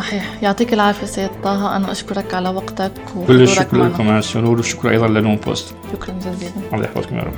صحيح. 0.00 0.42
يعطيك 0.42 0.72
العافية 0.74 1.06
سيد 1.06 1.30
طه. 1.44 1.76
أنا 1.76 1.92
أشكرك 1.92 2.34
على 2.34 2.48
وقتك 2.48 2.92
كل 3.26 3.42
الشكر 3.42 3.84
لكم 3.84 4.08
يا 4.08 4.20
سنور 4.20 4.56
والشكر 4.56 4.90
أيضا 4.90 5.08
لنون 5.08 5.36
بوست 5.36 5.74
شكرا 5.92 6.14
جزيلا. 6.14 6.52
الله 6.72 6.84
يحفظكم 6.84 7.16
يا 7.16 7.22
رب. 7.22 7.34